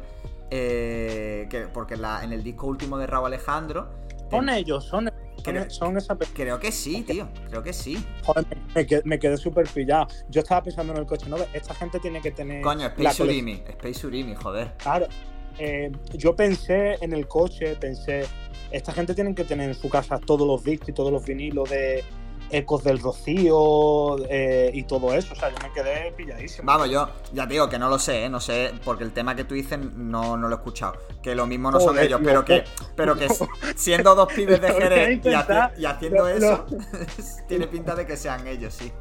[0.49, 3.87] Eh, que, porque en el disco último de Raúl Alejandro
[4.29, 5.11] son ellos, son,
[5.43, 7.27] creo, son esa Creo que sí, tío.
[7.49, 8.03] Creo que sí.
[8.23, 8.45] Joder,
[9.05, 10.07] me, quedé, súper pillado.
[10.29, 11.37] Yo estaba pensando en el coche, ¿no?
[11.53, 12.61] Esta gente tiene que tener.
[12.61, 13.63] Coño, Space Urimi.
[13.67, 14.73] Space Urimi, joder.
[14.77, 15.07] Claro.
[15.57, 18.25] Eh, yo pensé en el coche, pensé.
[18.71, 21.69] Esta gente tiene que tener en su casa todos los discos y todos los vinilos
[21.69, 22.03] de
[22.55, 25.33] ecos del rocío eh, y todo eso.
[25.33, 26.65] O sea, yo me quedé pilladísimo.
[26.65, 28.29] Vamos, yo ya digo que no lo sé, ¿eh?
[28.29, 30.95] no sé, porque el tema que tú dices no, no lo he escuchado.
[31.21, 32.63] Que lo mismo no son ellos, pero que,
[32.95, 33.27] pero que
[33.75, 35.25] siendo dos pibes de Jerez
[35.77, 36.65] y, haciendo eso,
[37.47, 38.91] tiene pinta de que sean ellos, sí.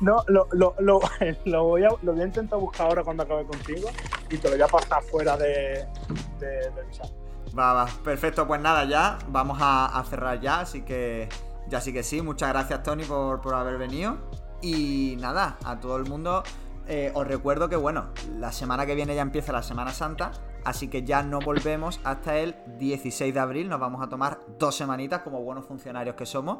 [0.00, 1.00] No, lo, lo, lo,
[1.44, 3.88] lo, voy a, lo voy a intentar buscar ahora cuando acabe contigo
[4.30, 5.86] y te lo voy a pasar fuera de,
[6.40, 7.10] del chat.
[7.56, 11.28] Va, va, perfecto, pues nada, ya vamos a, a cerrar ya, así que
[11.68, 14.16] ya sí que sí, muchas gracias Tony por, haber venido.
[14.62, 16.42] Y nada, a todo el mundo
[16.88, 18.06] eh, os recuerdo que bueno,
[18.38, 20.32] la semana que viene ya empieza la Semana Santa,
[20.64, 24.76] así que ya no volvemos hasta el 16 de abril, nos vamos a tomar dos
[24.76, 26.58] semanitas como buenos funcionarios que somos.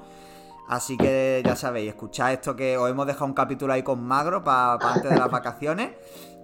[0.68, 4.42] Así que ya sabéis, escuchad esto que os hemos dejado un capítulo ahí con Magro
[4.42, 5.92] para antes de las vacaciones.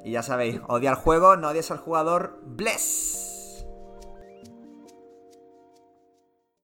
[0.04, 2.38] Y ya sabéis, odia el juego, no odies al jugador.
[2.44, 3.31] ¡Bless!